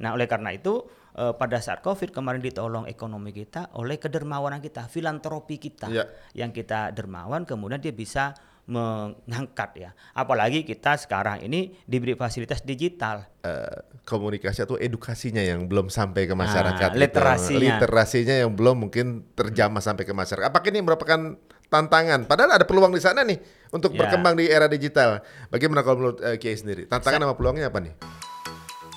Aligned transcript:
Nah, 0.00 0.14
oleh 0.14 0.26
karena 0.26 0.50
itu 0.50 0.82
eh, 1.14 1.30
pada 1.30 1.58
saat 1.58 1.78
Covid 1.78 2.10
kemarin 2.10 2.40
ditolong 2.40 2.84
ekonomi 2.84 3.30
kita 3.30 3.70
oleh 3.74 3.96
kedermawanan 3.96 4.58
kita, 4.58 4.86
filantropi 4.86 5.58
kita 5.58 5.86
Ya. 5.86 6.10
yang 6.34 6.50
kita 6.50 6.90
dermawan 6.90 7.46
kemudian 7.46 7.78
dia 7.78 7.92
bisa 7.92 8.34
mengangkat 8.64 9.70
ya. 9.76 9.90
Apalagi 10.12 10.64
kita 10.64 10.96
sekarang 10.96 11.38
ini 11.40 11.76
diberi 11.84 12.16
fasilitas 12.16 12.64
digital. 12.64 13.28
Eh, 13.44 13.78
komunikasi 14.02 14.64
atau 14.64 14.74
edukasinya 14.74 15.38
yang 15.38 15.68
belum 15.68 15.86
sampai 15.88 16.24
ke 16.24 16.34
masyarakat. 16.34 16.88
Ah, 16.88 16.92
gitu. 16.92 17.02
literasinya. 17.04 17.76
Literasinya 17.76 18.34
yang 18.40 18.50
belum 18.50 18.88
mungkin 18.88 19.06
terjamah 19.32 19.80
sampai 19.80 20.02
ke 20.02 20.12
masyarakat. 20.12 20.48
Apakah 20.48 20.68
ini 20.68 20.80
merupakan 20.80 21.36
tantangan? 21.68 22.24
Padahal 22.24 22.56
ada 22.56 22.64
peluang 22.64 22.90
di 22.90 22.98
sana 22.98 23.20
nih 23.22 23.36
untuk 23.70 23.92
Ya. 23.92 24.04
berkembang 24.04 24.34
di 24.34 24.48
era 24.48 24.64
digital. 24.66 25.20
Bagaimana 25.48 25.84
kalau 25.84 25.96
menurut 26.00 26.18
eh, 26.24 26.36
Kiai 26.36 26.56
sendiri? 26.56 26.88
Tantangan 26.88 27.20
sama 27.22 27.34
peluangnya 27.36 27.68
apa 27.68 27.78
nih? 27.78 27.94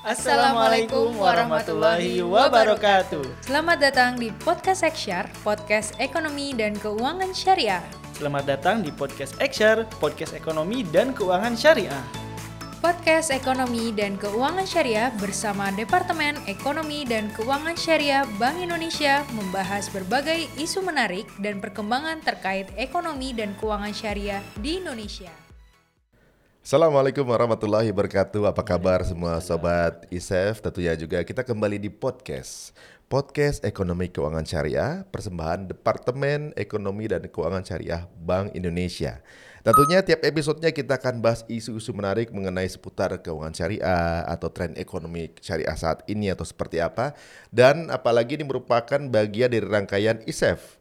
Assalamualaikum 0.05 1.17
warahmatullahi 1.17 2.21
wabarakatuh. 2.21 3.41
Selamat 3.41 3.81
datang 3.81 4.13
di 4.21 4.29
Podcast 4.45 4.85
Eksyar, 4.85 5.25
podcast 5.41 5.97
ekonomi 5.97 6.53
dan 6.53 6.77
keuangan 6.77 7.33
syariah. 7.33 7.81
Selamat 8.13 8.45
datang 8.45 8.85
di 8.85 8.93
podcast 8.93 9.33
Ekshare, 9.41 9.89
podcast 9.97 10.37
ekonomi 10.37 10.85
dan 10.93 11.17
keuangan 11.17 11.57
syariah. 11.57 12.01
Podcast 12.77 13.33
ekonomi 13.33 13.89
dan 13.89 14.21
keuangan 14.21 14.69
syariah 14.69 15.09
bersama 15.17 15.73
Departemen 15.73 16.37
Ekonomi 16.45 17.01
dan 17.09 17.33
Keuangan 17.33 17.73
Syariah 17.73 18.21
Bank 18.37 18.61
Indonesia 18.61 19.25
membahas 19.33 19.89
berbagai 19.89 20.45
isu 20.61 20.85
menarik 20.85 21.25
dan 21.41 21.57
perkembangan 21.57 22.21
terkait 22.21 22.69
ekonomi 22.77 23.33
dan 23.33 23.57
keuangan 23.57 23.97
syariah 23.97 24.45
di 24.61 24.77
Indonesia. 24.77 25.46
Assalamualaikum 26.67 27.23
warahmatullahi 27.23 27.95
wabarakatuh. 27.95 28.43
Apa 28.43 28.59
kabar 28.59 28.99
semua 29.07 29.39
sobat 29.39 30.03
ISEF? 30.11 30.59
Tentunya 30.59 30.99
juga 30.99 31.23
kita 31.23 31.39
kembali 31.39 31.79
di 31.79 31.87
podcast. 31.87 32.75
Podcast 33.07 33.63
Ekonomi 33.63 34.11
Keuangan 34.11 34.43
Syariah, 34.43 35.07
persembahan 35.07 35.71
Departemen 35.71 36.51
Ekonomi 36.59 37.07
dan 37.07 37.23
Keuangan 37.23 37.63
Syariah 37.63 38.03
Bank 38.19 38.51
Indonesia. 38.51 39.23
Tentunya 39.63 40.03
tiap 40.03 40.19
episodenya 40.27 40.75
kita 40.75 40.99
akan 40.99 41.23
bahas 41.23 41.47
isu-isu 41.47 41.95
menarik 41.95 42.35
mengenai 42.35 42.67
seputar 42.67 43.15
keuangan 43.23 43.55
syariah 43.55 44.27
atau 44.27 44.51
tren 44.51 44.75
ekonomi 44.75 45.31
syariah 45.39 45.75
saat 45.79 46.03
ini 46.11 46.35
atau 46.35 46.43
seperti 46.43 46.83
apa. 46.83 47.15
Dan 47.47 47.87
apalagi 47.87 48.35
ini 48.35 48.43
merupakan 48.43 48.99
bagian 49.07 49.55
dari 49.55 49.63
rangkaian 49.63 50.19
ISEF, 50.27 50.76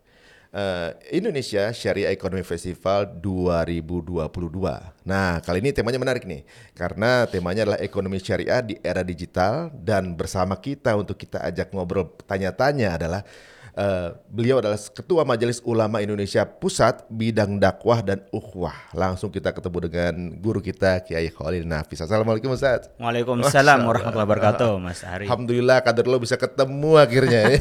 eh, 0.53 0.91
Indonesia 1.15 1.71
Syariah 1.71 2.13
Economy 2.13 2.43
Festival 2.47 3.19
2022. 3.19 5.07
Nah, 5.07 5.41
kali 5.43 5.59
ini 5.63 5.71
temanya 5.71 5.99
menarik 6.03 6.27
nih, 6.27 6.43
karena 6.75 7.25
temanya 7.27 7.67
adalah 7.67 7.81
ekonomi 7.83 8.19
syariah 8.19 8.63
di 8.63 8.75
era 8.83 9.07
digital 9.07 9.71
dan 9.73 10.15
bersama 10.15 10.59
kita 10.59 10.95
untuk 10.95 11.17
kita 11.19 11.43
ajak 11.47 11.71
ngobrol 11.71 12.13
tanya-tanya 12.27 12.99
adalah 12.99 13.23
eh, 13.77 14.09
beliau 14.33 14.59
adalah 14.59 14.81
Ketua 14.81 15.23
Majelis 15.29 15.61
Ulama 15.63 16.01
Indonesia 16.01 16.43
Pusat 16.49 17.05
bidang 17.13 17.61
dakwah 17.61 18.01
dan 18.01 18.25
ukhuwah. 18.33 18.75
Langsung 18.97 19.29
kita 19.29 19.53
ketemu 19.53 19.79
dengan 19.87 20.15
guru 20.41 20.65
kita 20.65 21.05
Kiai 21.05 21.29
Khalil 21.29 21.69
Nafis. 21.69 22.01
Assalamualaikum 22.01 22.57
Ustaz. 22.57 22.89
Waalaikumsalam 22.97 23.85
warahmatullahi 23.85 24.27
wabarakatuh, 24.27 24.71
Mas 24.81 25.05
Ari. 25.05 25.29
Alhamdulillah 25.29 25.85
kader 25.85 26.09
lo 26.09 26.17
bisa 26.17 26.41
ketemu 26.41 26.97
akhirnya 26.97 27.41
ya. 27.53 27.61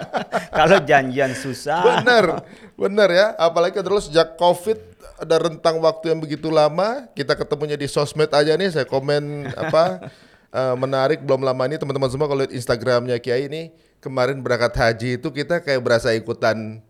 Kalau 0.58 0.78
janjian 0.86 1.34
susah. 1.34 2.02
Benar, 2.02 2.46
benar 2.78 3.08
ya. 3.10 3.26
Apalagi 3.36 3.82
terus 3.82 4.08
sejak 4.08 4.38
COVID 4.38 4.78
ada 5.18 5.36
rentang 5.42 5.82
waktu 5.82 6.14
yang 6.14 6.22
begitu 6.22 6.48
lama, 6.48 7.10
kita 7.12 7.34
ketemunya 7.34 7.74
di 7.74 7.90
sosmed 7.90 8.30
aja 8.30 8.54
nih. 8.54 8.70
Saya 8.70 8.86
komen 8.86 9.50
apa 9.50 10.10
eh, 10.52 10.74
menarik 10.76 11.24
belum 11.24 11.44
lama 11.44 11.62
ini 11.68 11.76
teman-teman 11.76 12.10
semua 12.12 12.26
kalau 12.30 12.44
lihat 12.44 12.52
Instagramnya 12.54 13.16
Kiai 13.20 13.48
ini 13.48 13.72
kemarin 13.98 14.38
berangkat 14.40 14.74
haji 14.78 15.18
itu 15.18 15.28
kita 15.34 15.60
kayak 15.60 15.82
berasa 15.82 16.14
ikutan 16.14 16.80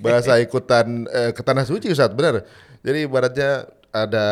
berasa 0.00 0.38
ikutan 0.44 1.06
eh, 1.10 1.30
ke 1.36 1.42
tanah 1.44 1.66
suci 1.68 1.92
Ustaz, 1.92 2.12
benar. 2.14 2.46
Jadi 2.82 3.06
ibaratnya 3.06 3.68
ada 3.92 4.26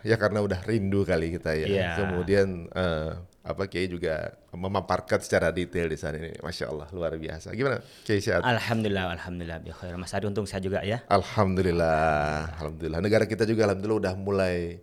ya 0.00 0.16
karena 0.16 0.40
udah 0.40 0.60
rindu 0.64 1.04
kali 1.04 1.36
kita 1.36 1.52
ya. 1.52 1.66
Iya. 1.68 1.90
Kemudian 2.00 2.72
eh, 2.72 3.12
apa 3.42 3.66
Kiai 3.66 3.90
juga 3.90 4.38
memaparkan 4.54 5.18
secara 5.18 5.50
detail 5.50 5.90
di 5.90 5.98
sana 5.98 6.16
ini. 6.16 6.32
Masya 6.40 6.64
Allah 6.70 6.88
luar 6.94 7.12
biasa. 7.18 7.52
Gimana 7.52 7.84
Kiai 8.06 8.22
sehat? 8.22 8.40
Alhamdulillah, 8.40 9.12
alhamdulillah 9.18 9.58
bi 9.60 9.70
khair. 9.74 9.94
Mas 10.00 10.14
Ari 10.16 10.26
untung 10.30 10.48
saya 10.48 10.64
juga 10.64 10.80
ya. 10.80 11.04
Alhamdulillah, 11.10 12.56
alhamdulillah. 12.58 13.00
Negara 13.04 13.24
kita 13.28 13.44
juga 13.44 13.68
alhamdulillah 13.68 14.00
udah 14.08 14.14
mulai 14.16 14.80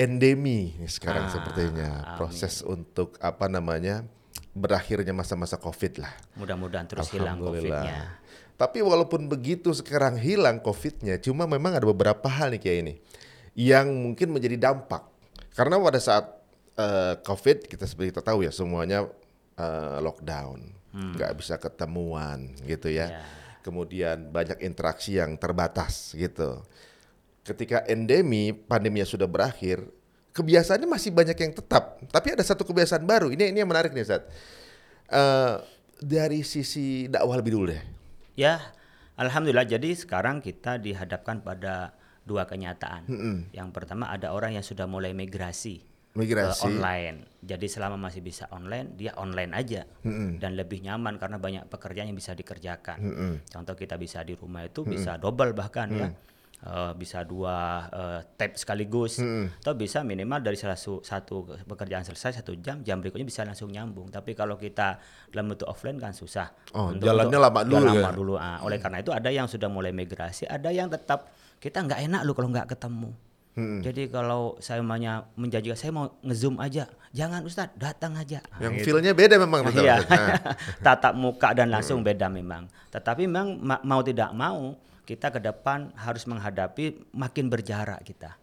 endemi 0.00 0.72
nih 0.80 0.88
sekarang 0.88 1.28
Ah, 1.28 1.32
sepertinya. 1.32 1.90
Proses 2.16 2.64
untuk 2.64 3.20
apa 3.20 3.52
namanya 3.52 4.08
berakhirnya 4.56 5.12
masa-masa 5.12 5.60
Covid 5.60 6.00
lah. 6.00 6.12
Mudah-mudahan 6.40 6.88
terus 6.88 7.12
hilang. 7.12 7.36
Covid-nya. 7.36 8.16
Tapi 8.56 8.80
walaupun 8.80 9.28
begitu 9.28 9.72
sekarang 9.72 10.16
hilang 10.20 10.60
Covid-nya, 10.60 11.20
cuma 11.20 11.44
memang 11.48 11.76
ada 11.76 11.84
beberapa 11.84 12.28
hal 12.28 12.52
nih 12.56 12.60
kayak 12.60 12.78
ini 12.84 12.94
yang 13.56 13.88
mungkin 13.88 14.32
menjadi 14.32 14.56
dampak. 14.72 15.04
Karena 15.52 15.76
pada 15.76 16.00
saat 16.00 16.24
eh, 16.76 17.14
Covid 17.20 17.68
kita 17.68 17.84
seperti 17.84 18.16
kita 18.16 18.24
tahu 18.24 18.44
ya 18.44 18.52
semuanya 18.52 19.04
eh, 19.56 19.98
lockdown, 20.00 20.58
nggak 20.92 21.32
bisa 21.36 21.60
ketemuan 21.60 22.56
gitu 22.64 22.88
ya. 22.88 23.20
Ya. 23.20 23.24
Kemudian 23.60 24.32
banyak 24.32 24.64
interaksi 24.64 25.20
yang 25.20 25.36
terbatas 25.36 26.16
gitu. 26.16 26.64
Ketika 27.40 27.82
endemi 27.88 28.52
pandeminya 28.52 29.08
sudah 29.08 29.24
berakhir, 29.24 29.80
kebiasaannya 30.36 30.86
masih 30.86 31.10
banyak 31.10 31.36
yang 31.40 31.52
tetap, 31.56 31.98
tapi 32.12 32.36
ada 32.36 32.44
satu 32.44 32.62
kebiasaan 32.68 33.02
baru. 33.02 33.32
Ini 33.32 33.50
ini 33.50 33.64
yang 33.64 33.70
menarik 33.70 33.96
nih, 33.96 34.04
Ustaz. 34.04 34.22
Eh, 35.10 35.56
dari 36.00 36.40
sisi 36.46 37.08
dakwah 37.10 37.40
lebih 37.40 37.52
dulu 37.56 37.64
deh. 37.72 37.82
Ya, 38.36 38.60
alhamdulillah. 39.16 39.68
Jadi 39.68 39.92
sekarang 39.96 40.40
kita 40.40 40.80
dihadapkan 40.80 41.44
pada 41.44 41.92
dua 42.24 42.44
kenyataan. 42.46 43.08
Yang 43.50 43.68
pertama 43.74 44.08
ada 44.08 44.30
orang 44.30 44.54
yang 44.54 44.62
sudah 44.64 44.84
mulai 44.86 45.12
migrasi, 45.12 45.82
Migrasi. 46.14 46.62
ke 46.62 46.68
online. 46.68 47.26
Jadi 47.42 47.66
selama 47.66 47.96
masih 47.98 48.22
bisa 48.22 48.46
online, 48.52 48.94
dia 48.94 49.12
online 49.16 49.52
aja 49.56 49.82
dan 50.38 50.54
lebih 50.54 50.80
nyaman 50.84 51.16
karena 51.16 51.36
banyak 51.40 51.64
pekerjaan 51.68 52.08
yang 52.12 52.16
bisa 52.16 52.36
dikerjakan. 52.36 52.98
Contoh 53.48 53.74
kita 53.74 53.96
bisa 53.96 54.20
di 54.22 54.36
rumah 54.36 54.62
itu 54.64 54.84
bisa 54.84 55.16
double 55.16 55.52
bahkan 55.52 55.88
ya. 55.90 56.08
Eh, 56.60 56.92
bisa 56.92 57.24
dua 57.24 57.56
eh, 57.88 58.20
tab 58.36 58.52
sekaligus 58.52 59.16
atau 59.56 59.72
bisa 59.72 60.04
minimal 60.04 60.44
dari 60.44 60.54
salah 60.54 60.76
su- 60.76 61.00
satu 61.00 61.56
pekerjaan 61.58 62.04
selesai 62.04 62.36
satu 62.36 62.52
jam 62.54 62.84
jam 62.84 63.00
berikutnya 63.00 63.24
bisa 63.24 63.40
langsung 63.42 63.72
nyambung 63.72 64.12
tapi 64.12 64.36
kalau 64.36 64.54
kita 64.54 65.00
dalam 65.26 65.48
bentuk 65.48 65.64
offline 65.64 65.96
kan 65.96 66.12
susah 66.12 66.52
Oh, 66.70 66.92
jalannya 66.92 67.38
lama 67.40 67.60
dulu 67.62 67.80
lama 67.82 67.96
ya? 67.96 68.10
dulu 68.12 68.34
ah. 68.36 68.60
oleh 68.60 68.76
karena 68.76 69.00
itu 69.00 69.08
ada 69.08 69.32
yang 69.32 69.48
sudah 69.48 69.66
mulai 69.66 69.88
migrasi 69.90 70.44
ada 70.44 70.68
yang 70.68 70.86
tetap 70.86 71.32
kita 71.56 71.80
nggak 71.80 72.00
enak 72.04 72.20
lu 72.22 72.36
kalau 72.36 72.48
nggak 72.50 72.68
ketemu 72.68 73.08
jadi 73.80 74.08
kalau 74.08 74.56
saya 74.58 74.80
maunya 74.80 75.24
menjanjikan 75.34 75.74
saya 75.74 75.92
mau 75.92 76.12
ngezoom 76.20 76.56
aja 76.56 76.88
jangan 77.10 77.40
Ustadz 77.40 77.72
datang 77.74 78.16
aja 78.16 78.44
Ah, 78.50 78.60
Yang 78.62 78.72
gitu. 78.74 78.84
feel-nya 78.92 79.12
beda 79.12 79.36
memang 79.36 79.64
betul. 79.64 79.80
Iya. 79.80 80.00
Nah, 80.02 80.36
tatap 80.86 81.12
muka 81.12 81.52
dan 81.52 81.68
langsung 81.68 82.00
beda 82.00 82.28
memang. 82.28 82.64
Tetapi 82.88 83.24
memang 83.24 83.56
ma- 83.56 83.82
mau 83.82 84.00
tidak 84.00 84.32
mau 84.32 84.76
kita 85.10 85.34
ke 85.34 85.42
depan 85.42 85.90
harus 85.98 86.22
menghadapi 86.30 87.10
makin 87.18 87.50
berjarak 87.50 88.06
kita. 88.06 88.38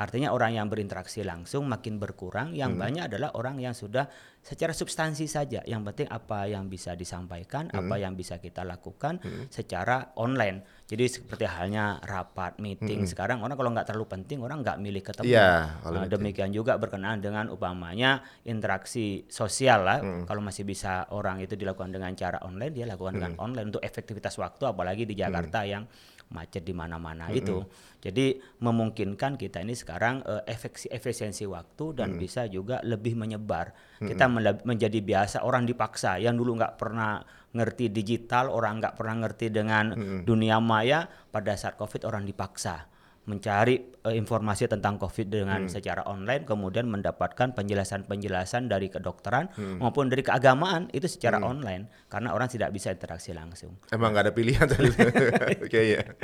Artinya 0.00 0.32
orang 0.32 0.56
yang 0.56 0.72
berinteraksi 0.72 1.20
langsung 1.20 1.68
makin 1.68 2.00
berkurang. 2.00 2.56
Yang 2.56 2.72
banyak 2.80 3.04
adalah 3.12 3.36
orang 3.36 3.60
yang 3.60 3.76
sudah 3.76 4.08
secara 4.40 4.72
substansi 4.72 5.28
saja. 5.28 5.60
Yang 5.68 5.92
penting 5.92 6.08
apa 6.08 6.48
yang 6.48 6.72
bisa 6.72 6.96
disampaikan, 6.96 7.68
apa 7.68 8.00
yang 8.00 8.16
bisa 8.16 8.40
kita 8.40 8.64
lakukan 8.64 9.20
secara 9.52 10.16
online. 10.16 10.64
Jadi 10.86 11.04
seperti 11.10 11.50
halnya 11.50 11.98
rapat, 11.98 12.62
meeting. 12.62 13.02
Sekarang 13.10 13.42
orang 13.42 13.58
kalau 13.58 13.74
nggak 13.74 13.90
terlalu 13.90 14.06
penting 14.06 14.38
orang 14.38 14.62
nggak 14.62 14.78
milih 14.78 15.02
ketemu. 15.02 15.34
Kalau 15.82 15.98
Nah, 15.98 16.06
meeting. 16.06 16.14
demikian 16.14 16.50
juga 16.54 16.78
berkenaan 16.78 17.18
dengan 17.18 17.50
upamanya 17.50 18.22
interaksi 18.46 19.26
sosial 19.26 19.82
lah. 19.82 19.98
Kalau 20.24 20.38
masih 20.38 20.62
bisa 20.62 21.10
orang 21.10 21.42
itu 21.42 21.58
dilakukan 21.58 21.90
dengan 21.90 22.14
cara 22.14 22.38
online, 22.46 22.70
dia 22.70 22.86
lakukan 22.86 23.18
dengan 23.18 23.34
online 23.42 23.74
untuk 23.74 23.82
efektivitas 23.82 24.38
waktu, 24.38 24.62
apalagi 24.62 25.02
di 25.02 25.18
Jakarta 25.18 25.66
yang 25.66 25.90
macet 26.28 26.62
di 26.62 26.72
mana-mana 26.72 27.30
itu. 27.30 27.62
Jadi 27.98 28.34
memungkinkan 28.58 29.34
kita 29.34 29.62
ini 29.62 29.72
sekarang 29.72 30.22
eh, 30.22 30.42
efeksi- 30.46 30.90
efisiensi 30.90 31.44
waktu 31.44 31.94
dan 31.94 32.18
bisa 32.18 32.46
juga 32.46 32.82
lebih 32.82 33.14
menyebar. 33.14 33.70
Kita 34.00 34.26
mele- 34.26 34.62
menjadi 34.62 34.98
biasa 34.98 35.42
orang 35.42 35.64
dipaksa 35.64 36.18
yang 36.18 36.34
dulu 36.34 36.56
nggak 36.56 36.74
pernah 36.76 37.22
ngerti 37.52 37.88
digital, 37.88 38.48
orang 38.48 38.78
nggak 38.78 38.94
pernah 38.94 39.22
ngerti 39.22 39.46
dengan 39.48 39.94
dunia 40.22 40.58
maya. 40.58 41.06
Pada 41.06 41.54
saat 41.54 41.76
COVID 41.76 42.02
orang 42.02 42.24
dipaksa 42.24 42.95
mencari 43.26 43.74
eh, 44.06 44.14
informasi 44.14 44.70
tentang 44.70 44.96
COVID 44.96 45.26
dengan 45.26 45.66
secara 45.66 46.06
online, 46.06 46.46
kemudian 46.46 46.86
mendapatkan 46.86 47.52
penjelasan-penjelasan 47.52 48.70
dari 48.70 48.86
kedokteran 48.86 49.50
maupun 49.82 50.06
dari 50.06 50.22
keagamaan 50.22 50.86
itu 50.94 51.10
secara 51.10 51.42
online, 51.42 51.90
karena 52.06 52.30
orang 52.30 52.46
tidak 52.46 52.70
bisa 52.70 52.94
interaksi 52.94 53.34
langsung. 53.34 53.74
Emang 53.90 54.14
nggak 54.14 54.30
ada 54.30 54.34
pilihan 54.34 54.66
tadi. 54.66 54.90
Kayaknya. 55.74 56.14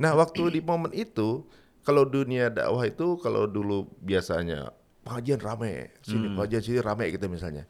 Nah, 0.00 0.16
waktu 0.16 0.56
di 0.56 0.60
momen 0.64 0.92
itu, 0.96 1.44
kalau 1.84 2.08
dunia 2.08 2.48
dakwah 2.48 2.88
itu 2.88 3.20
kalau 3.20 3.44
dulu 3.44 3.84
biasanya 4.00 4.72
pengajian 5.04 5.40
rame, 5.40 5.92
sini 6.00 6.28
Hmm. 6.28 6.36
pengajian 6.36 6.62
sini 6.64 6.78
rame 6.80 7.12
gitu 7.12 7.28
misalnya. 7.28 7.64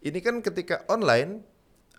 Ini 0.00 0.18
kan 0.24 0.40
ketika 0.40 0.88
online 0.88 1.44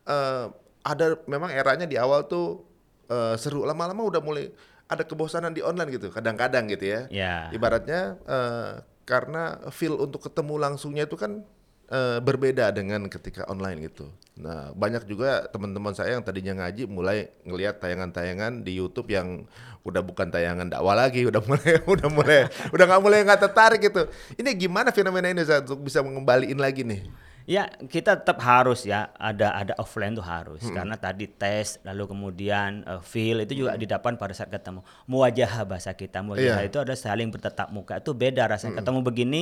eh, 0.10 0.46
ada 0.82 1.22
memang 1.30 1.54
eranya 1.54 1.86
di 1.86 1.94
awal 2.02 2.26
tuh 2.26 2.66
eh, 3.06 3.38
seru, 3.38 3.62
lama-lama 3.62 4.02
udah 4.02 4.22
mulai 4.22 4.50
ada 4.92 5.08
kebosanan 5.08 5.56
di 5.56 5.64
online 5.64 5.96
gitu, 5.96 6.12
kadang-kadang 6.12 6.68
gitu 6.68 6.84
ya. 6.84 7.02
Ya. 7.08 7.36
Ibaratnya 7.56 8.20
eh, 8.28 8.84
karena 9.08 9.64
feel 9.72 9.96
untuk 9.96 10.28
ketemu 10.28 10.60
langsungnya 10.60 11.08
itu 11.08 11.16
kan 11.16 11.48
eh, 11.88 12.20
berbeda 12.20 12.76
dengan 12.76 13.08
ketika 13.08 13.48
online 13.48 13.88
gitu. 13.88 14.12
Nah, 14.36 14.76
banyak 14.76 15.08
juga 15.08 15.48
teman-teman 15.48 15.96
saya 15.96 16.20
yang 16.20 16.24
tadinya 16.28 16.60
ngaji 16.60 16.92
mulai 16.92 17.32
ngelihat 17.48 17.80
tayangan-tayangan 17.80 18.68
di 18.68 18.76
YouTube 18.76 19.08
yang 19.16 19.48
udah 19.88 20.04
bukan 20.04 20.28
tayangan 20.28 20.68
dakwah 20.68 21.00
lagi, 21.00 21.24
udah 21.32 21.40
mulai 21.40 21.80
udah 21.88 22.10
mulai 22.12 22.40
udah 22.76 22.86
nggak 22.92 23.02
mulai 23.02 23.20
nggak 23.24 23.42
tertarik 23.48 23.80
gitu. 23.80 24.12
Ini 24.36 24.52
gimana 24.60 24.92
fenomena 24.92 25.32
ini 25.32 25.40
Ustaz, 25.48 25.64
untuk 25.64 25.88
bisa 25.88 26.04
mengembaliin 26.04 26.60
lagi 26.60 26.84
nih? 26.84 27.31
Ya, 27.52 27.68
kita 27.68 28.16
tetap 28.16 28.40
harus 28.40 28.88
ya 28.88 29.12
ada 29.20 29.52
ada 29.52 29.74
offline 29.76 30.16
tuh 30.16 30.24
harus 30.24 30.64
karena 30.72 30.96
tadi 30.96 31.28
tes 31.28 31.84
lalu 31.84 32.08
kemudian 32.08 32.88
uh, 32.88 33.04
feel 33.04 33.44
itu 33.44 33.60
juga 33.60 33.76
didapat 33.76 34.16
pada 34.16 34.32
saat 34.32 34.48
ketemu. 34.48 34.80
Muwajah 35.04 35.68
bahasa 35.68 35.92
kita. 35.92 36.24
Muwajah 36.24 36.64
Iya. 36.64 36.72
itu 36.72 36.80
ada 36.80 36.96
saling 36.96 37.28
bertatap 37.28 37.68
muka. 37.68 38.00
Itu 38.00 38.16
beda 38.16 38.48
rasanya 38.48 38.80
ketemu 38.80 39.00
begini 39.04 39.42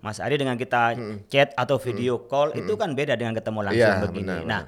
Mas 0.00 0.24
Ari 0.24 0.40
dengan 0.40 0.56
kita 0.56 0.96
chat 1.28 1.52
atau 1.52 1.76
video 1.76 2.24
call 2.24 2.56
itu 2.56 2.72
kan 2.74 2.96
beda 2.96 3.12
dengan 3.12 3.36
ketemu 3.36 3.60
langsung 3.60 3.92
Iya, 3.92 4.00
begini. 4.00 4.24
benar, 4.40 4.48
nah, 4.48 4.62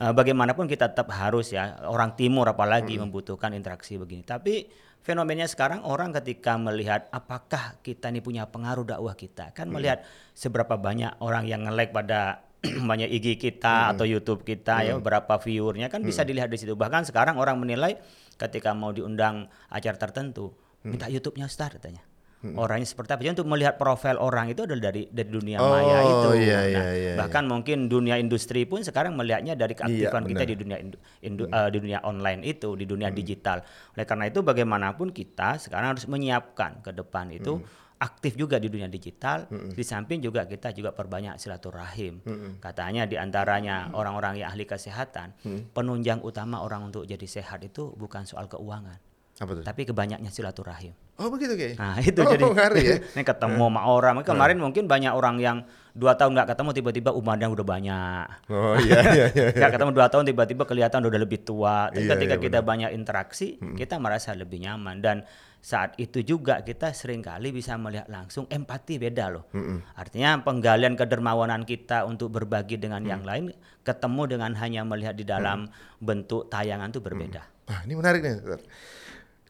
eh, 0.00 0.12
bagaimanapun 0.16 0.64
kita 0.64 0.96
tetap 0.96 1.12
harus 1.12 1.52
ya 1.52 1.76
orang 1.84 2.16
timur 2.16 2.48
apalagi 2.48 2.96
membutuhkan 2.96 3.52
interaksi 3.52 4.00
begini. 4.00 4.24
Tapi 4.24 4.64
fenomenanya 5.00 5.48
sekarang 5.48 5.84
orang 5.86 6.12
ketika 6.16 6.56
melihat 6.60 7.08
apakah 7.10 7.78
kita 7.80 8.12
ini 8.12 8.20
punya 8.20 8.48
pengaruh 8.48 8.84
dakwah 8.84 9.16
kita. 9.16 9.52
Kan 9.56 9.72
melihat 9.72 10.04
seberapa 10.36 10.76
banyak 10.76 11.20
orang 11.24 11.48
yang 11.48 11.64
nge-like 11.68 11.92
pada 11.92 12.44
banyak 12.90 13.08
IG 13.08 13.40
kita 13.40 13.96
atau 13.96 14.04
YouTube 14.04 14.44
kita 14.44 14.84
ya 14.84 14.94
berapa 15.00 15.40
viewernya 15.40 15.88
kan 15.88 16.04
bisa 16.04 16.24
dilihat 16.26 16.52
di 16.52 16.60
situ. 16.60 16.76
Bahkan 16.76 17.08
sekarang 17.08 17.40
orang 17.40 17.56
menilai 17.56 17.96
ketika 18.36 18.76
mau 18.76 18.92
diundang 18.92 19.48
acara 19.68 19.96
tertentu 19.96 20.52
minta 20.80 21.12
YouTube-nya 21.12 21.44
Ustaz 21.44 21.76
katanya 21.76 22.09
orangnya 22.56 22.84
seperti 22.84 23.10
apa. 23.10 23.20
Jadi 23.20 23.32
untuk 23.34 23.48
melihat 23.48 23.76
profil 23.76 24.16
orang 24.16 24.48
itu 24.48 24.64
adalah 24.64 24.88
dari 24.88 25.04
dari 25.06 25.28
dunia 25.28 25.58
Oh, 25.58 25.68
maya 25.68 25.98
itu. 26.02 26.28
iya, 26.38 26.58
iya, 26.62 26.78
Nah, 26.78 26.88
iya, 26.90 27.12
bahkan 27.14 27.44
mungkin 27.44 27.86
dunia 27.86 28.16
industri 28.16 28.64
pun 28.64 28.80
sekarang 28.80 29.12
melihatnya 29.12 29.52
dari 29.54 29.72
keaktifan 29.74 30.24
kita 30.24 30.40
benar. 30.40 30.48
di 30.48 30.54
dunia 30.56 30.76
indu- 30.78 31.00
indu- 31.20 31.50
eh, 31.50 31.68
di 31.68 31.78
dunia 31.78 32.00
online 32.02 32.40
itu 32.42 32.72
di 32.72 32.84
dunia 32.84 33.08
digital. 33.10 33.60
Oleh 33.92 34.04
karena 34.04 34.24
itu 34.24 34.40
bagaimanapun 34.40 35.10
kita 35.10 35.58
sekarang 35.58 35.92
harus 35.92 36.06
menyiapkan 36.06 36.80
ke 36.80 36.90
depan 36.90 37.28
itu 37.30 37.60
aktif 37.98 38.32
juga 38.34 38.56
di 38.56 38.66
dunia 38.66 38.88
digital. 38.88 39.44
Di 39.50 39.84
samping 39.84 40.18
juga 40.18 40.44
kita 40.44 40.72
juga 40.72 40.88
perbanyak 40.90 41.36
silaturahim. 41.36 42.24
Katanya 42.58 43.04
di 43.04 43.14
antaranya 43.14 43.92
orang-orang 43.92 44.40
yang 44.40 44.48
ahli 44.48 44.64
kesehatan, 44.64 45.36
penunjang 45.68 46.20
utama 46.20 46.60
orang 46.60 46.88
untuk 46.88 47.04
jadi 47.04 47.26
sehat 47.26 47.60
itu 47.60 47.92
bukan 47.92 48.24
soal 48.24 48.48
keuangan, 48.48 48.96
Apa 49.40 49.56
tuh? 49.56 49.64
tapi 49.64 49.88
kebanyaknya 49.88 50.28
silaturahim. 50.28 50.92
Oh 51.16 51.32
begitu 51.32 51.56
kayak. 51.56 51.80
Nah 51.80 51.96
itu 52.12 52.20
oh, 52.20 52.28
jadi 52.28 52.44
ngaruh 52.44 52.76
ya. 52.76 52.96
ini 53.16 53.22
ketemu 53.24 53.64
sama 53.72 53.82
orang. 53.88 54.20
Kemarin 54.20 54.60
mungkin 54.60 54.84
banyak 54.84 55.16
orang 55.16 55.40
yang 55.40 55.64
dua 55.96 56.12
tahun 56.12 56.36
nggak 56.36 56.52
ketemu 56.52 56.70
tiba-tiba 56.76 57.10
umurnya 57.16 57.48
udah 57.48 57.64
banyak. 57.64 58.24
Oh 58.52 58.76
iya 58.84 59.00
iya 59.16 59.26
iya. 59.32 59.48
Nggak 59.56 59.80
ketemu 59.80 59.90
dua 59.96 60.06
tahun 60.12 60.24
tiba-tiba 60.28 60.62
kelihatan 60.68 61.00
udah 61.08 61.20
lebih 61.24 61.40
tua. 61.40 61.88
Tapi 61.88 62.04
Iya, 62.04 62.12
ketika 62.20 62.36
iya, 62.36 62.44
kita 62.44 62.58
banyak 62.60 62.90
interaksi, 62.92 63.56
kita 63.56 63.96
merasa 63.96 64.36
lebih 64.36 64.60
nyaman 64.60 65.00
dan 65.00 65.24
saat 65.60 65.96
itu 66.00 66.24
juga 66.24 66.64
kita 66.64 66.92
sering 66.92 67.20
kali 67.20 67.52
bisa 67.52 67.76
melihat 67.80 68.08
langsung 68.12 68.44
empati 68.48 69.00
beda 69.00 69.32
loh. 69.32 69.48
Artinya 69.96 70.40
penggalian 70.44 71.00
kedermawanan 71.00 71.64
kita 71.64 72.04
untuk 72.04 72.28
berbagi 72.28 72.76
dengan 72.76 73.04
yang 73.08 73.24
lain 73.24 73.56
ketemu 73.84 74.36
dengan 74.36 74.52
hanya 74.60 74.84
melihat 74.84 75.16
di 75.16 75.24
dalam 75.24 75.68
bentuk 75.96 76.52
tayangan 76.52 76.92
itu 76.92 77.00
berbeda. 77.00 77.42
Nah, 77.70 77.80
ini 77.86 77.94
menarik 77.94 78.20
nih. 78.26 78.34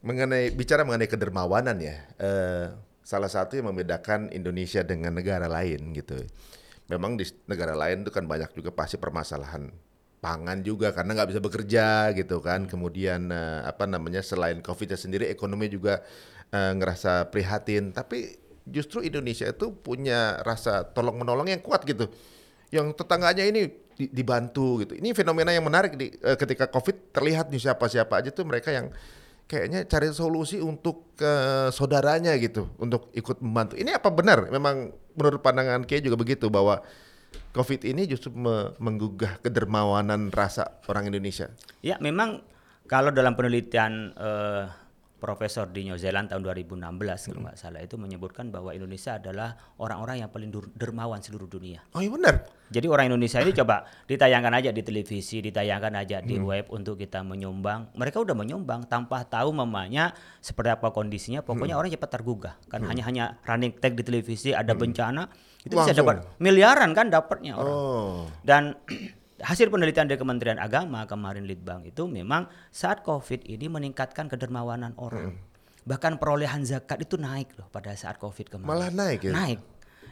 Mengenai 0.01 0.49
bicara 0.49 0.81
mengenai 0.81 1.05
kedermawanan 1.05 1.77
ya. 1.77 1.97
eh, 2.17 2.73
salah 3.05 3.29
satu 3.29 3.57
yang 3.57 3.69
membedakan 3.73 4.29
Indonesia 4.33 4.81
dengan 4.81 5.13
negara 5.13 5.45
lain 5.45 5.93
gitu. 5.93 6.21
Memang 6.89 7.17
di 7.17 7.25
negara 7.45 7.77
lain 7.77 8.01
itu 8.05 8.11
kan 8.13 8.25
banyak 8.25 8.51
juga 8.57 8.73
pasti 8.73 8.97
permasalahan 8.97 9.69
pangan 10.21 10.61
juga 10.61 10.93
karena 10.93 11.17
nggak 11.17 11.29
bisa 11.33 11.41
bekerja 11.41 11.85
gitu 12.17 12.41
kan. 12.41 12.65
Kemudian 12.65 13.29
eh, 13.29 13.61
apa 13.65 13.85
namanya 13.85 14.25
selain 14.25 14.61
Covid 14.65 14.97
sendiri 14.97 15.29
ekonomi 15.29 15.69
juga 15.69 16.01
eh, 16.49 16.71
ngerasa 16.77 17.29
prihatin. 17.29 17.93
Tapi 17.93 18.37
justru 18.65 19.05
Indonesia 19.05 19.49
itu 19.49 19.69
punya 19.69 20.41
rasa 20.41 20.85
tolong 20.85 21.21
menolong 21.21 21.49
yang 21.49 21.61
kuat 21.61 21.85
gitu. 21.85 22.09
Yang 22.73 22.97
tetangganya 22.97 23.43
ini 23.45 23.69
di- 23.97 24.09
dibantu 24.09 24.81
gitu. 24.81 24.97
Ini 24.97 25.13
fenomena 25.13 25.53
yang 25.53 25.65
menarik 25.65 25.93
di 25.93 26.09
eh, 26.21 26.37
ketika 26.37 26.69
Covid 26.69 27.13
terlihat 27.13 27.53
nih 27.53 27.69
siapa-siapa 27.69 28.17
aja 28.17 28.29
tuh 28.33 28.49
mereka 28.49 28.73
yang 28.73 28.89
kayaknya 29.51 29.83
cari 29.83 30.15
solusi 30.15 30.63
untuk 30.63 31.11
ke 31.19 31.33
saudaranya 31.75 32.31
gitu 32.39 32.71
untuk 32.79 33.11
ikut 33.11 33.43
membantu. 33.43 33.75
Ini 33.75 33.99
apa 33.99 34.07
benar? 34.07 34.47
Memang 34.47 34.95
menurut 35.11 35.43
pandangan 35.43 35.83
Kiai 35.83 35.99
juga 35.99 36.15
begitu 36.15 36.47
bahwa 36.47 36.79
Covid 37.51 37.83
ini 37.83 38.07
justru 38.07 38.31
me- 38.31 38.71
menggugah 38.79 39.43
kedermawanan 39.43 40.31
rasa 40.31 40.79
orang 40.87 41.11
Indonesia. 41.11 41.51
Ya, 41.83 41.99
memang 41.99 42.47
kalau 42.87 43.11
dalam 43.11 43.35
penelitian 43.35 44.15
eh, 44.15 44.71
Profesor 45.21 45.69
di 45.69 45.85
New 45.85 46.01
Zealand 46.01 46.33
tahun 46.33 46.41
2016 46.41 46.81
kalau 47.29 47.45
nggak 47.45 47.57
salah 47.61 47.77
itu 47.85 47.93
menyebutkan 47.93 48.49
bahwa 48.49 48.73
Indonesia 48.73 49.21
adalah 49.21 49.53
orang-orang 49.77 50.25
yang 50.25 50.33
paling 50.33 50.49
dermawan 50.73 51.21
seluruh 51.21 51.45
dunia. 51.45 51.85
Oh 51.93 52.01
iya 52.01 52.09
benar. 52.09 52.49
Jadi 52.73 52.89
orang 52.89 53.13
Indonesia 53.13 53.37
ini 53.37 53.53
coba 53.53 53.85
ditayangkan 54.09 54.53
aja 54.57 54.73
di 54.73 54.81
televisi, 54.81 55.45
ditayangkan 55.45 55.93
aja 55.93 56.25
di 56.25 56.41
web 56.41 56.73
untuk 56.73 56.97
kita 56.97 57.21
menyumbang. 57.21 57.93
Mereka 57.93 58.17
udah 58.17 58.33
menyumbang 58.33 58.89
tanpa 58.89 59.21
tahu 59.21 59.53
mamanya 59.53 60.17
seperti 60.41 60.73
apa 60.73 60.89
kondisinya. 60.89 61.45
Pokoknya 61.45 61.77
orang 61.77 61.93
cepat 61.93 62.09
tergugah. 62.17 62.55
Kan 62.65 62.81
hanya 62.89 63.05
hanya 63.05 63.25
running 63.45 63.77
tag 63.77 63.93
di 63.93 64.01
televisi 64.01 64.57
ada 64.57 64.73
bencana 64.73 65.29
itu 65.61 65.77
bisa 65.77 65.93
Langsung. 65.93 66.01
dapat 66.01 66.17
miliaran 66.41 66.89
kan 66.97 67.13
dapatnya 67.13 67.53
orang. 67.61 67.75
Oh. 67.77 68.25
Dan 68.41 68.73
hasil 69.41 69.67
penelitian 69.73 70.07
dari 70.07 70.17
Kementerian 70.21 70.61
Agama 70.61 71.05
kemarin 71.09 71.45
Litbang 71.49 71.85
itu 71.85 72.05
memang 72.05 72.47
saat 72.69 73.01
Covid 73.01 73.45
ini 73.45 73.67
meningkatkan 73.67 74.29
kedermawanan 74.29 74.93
orang. 74.97 75.37
Bahkan 75.81 76.21
perolehan 76.21 76.61
zakat 76.61 77.01
itu 77.01 77.17
naik 77.17 77.57
loh 77.57 77.65
pada 77.73 77.97
saat 77.97 78.21
Covid 78.21 78.53
kemarin. 78.53 78.69
Malah 78.69 78.89
naik 78.93 79.25
ya? 79.25 79.33
Naik. 79.33 79.59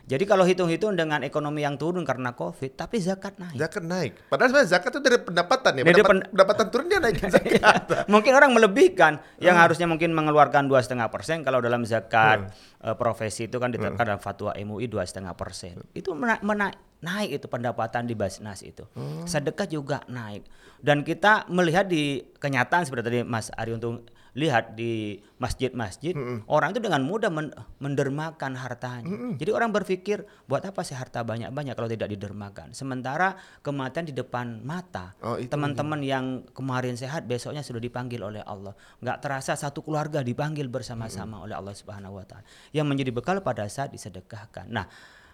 Jadi 0.09 0.25
kalau 0.25 0.41
hitung-hitung 0.41 0.97
dengan 0.97 1.21
ekonomi 1.21 1.61
yang 1.61 1.77
turun 1.77 2.01
karena 2.01 2.33
Covid, 2.33 2.73
tapi 2.73 2.97
zakat 2.97 3.37
naik. 3.37 3.53
Zakat 3.55 3.83
naik. 3.83 4.11
Padahal 4.25 4.49
sebenarnya 4.49 4.69
zakat 4.71 4.89
itu 4.89 5.01
dari 5.01 5.17
pendapatan 5.19 5.71
ya. 5.71 5.81
Dari 5.81 5.93
Pendapat- 5.93 6.09
pen- 6.09 6.27
pendapatan 6.33 6.65
turun 6.67 6.85
dia 6.87 6.97
naik 6.97 7.17
zakat. 7.29 7.81
mungkin 8.07 8.31
orang 8.33 8.49
melebihkan 8.49 9.13
yang 9.37 9.53
Hmm. 9.53 9.63
harusnya 9.63 9.85
mungkin 9.85 10.09
mengeluarkan 10.11 10.65
dua 10.65 10.81
setengah 10.81 11.07
persen 11.07 11.41
kalau 11.41 11.61
dalam 11.61 11.85
zakat 11.85 12.49
Hmm. 12.49 12.89
eh, 12.89 12.95
profesi 12.95 13.45
itu 13.45 13.55
kan 13.55 13.69
ditetapkan 13.69 14.01
dalam 14.07 14.17
fatwa 14.19 14.49
MUI 14.51 14.87
dua 14.87 15.03
setengah 15.03 15.31
persen 15.31 15.77
itu 15.93 16.09
mena- 16.11 16.41
mena- 16.41 16.73
naik 16.99 17.29
itu 17.33 17.45
pendapatan 17.45 18.03
di 18.03 18.11
Basnas 18.11 18.59
itu 18.59 18.89
Oh. 18.91 19.23
sedekah 19.23 19.63
juga 19.65 20.01
naik 20.05 20.41
dan 20.77 20.99
kita 21.01 21.45
melihat 21.47 21.85
di 21.85 22.03
kenyataan 22.33 22.81
seperti 22.81 23.03
tadi 23.05 23.19
Mas 23.21 23.47
Ari 23.51 23.71
Untung 23.71 24.03
lihat 24.33 24.73
di 24.73 25.17
masjid-masjid 25.37 26.13
Hmm. 26.13 26.45
orang 26.45 26.69
itu 26.71 26.79
dengan 26.79 27.01
mudah 27.01 27.29
men- 27.29 27.55
mendermakan 27.79 28.53
hartanya 28.53 29.09
jadi 29.35 29.51
orang 29.51 29.71
berpikir 29.71 30.21
buat 30.45 30.61
apa 30.61 30.81
sih 30.81 30.93
harta 30.93 31.21
banyak-banyak 31.21 31.73
kalau 31.73 31.89
tidak 31.89 32.09
didermakan 32.09 32.71
sementara 32.71 33.33
kematian 33.61 34.05
di 34.05 34.13
depan 34.13 34.61
mata 34.61 35.17
Oh, 35.19 35.35
teman-teman 35.35 35.99
yang 35.99 36.25
kemarin 36.51 36.93
sehat 36.93 37.25
besoknya 37.25 37.59
sudah 37.59 37.77
dipanggil 37.77 38.19
oleh 38.19 38.39
Allah. 38.41 38.71
Nggak 38.99 39.17
terasa 39.19 39.53
satu 39.53 39.81
keluarga 39.81 40.21
dipanggil 40.21 40.67
bersama-sama 40.67 41.43
oleh 41.43 41.53
Allah 41.53 41.75
Subhanahu 41.75 42.15
wa 42.15 42.25
taala. 42.25 42.45
Yang 42.71 42.85
menjadi 42.87 43.11
bekal 43.11 43.37
pada 43.41 43.67
saat 43.67 43.91
disedekahkan. 43.91 44.69
Nah, 44.69 44.87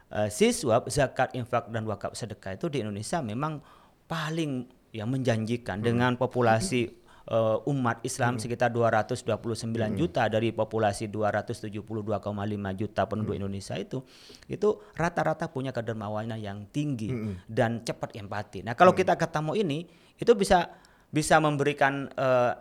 eh, 0.09 0.29
siswa 0.29 0.81
zakat, 0.87 1.33
infak 1.33 1.69
dan 1.69 1.85
wakaf 1.85 2.13
sedekah 2.13 2.55
itu 2.55 2.65
di 2.67 2.81
Indonesia 2.81 3.21
memang 3.21 3.61
paling 4.05 4.65
yang 4.89 5.11
menjanjikan 5.11 5.81
dengan 5.81 6.15
populasi 6.15 6.89
eh, 7.25 7.57
umat 7.67 8.01
Islam 8.01 8.37
sekitar 8.37 8.69
229 8.69 9.25
juta 9.95 10.25
dari 10.29 10.49
populasi 10.49 11.09
272,5 11.09 11.81
juta 12.75 13.01
penduduk 13.05 13.33
Indonesia 13.33 13.75
itu 13.75 14.01
itu 14.45 14.67
rata-rata 14.93 15.49
punya 15.49 15.69
kedermawanan 15.69 16.37
yang 16.37 16.65
tinggi 16.69 17.09
dan 17.45 17.81
cepat 17.81 18.13
empati. 18.13 18.61
Nah, 18.61 18.73
kalau 18.73 18.93
kita 18.93 19.15
ketemu 19.15 19.57
ini 19.57 19.79
itu 20.15 20.31
bisa 20.33 20.69
bisa 21.09 21.37
memberikan 21.37 22.07
eh, 22.11 22.53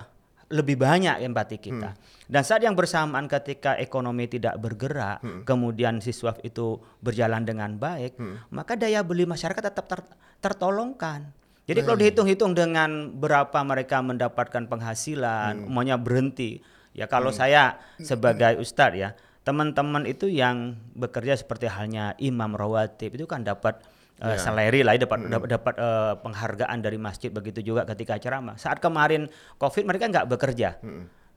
lebih 0.44 0.76
banyak 0.76 1.24
empati 1.24 1.56
kita. 1.56 1.96
Dan 2.28 2.44
saat 2.44 2.60
yang 2.60 2.76
bersamaan 2.76 3.24
ketika 3.26 3.74
ekonomi 3.74 4.28
tidak 4.28 4.60
bergerak, 4.60 5.18
kemudian 5.42 5.98
siswa 5.98 6.36
itu 6.44 6.76
berjalan 7.00 7.42
dengan 7.42 7.74
baik, 7.74 8.20
maka 8.50 8.76
daya 8.76 9.00
beli 9.00 9.24
masyarakat 9.24 9.72
tetap 9.72 9.88
ter- 9.88 10.14
tertolongkan. 10.40 11.32
Jadi 11.64 11.80
kalau 11.80 11.96
dihitung-hitung 11.96 12.52
dengan 12.52 13.08
berapa 13.16 13.56
mereka 13.64 14.04
mendapatkan 14.04 14.68
penghasilan, 14.68 15.64
maunya 15.64 15.96
berhenti. 15.96 16.60
Ya 16.92 17.08
kalau 17.08 17.32
saya 17.32 17.80
sebagai 17.96 18.60
ustadz 18.60 19.00
ya, 19.00 19.16
teman-teman 19.48 20.04
itu 20.04 20.28
yang 20.28 20.76
bekerja 20.92 21.34
seperti 21.40 21.66
halnya 21.72 22.12
imam 22.20 22.52
rawatib 22.52 23.16
itu 23.16 23.24
kan 23.24 23.42
dapat 23.42 23.80
uh, 24.20 24.36
salary 24.36 24.84
lah, 24.84 24.94
ya, 24.94 25.08
dapat 25.08 25.26
dapat, 25.26 25.48
dapat 25.56 25.74
eh, 25.80 26.14
penghargaan 26.20 26.78
dari 26.84 26.98
masjid 27.00 27.32
begitu 27.32 27.64
juga 27.64 27.88
ketika 27.88 28.20
ceramah. 28.20 28.60
Saat 28.60 28.84
kemarin 28.84 29.32
covid 29.56 29.88
mereka 29.88 30.12
nggak 30.12 30.28
bekerja. 30.28 30.78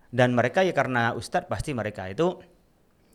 Dan 0.08 0.36
mereka 0.36 0.64
ya 0.64 0.72
karena 0.72 1.12
ustadz 1.16 1.52
pasti 1.52 1.76
mereka 1.76 2.08
itu 2.08 2.40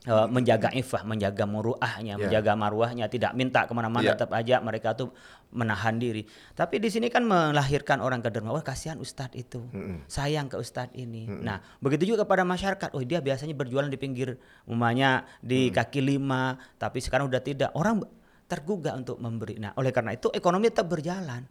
eh, 0.03 0.27
menjaga 0.27 0.75
ifah, 0.75 1.07
menjaga 1.07 1.47
muruahnya, 1.47 2.19
Ya. 2.19 2.21
menjaga 2.21 2.53
marwahnya, 2.59 3.07
tidak 3.07 3.33
minta 3.39 3.65
ke 3.67 3.73
mana-mana, 3.75 4.03
Ya. 4.03 4.19
tetap 4.19 4.35
aja 4.35 4.59
mereka 4.59 4.99
tuh 4.99 5.15
menahan 5.53 6.01
diri. 6.01 6.27
Tapi 6.59 6.81
di 6.81 6.89
sini 6.91 7.07
kan 7.13 7.23
melahirkan 7.23 8.03
orang 8.03 8.25
ke 8.25 8.33
dermawan, 8.33 8.59
wah 8.59 8.67
kasihan 8.67 8.99
ustadz 8.99 9.37
itu, 9.39 9.63
sayang 10.09 10.49
ke 10.49 10.57
ustadz 10.59 10.97
ini. 10.99 11.29
Nah 11.29 11.63
begitu 11.79 12.09
juga 12.15 12.27
kepada 12.27 12.43
masyarakat, 12.43 12.97
oh 12.97 13.03
dia 13.05 13.23
biasanya 13.23 13.55
berjualan 13.55 13.87
di 13.87 14.01
pinggir 14.01 14.41
umumnya 14.67 15.29
di 15.39 15.71
kaki 15.71 16.01
lima, 16.03 16.59
tapi 16.81 16.99
sekarang 16.99 17.29
udah 17.31 17.43
tidak. 17.45 17.71
Orang 17.79 18.03
tergugah 18.51 18.93
untuk 18.99 19.17
memberi. 19.17 19.57
Nah 19.57 19.73
oleh 19.81 19.89
karena 19.95 20.13
itu 20.13 20.29
ekonomi 20.35 20.69
tetap 20.69 20.91
berjalan. 20.91 21.47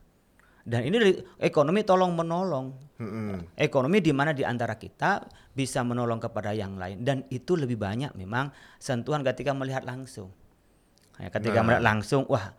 Dan 0.62 0.86
ini 0.86 0.96
dari 0.98 1.14
ekonomi 1.42 1.82
tolong 1.82 2.14
menolong. 2.14 2.66
Ekonomi 3.58 3.98
di 3.98 4.14
mana 4.14 4.30
di 4.32 4.46
antara 4.46 4.78
kita 4.78 5.26
bisa 5.52 5.82
menolong 5.82 6.22
kepada 6.22 6.54
yang 6.54 6.78
lain 6.78 7.02
dan 7.02 7.26
itu 7.34 7.58
lebih 7.58 7.76
banyak 7.76 8.14
memang 8.14 8.54
sentuhan 8.78 9.26
ketika 9.26 9.52
melihat 9.58 9.84
langsung. 9.84 10.30
Ya, 11.18 11.34
ketika 11.34 11.60
Nah. 11.62 11.66
melihat 11.66 11.84
langsung, 11.84 12.24
wah 12.30 12.54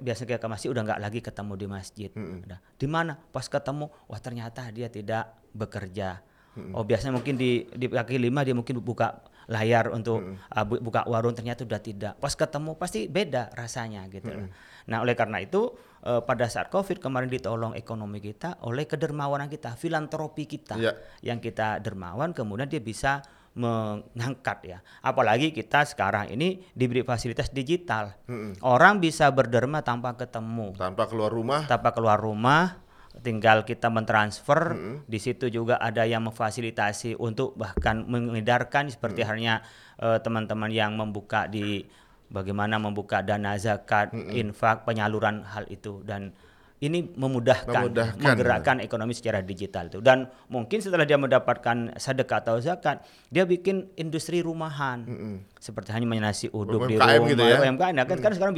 biasanya 0.00 0.40
ke 0.40 0.48
masjid 0.48 0.68
udah 0.72 0.82
nggak 0.88 1.00
lagi 1.00 1.20
ketemu 1.20 1.52
di 1.56 1.66
masjid. 1.68 2.10
Udah. 2.16 2.58
Di 2.80 2.86
mana? 2.88 3.20
Pas 3.32 3.44
ketemu, 3.44 3.92
wah 4.08 4.20
ternyata 4.20 4.64
dia 4.72 4.88
tidak 4.88 5.36
bekerja. 5.52 6.24
Oh 6.70 6.86
biasanya 6.86 7.18
mungkin 7.18 7.34
di 7.34 7.66
di 7.74 7.90
kaki 7.90 8.14
lima 8.14 8.46
dia 8.46 8.54
mungkin 8.54 8.78
buka 8.78 9.26
layar 9.46 9.88
untuk 9.88 10.20
uh, 10.24 10.64
bu- 10.64 10.80
buka 10.80 11.04
warung 11.04 11.32
ternyata 11.32 11.62
udah 11.62 11.78
tidak. 11.78 12.12
Pas 12.16 12.32
ketemu 12.32 12.74
pasti 12.74 13.06
beda 13.06 13.52
rasanya 13.52 14.06
gitu. 14.08 14.28
loh. 14.28 14.48
Nah 14.84 15.00
oleh 15.00 15.12
karena 15.12 15.40
itu 15.40 15.72
eh, 16.00 16.20
pada 16.20 16.44
saat 16.44 16.68
covid 16.68 16.98
kemarin 16.98 17.26
ditolong 17.26 17.72
ekonomi 17.72 18.18
kita 18.18 18.60
oleh 18.60 18.84
kedermawanan 18.84 19.48
kita, 19.48 19.72
filantropi 19.74 20.44
kita 20.44 20.76
Ya. 20.76 20.92
yang 21.22 21.38
kita 21.38 21.78
dermawan 21.78 22.30
kemudian 22.30 22.66
dia 22.66 22.78
bisa 22.78 23.24
mengangkat 23.54 24.58
ya. 24.66 24.78
Apalagi 25.00 25.50
kita 25.50 25.84
sekarang 25.84 26.28
ini 26.28 26.62
diberi 26.70 27.00
fasilitas 27.00 27.48
digital. 27.48 28.12
Orang 28.60 28.98
bisa 28.98 29.30
berderma 29.30 29.80
tanpa 29.80 30.14
ketemu, 30.14 30.74
Tanpa 30.74 31.06
keluar 31.06 31.30
rumah. 31.30 31.62
tanpa 31.64 31.90
keluar 31.90 32.18
rumah, 32.18 32.82
tinggal 33.22 33.62
kita 33.62 33.92
mentransfer. 33.92 34.74
Di 35.06 35.18
situ 35.22 35.46
juga 35.52 35.78
ada 35.78 36.02
yang 36.02 36.26
memfasilitasi 36.26 37.20
untuk 37.20 37.54
bahkan 37.54 38.02
mengedarkan 38.08 38.90
seperti 38.90 39.22
halnya 39.22 39.62
eh, 40.00 40.18
teman-teman 40.18 40.72
yang 40.72 40.98
membuka 40.98 41.46
di 41.46 41.86
bagaimana 42.32 42.80
membuka 42.82 43.22
dana 43.22 43.54
zakat, 43.54 44.10
infak, 44.32 44.82
penyaluran 44.82 45.46
hal 45.46 45.68
itu. 45.70 46.02
Dan 46.02 46.34
ini 46.84 47.08
memudahkan, 47.16 47.88
Memudahkan. 47.88 48.20
menggerakkan 48.20 48.76
ekonomi 48.84 49.16
secara 49.16 49.40
digital 49.40 49.88
itu 49.88 50.04
dan 50.04 50.28
mungkin 50.52 50.84
setelah 50.84 51.08
dia 51.08 51.16
mendapatkan 51.16 51.96
sedekah 51.96 52.44
atau 52.44 52.60
zakat 52.60 53.00
dia 53.32 53.48
bikin 53.48 53.88
industri 53.96 54.44
rumahan 54.44 55.08
seperti 55.56 55.96
hanya 55.96 56.20
nasi 56.20 56.52
uduk 56.52 56.84
di 56.84 57.00
UMKM 57.00 57.16
rumah 57.16 57.30
gitu 57.32 57.42
ya? 57.42 57.58
UMKM 57.64 57.92
Nah, 57.94 58.04
kan, 58.04 58.18
kan 58.20 58.32
sekarang 58.36 58.54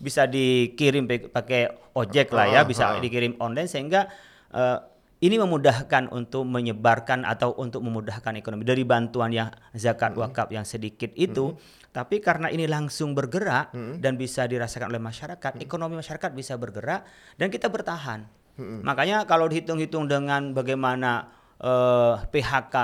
bisa, 0.00 0.24
dikirim 0.24 1.04
pakai 1.28 1.68
ojek 1.92 2.32
lah 2.32 2.46
ya 2.48 2.60
Ah, 2.62 2.64
bisa 2.64 2.84
ah. 2.96 3.00
dikirim 3.02 3.36
online 3.36 3.68
sehingga 3.68 4.08
eh, 4.56 4.78
ini 5.24 5.40
memudahkan 5.40 6.12
untuk 6.12 6.44
menyebarkan 6.44 7.24
atau 7.24 7.56
untuk 7.56 7.80
memudahkan 7.80 8.36
ekonomi. 8.36 8.68
Dari 8.68 8.84
bantuan 8.84 9.32
yang 9.32 9.48
zakat 9.72 10.12
wakaf 10.12 10.52
yang 10.52 10.68
sedikit 10.68 11.08
itu 11.16 11.56
tapi 11.96 12.20
karena 12.20 12.52
ini 12.52 12.68
langsung 12.68 13.16
bergerak 13.16 13.72
dan 13.72 14.20
bisa 14.20 14.44
dirasakan 14.44 14.92
oleh 14.92 15.00
masyarakat 15.00 15.64
ekonomi 15.64 15.96
masyarakat 15.96 16.28
bisa 16.36 16.60
bergerak 16.60 17.08
dan 17.40 17.48
kita 17.48 17.72
bertahan. 17.72 18.28
Makanya 18.56 19.24
kalau 19.24 19.48
dihitung-hitung 19.48 20.04
dengan 20.04 20.52
bagaimana 20.52 21.32
eh, 21.56 22.20
PHK 22.28 22.76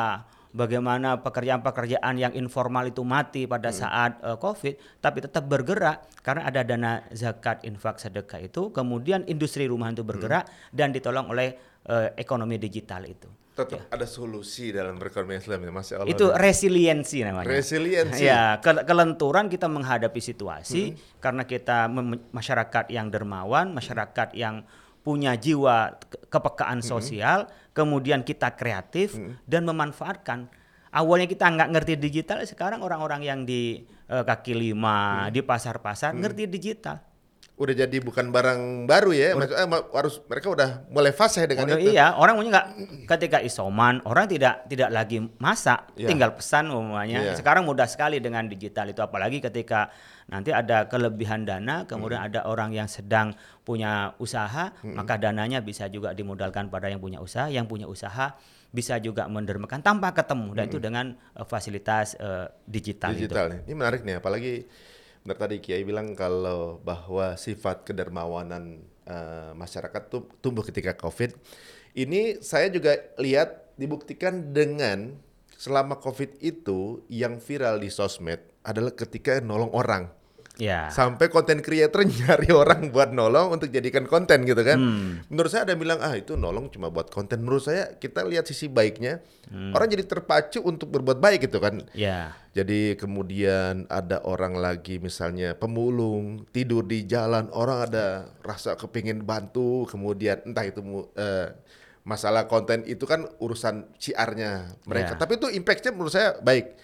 bagaimana 0.53 1.21
pekerjaan-pekerjaan 1.25 2.15
yang 2.21 2.33
informal 2.37 2.85
itu 2.85 3.01
mati 3.03 3.49
pada 3.49 3.73
saat 3.73 4.21
eh, 4.21 4.37
Covid, 4.37 5.01
tapi 5.01 5.25
tetap 5.25 5.49
bergerak 5.49 6.09
karena 6.21 6.49
ada 6.49 6.61
dana 6.62 6.93
zakat, 7.11 7.65
infak, 7.65 7.99
sedekah 7.99 8.41
itu, 8.41 8.69
kemudian 8.71 9.25
industri 9.27 9.67
rumahan 9.67 9.97
itu 9.97 10.05
bergerak 10.05 10.47
dan 10.71 10.93
ditolong 10.93 11.29
oleh 11.33 11.72
eh, 11.85 12.15
ekonomi 12.17 12.57
digital 12.57 13.03
itu. 13.05 13.27
Tetap 13.53 13.93
ada 13.93 14.09
solusi 14.09 14.73
dalam 14.73 14.97
perekonomian 14.97 15.37
Islam 15.37 15.61
ya, 15.61 15.71
Masya 15.71 15.95
Allah. 15.99 16.09
Itu 16.09 16.33
resiliensi 16.33 17.21
namanya. 17.21 17.53
Resiliensi. 17.53 18.25
Ya, 18.25 18.57
ke- 18.57 18.81
kelenturan 18.83 19.47
kita 19.47 19.69
menghadapi 19.69 20.19
situasi 20.19 20.97
karena 21.19 21.45
kita 21.45 21.85
masyarakat 22.31 22.89
yang 22.89 23.12
dermawan, 23.12 23.71
masyarakat 23.71 24.33
yang 24.33 24.65
punya 25.03 25.37
jiwa 25.37 26.01
ke- 26.01 26.31
kepekaan 26.31 26.81
sosial, 26.81 27.45
kemudian 27.73 28.23
kita 28.23 28.53
kreatif 28.53 29.21
dan 29.45 29.67
memanfaatkan. 29.67 30.49
Awalnya 30.89 31.25
kita 31.27 31.45
nggak 31.47 31.69
ngerti 31.73 31.93
digital, 31.99 32.41
sekarang 32.43 32.81
orang-orang 32.81 33.21
yang 33.21 33.41
di 33.43 33.85
eh, 34.09 34.25
kaki 34.25 34.53
lima, 34.53 34.97
di 35.29 35.41
pasar-pasar 35.41 36.12
ngerti 36.15 36.45
digital. 36.47 37.01
Udah 37.52 37.76
jadi 37.76 37.97
bukan 38.00 38.32
barang 38.32 38.88
baru 38.88 39.12
ya. 39.12 39.37
Maksudnya 39.37 39.68
ma- 39.68 39.87
harus 39.92 40.18
mereka 40.25 40.49
udah 40.50 40.71
mulai 40.88 41.12
fase 41.12 41.44
dengan 41.44 41.68
Udah 41.68 41.78
itu. 41.78 41.92
iya, 41.92 42.16
orang 42.16 42.35
punya 42.35 42.50
nggak 42.50 42.66
ketika 43.06 43.38
isoman, 43.38 44.00
orang 44.02 44.25
tidak 44.26 44.64
tidak 44.66 44.88
lagi 44.88 45.21
masak, 45.37 45.92
Iya. 45.94 46.09
tinggal 46.09 46.32
pesan 46.32 46.73
umumnya. 46.73 47.21
Iya. 47.23 47.32
Sekarang 47.37 47.62
mudah 47.62 47.85
sekali 47.85 48.18
dengan 48.18 48.49
digital 48.49 48.88
itu 48.88 48.99
apalagi 48.99 49.38
ketika 49.38 49.92
nanti 50.26 50.49
ada 50.49 50.88
kelebihan 50.88 51.44
dana, 51.44 51.85
kemudian 51.85 52.25
Hmm. 52.25 52.28
ada 52.32 52.40
orang 52.47 52.73
yang 52.73 52.88
sedang 52.88 53.37
punya 53.61 54.16
usaha, 54.16 54.73
maka 54.82 55.21
dananya 55.21 55.61
bisa 55.61 55.87
juga 55.87 56.11
dimodalkan 56.12 56.66
pada 56.66 56.88
yang 56.88 56.99
punya 56.99 57.21
usaha, 57.21 57.47
yang 57.47 57.68
punya 57.68 57.85
usaha 57.85 58.32
bisa 58.73 58.97
juga 58.97 59.28
mendermakan 59.28 59.85
tanpa 59.85 60.11
ketemu 60.11 60.56
dan 60.56 60.64
itu 60.66 60.80
dengan 60.80 61.06
eh, 61.37 61.44
fasilitas 61.44 62.16
eh, 62.16 62.49
digital, 62.64 63.12
itu. 63.12 63.28
digital 63.28 63.52
nih. 63.52 63.61
Ini 63.68 63.75
menarik 63.76 64.00
nih, 64.02 64.16
apalagi 64.16 64.64
benar 65.23 65.38
tadi 65.38 65.62
Kiai 65.62 65.87
bilang 65.87 66.19
kalau 66.19 66.83
bahwa 66.83 67.38
sifat 67.38 67.87
kedermawanan 67.87 68.83
eh, 69.07 69.50
masyarakat 69.55 70.02
tuh 70.11 70.26
tumbuh 70.43 70.67
ketika 70.67 70.95
Covid. 70.99 71.35
Ini 71.93 72.41
saya 72.41 72.73
juga 72.73 72.97
lihat 73.21 73.76
dibuktikan 73.76 74.50
dengan 74.50 75.17
selama 75.57 76.00
Covid 76.00 76.41
itu 76.43 77.07
yang 77.07 77.38
viral 77.38 77.79
di 77.79 77.93
sosmed 77.93 78.43
adalah 78.67 78.91
ketika 78.97 79.38
nolong 79.38 79.71
orang. 79.71 80.11
Ya. 80.61 80.92
Sampai 80.92 81.32
konten 81.32 81.64
creator 81.64 82.04
nyari 82.09 82.52
orang 82.52 82.92
buat 82.92 83.09
nolong 83.16 83.56
untuk 83.56 83.73
jadikan 83.73 84.04
konten 84.04 84.44
gitu 84.44 84.61
kan. 84.61 84.76
Hmm. 84.76 85.25
Menurut 85.32 85.49
saya 85.49 85.64
ada 85.64 85.73
yang 85.73 85.80
bilang 85.80 86.00
ah 86.04 86.12
itu 86.12 86.37
nolong 86.37 86.68
cuma 86.68 86.92
buat 86.92 87.09
konten. 87.09 87.40
Menurut 87.40 87.64
saya 87.64 87.97
kita 87.97 88.21
lihat 88.28 88.44
sisi 88.44 88.68
baiknya. 88.68 89.25
Orang 89.52 89.92
jadi 89.92 90.09
terpacu 90.09 90.64
untuk 90.64 90.92
berbuat 90.92 91.21
baik 91.21 91.49
gitu 91.49 91.61
kan. 91.61 91.85
Ya. 91.92 92.37
Jadi 92.52 92.97
kemudian 92.97 93.85
ada 93.88 94.21
orang 94.25 94.56
lagi 94.56 94.97
misalnya 94.97 95.56
pemulung 95.56 96.49
tidur 96.52 96.85
di 96.85 97.04
jalan, 97.04 97.52
orang 97.52 97.88
ada 97.88 98.32
rasa 98.44 98.76
kepingin 98.76 99.25
bantu, 99.25 99.85
kemudian 99.88 100.40
entah 100.49 100.64
itu 100.64 100.80
eh, 101.16 101.52
masalah 102.02 102.50
konten 102.50 102.82
itu 102.88 103.04
kan 103.04 103.28
urusan 103.38 103.92
ciarnya 103.97 104.78
mereka. 104.88 105.14
Ya. 105.16 105.21
Tapi 105.21 105.32
itu 105.37 105.49
impactnya 105.52 105.92
menurut 105.94 106.12
saya 106.12 106.37
baik. 106.40 106.80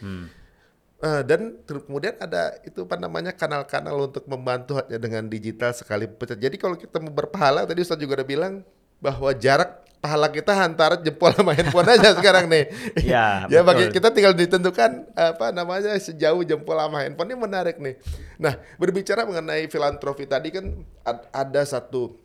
Eh, 0.98 1.22
dan 1.22 1.62
kemudian 1.62 2.18
ada 2.18 2.58
itu 2.66 2.82
apa 2.82 2.98
namanya 2.98 3.30
kanal-kanal 3.30 4.10
untuk 4.10 4.26
membantu 4.26 4.82
hanya 4.82 4.98
dengan 4.98 5.30
digital 5.30 5.70
sekali 5.70 6.10
pecah. 6.10 6.34
Jadi 6.34 6.58
kalau 6.58 6.74
kita 6.74 6.98
mau 6.98 7.14
berpahala 7.14 7.62
tadi 7.62 7.86
Ustaz 7.86 8.02
juga 8.02 8.18
udah 8.18 8.26
bilang 8.26 8.54
bahwa 8.98 9.30
jarak 9.30 9.86
pahala 10.02 10.26
kita 10.26 10.50
antara 10.58 10.98
jempol 10.98 11.30
sama 11.30 11.54
handphone 11.54 11.86
aja 11.86 12.14
sekarang 12.18 12.50
nih. 12.50 12.66
Ya, 13.14 13.46
ya 13.46 13.62
bagi 13.62 13.94
kita 13.94 14.10
tinggal 14.10 14.34
ditentukan 14.34 15.06
apa 15.14 15.54
namanya 15.54 15.94
sejauh 16.02 16.42
jempol 16.42 16.74
sama 16.74 17.06
handphone 17.06 17.30
ini 17.30 17.38
menarik 17.38 17.78
nih. 17.78 17.94
Nah, 18.42 18.58
berbicara 18.74 19.22
mengenai 19.22 19.70
filantropi 19.70 20.26
tadi 20.26 20.50
kan 20.50 20.82
ad- 21.06 21.30
ada 21.30 21.62
satu 21.62 22.18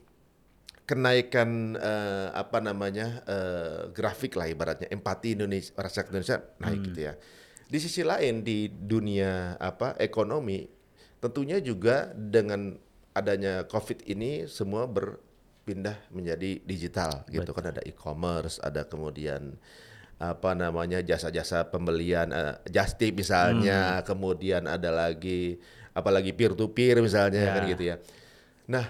kenaikan 0.89 1.77
eh, 1.77 2.27
apa 2.33 2.57
namanya 2.57 3.21
eh, 3.29 3.93
grafik 3.93 4.33
lah 4.33 4.49
ibaratnya 4.49 4.89
empati 4.89 5.37
Indonesia 5.37 5.77
rakyat 5.77 6.09
Indonesia 6.09 6.37
naik 6.57 6.81
gitu 6.89 7.01
ya. 7.05 7.13
Di 7.73 7.81
sisi 7.81 8.05
lain 8.05 8.45
di 8.45 8.69
dunia 8.69 9.57
apa 9.57 9.97
ekonomi 9.97 10.61
tentunya 11.17 11.57
juga 11.57 12.13
dengan 12.13 12.77
adanya 13.17 13.65
Covid 13.65 14.05
ini 14.05 14.45
semua 14.45 14.85
berpindah 14.85 15.97
menjadi 16.13 16.61
digital 16.69 17.25
gitu 17.33 17.49
kan 17.49 17.73
ada 17.73 17.81
e-commerce, 17.81 18.61
ada 18.61 18.85
kemudian 18.85 19.57
apa 20.21 20.53
namanya 20.53 21.01
jasa-jasa 21.01 21.65
pembelian 21.73 22.29
eh, 22.29 22.61
just 22.69 23.01
tip 23.01 23.17
misalnya, 23.17 24.05
kemudian 24.05 24.69
ada 24.69 24.93
lagi 24.93 25.57
apalagi 25.97 26.29
peer 26.29 26.53
to 26.53 26.69
peer 26.69 27.01
misalnya 27.01 27.41
Ya. 27.41 27.53
kan 27.57 27.63
gitu 27.73 27.83
ya. 27.89 27.95
Nah, 28.69 28.85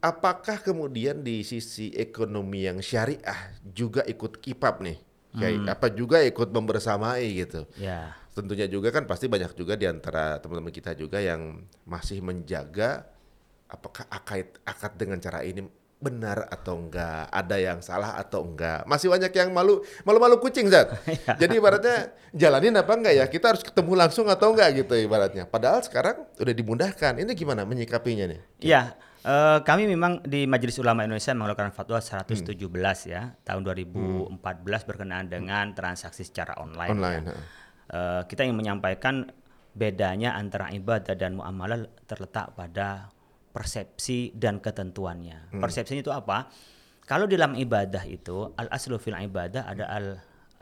apakah 0.00 0.64
kemudian 0.64 1.20
di 1.20 1.44
sisi 1.44 1.92
ekonomi 1.92 2.64
yang 2.64 2.80
syariah 2.80 3.52
juga 3.68 4.00
ikut 4.08 4.40
kipap 4.40 4.80
nih? 4.80 5.11
Kayak 5.32 5.80
apa 5.80 5.86
juga 5.92 6.20
ikut 6.20 6.48
membersamai 6.52 7.24
gitu. 7.40 7.64
Ya. 7.80 8.16
tentunya 8.32 8.64
juga 8.64 8.88
kan 8.88 9.04
pasti 9.04 9.28
banyak 9.28 9.52
juga 9.52 9.76
di 9.76 9.84
antara 9.84 10.40
teman-teman 10.40 10.72
kita 10.72 10.96
juga 10.96 11.20
yang 11.20 11.68
masih 11.84 12.24
menjaga 12.24 13.04
apakah 13.68 14.08
akad 14.08 14.56
akad 14.64 14.96
dengan 14.96 15.20
cara 15.20 15.44
ini 15.44 15.68
benar 16.02 16.50
atau 16.50 16.82
enggak, 16.82 17.30
ada 17.30 17.56
yang 17.62 17.78
salah 17.78 18.18
atau 18.18 18.42
enggak. 18.42 18.82
Masih 18.90 19.06
banyak 19.06 19.30
yang 19.30 19.54
malu 19.54 19.86
malu-malu 20.02 20.42
kucing, 20.42 20.66
Zat. 20.66 20.90
Jadi 21.40 21.62
ibaratnya 21.62 22.10
jalanin 22.34 22.74
apa 22.74 22.92
enggak 22.98 23.14
ya? 23.14 23.24
Kita 23.30 23.54
harus 23.54 23.62
ketemu 23.62 23.94
langsung 23.94 24.26
atau 24.26 24.50
enggak 24.50 24.82
gitu 24.82 24.98
ibaratnya. 24.98 25.46
Padahal 25.46 25.78
sekarang 25.86 26.26
udah 26.42 26.54
dimudahkan. 26.58 27.22
Ini 27.22 27.30
gimana 27.38 27.62
menyikapinya 27.62 28.26
nih? 28.34 28.40
Iya, 28.66 28.98
eh, 29.22 29.58
kami 29.62 29.86
memang 29.86 30.22
di 30.26 30.44
Majelis 30.46 30.78
Ulama 30.82 31.06
Indonesia 31.06 31.34
mengeluarkan 31.34 31.70
fatwa 31.70 31.98
117 32.02 32.58
ya 33.08 33.34
tahun 33.46 33.60
2014 33.62 34.88
berkenaan 34.88 35.26
dengan 35.30 35.70
transaksi 35.72 36.26
secara 36.26 36.58
online. 36.58 36.90
ya. 36.90 36.98
Online, 36.98 37.24
ha. 37.26 37.34
Eh, 37.92 38.22
kita 38.24 38.48
ingin 38.48 38.56
menyampaikan 38.56 39.28
bedanya 39.72 40.36
antara 40.36 40.68
ibadah 40.72 41.16
dan 41.16 41.36
muamalah 41.36 41.84
terletak 42.08 42.56
pada 42.56 43.12
persepsi 43.52 44.32
dan 44.32 44.60
ketentuannya. 44.60 45.52
Persepsinya 45.60 46.00
itu 46.00 46.12
apa? 46.12 46.48
Kalau 47.04 47.28
di 47.28 47.36
dalam 47.36 47.52
ibadah 47.52 48.04
itu 48.08 48.48
al 48.56 48.72
aslu 48.72 48.96
fil 48.96 49.16
ibadah 49.16 49.68
ada 49.68 49.84
al 49.92 50.06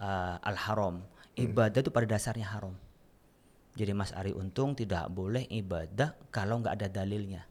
eh, 0.00 0.36
al 0.42 0.56
haram. 0.58 1.06
Ibadah 1.38 1.80
itu 1.80 1.94
pada 1.94 2.04
dasarnya 2.10 2.50
haram. 2.50 2.74
Jadi 3.78 3.94
Mas 3.94 4.10
Ari 4.12 4.34
Untung 4.34 4.74
tidak 4.74 5.08
boleh 5.08 5.46
ibadah 5.46 6.18
kalau 6.34 6.58
nggak 6.60 6.74
ada 6.82 6.88
dalilnya. 7.00 7.46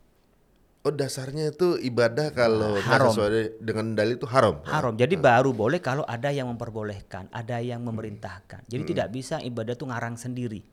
Oh 0.89 0.97
dasarnya 0.97 1.53
itu 1.53 1.77
ibadah 1.77 2.33
kalau 2.33 2.73
nggak 2.75 2.89
Haram. 2.89 3.13
sesuai 3.13 3.29
dengan 3.61 3.93
dalil 3.93 4.17
itu 4.17 4.25
haram. 4.25 4.65
Haram. 4.65 4.97
Jadi 4.97 5.15
baru 5.15 5.53
boleh 5.53 5.77
kalau 5.77 6.01
ada 6.01 6.33
yang 6.33 6.49
memperbolehkan, 6.49 7.29
ada 7.29 7.61
yang 7.61 7.85
memerintahkan. 7.85 8.65
Jadi 8.65 8.83
tidak 8.87 9.13
bisa 9.13 9.37
ibadah 9.37 9.77
itu 9.77 9.85
ngarang 9.85 10.17
sendiri. 10.17 10.65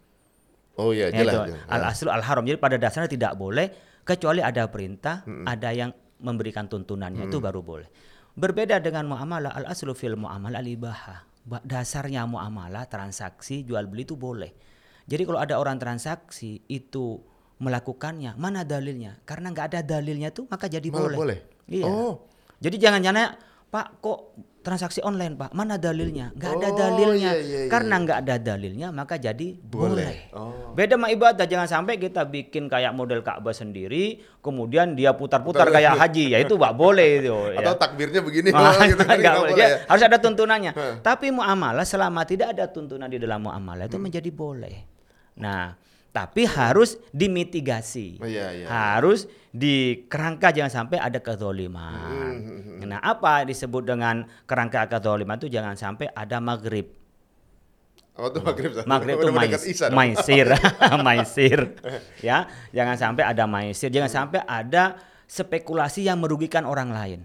Oh 0.77 0.93
iya 0.93 1.09
Ya, 1.09 1.21
jelas. 1.21 1.53
jelas. 1.53 1.69
al 1.69 1.83
aslu 1.85 2.09
al 2.09 2.25
haram. 2.25 2.43
Jadi 2.43 2.57
pada 2.57 2.77
dasarnya 2.77 3.09
tidak 3.09 3.33
boleh 3.35 3.69
kecuali 4.03 4.41
ada 4.41 4.65
perintah, 4.67 5.21
ada 5.45 5.69
yang 5.71 5.93
memberikan 6.17 6.65
tuntunannya 6.65 7.29
itu 7.29 7.37
baru 7.39 7.61
boleh. 7.61 7.89
Berbeda 8.33 8.81
dengan 8.81 9.05
muamalah 9.07 9.53
al 9.53 9.69
aslu 9.69 9.93
fil 9.93 10.17
muamalah 10.17 10.61
al 10.61 10.69
ibahah. 10.69 11.19
Ba- 11.45 11.61
Dasarnya 11.61 12.25
muamalah 12.25 12.85
transaksi 12.87 13.63
jual 13.63 13.85
beli 13.85 14.03
itu 14.03 14.17
boleh. 14.17 14.51
Jadi 15.05 15.23
kalau 15.23 15.39
ada 15.39 15.57
orang 15.57 15.77
transaksi 15.77 16.65
itu 16.67 17.21
melakukannya, 17.57 18.37
mana 18.37 18.63
dalilnya? 18.63 19.17
Karena 19.25 19.49
nggak 19.51 19.67
ada 19.73 19.81
dalilnya 19.83 20.29
tuh 20.29 20.45
maka 20.47 20.69
jadi 20.69 20.87
Malah 20.89 21.03
boleh. 21.03 21.17
boleh? 21.17 21.39
Iya. 21.67 21.85
Oh. 21.87 22.15
Jadi 22.57 22.77
jangan 22.77 23.01
jangan 23.01 23.37
Pak 23.67 23.99
kok 23.99 24.19
transaksi 24.63 25.03
online 25.03 25.35
Pak 25.35 25.51
mana 25.53 25.75
dalilnya? 25.75 26.31
Nggak 26.33 26.53
ada 26.55 26.69
Oh, 26.69 26.77
dalilnya. 26.77 27.31
iya, 27.35 27.43
iya, 27.43 27.59
iya, 27.67 27.69
Karena 27.69 27.99
nggak 27.99 28.19
ada 28.23 28.35
dalilnya 28.39 28.89
maka 28.91 29.19
jadi 29.19 29.59
boleh. 29.59 30.31
Oh. 30.33 30.71
Beda 30.73 30.95
sama 30.95 31.09
ibadah, 31.09 31.45
jangan 31.45 31.67
sampai 31.67 31.97
kita 31.97 32.23
bikin 32.25 32.67
kayak 32.67 32.93
model 32.93 33.21
Ka'bah 33.21 33.51
sendiri, 33.51 34.23
kemudian 34.39 34.95
dia 34.95 35.13
putar-putar 35.13 35.67
kayak 35.69 35.99
haji, 35.99 36.35
ya 36.35 36.39
itu 36.39 36.55
nggak 36.55 36.75
boleh 36.75 37.11
itu. 37.21 37.35
Atau 37.59 37.75
ya. 37.75 37.79
takbirnya 37.79 38.21
begini 38.23 38.49
Wah, 38.51 38.79
gitu 38.87 39.03
kan 39.03 39.07
nggak 39.09 39.19
nggak 39.19 39.35
boleh. 39.35 39.53
boleh 39.53 39.61
Ya, 39.61 39.67
ya. 39.67 39.79
Harus 39.87 40.03
ada 40.05 40.19
tuntunannya. 40.19 40.73
Tapi 41.01 41.27
muamalah 41.31 41.85
selama 41.85 42.21
tidak 42.23 42.55
ada 42.55 42.65
tuntunan 42.71 43.09
di 43.11 43.19
dalam 43.19 43.43
muamalah 43.43 43.87
itu 43.87 43.99
menjadi 43.99 44.31
boleh. 44.31 44.77
Nah, 45.37 45.75
tapi 46.17 46.49
harus 46.49 46.97
dimitigasi. 47.13 48.17
Oh, 48.17 48.25
iya, 48.25 48.49
iya, 48.57 48.65
harus 48.65 49.29
di 49.53 50.09
kerangka 50.09 50.49
jangan 50.49 50.73
sampai 50.73 50.97
ada 50.97 51.21
kezoliman. 51.21 52.33
Nah, 52.89 53.05
apa 53.05 53.45
disebut 53.45 53.85
dengan 53.85 54.25
kerangka 54.49 54.89
kezoliman 54.89 55.37
itu 55.37 55.53
jangan 55.53 55.77
sampai 55.77 56.09
ada 56.17 56.41
maghrib. 56.41 56.89
Oh 58.17 58.33
itu 58.33 58.41
maghrib. 58.41 58.73
Maghrib 58.89 59.17
itu 59.21 59.29
mais, 59.29 59.61
maisir, 59.93 60.49
maisir, 61.05 61.61
ya. 62.25 62.49
Jangan 62.73 62.97
sampai 62.97 63.29
ada 63.29 63.45
maisir, 63.45 63.93
jangan 63.93 64.09
sampai 64.09 64.41
ada 64.49 64.97
spekulasi 65.29 66.09
yang 66.09 66.17
merugikan 66.25 66.65
orang 66.65 66.97
lain. 66.97 67.21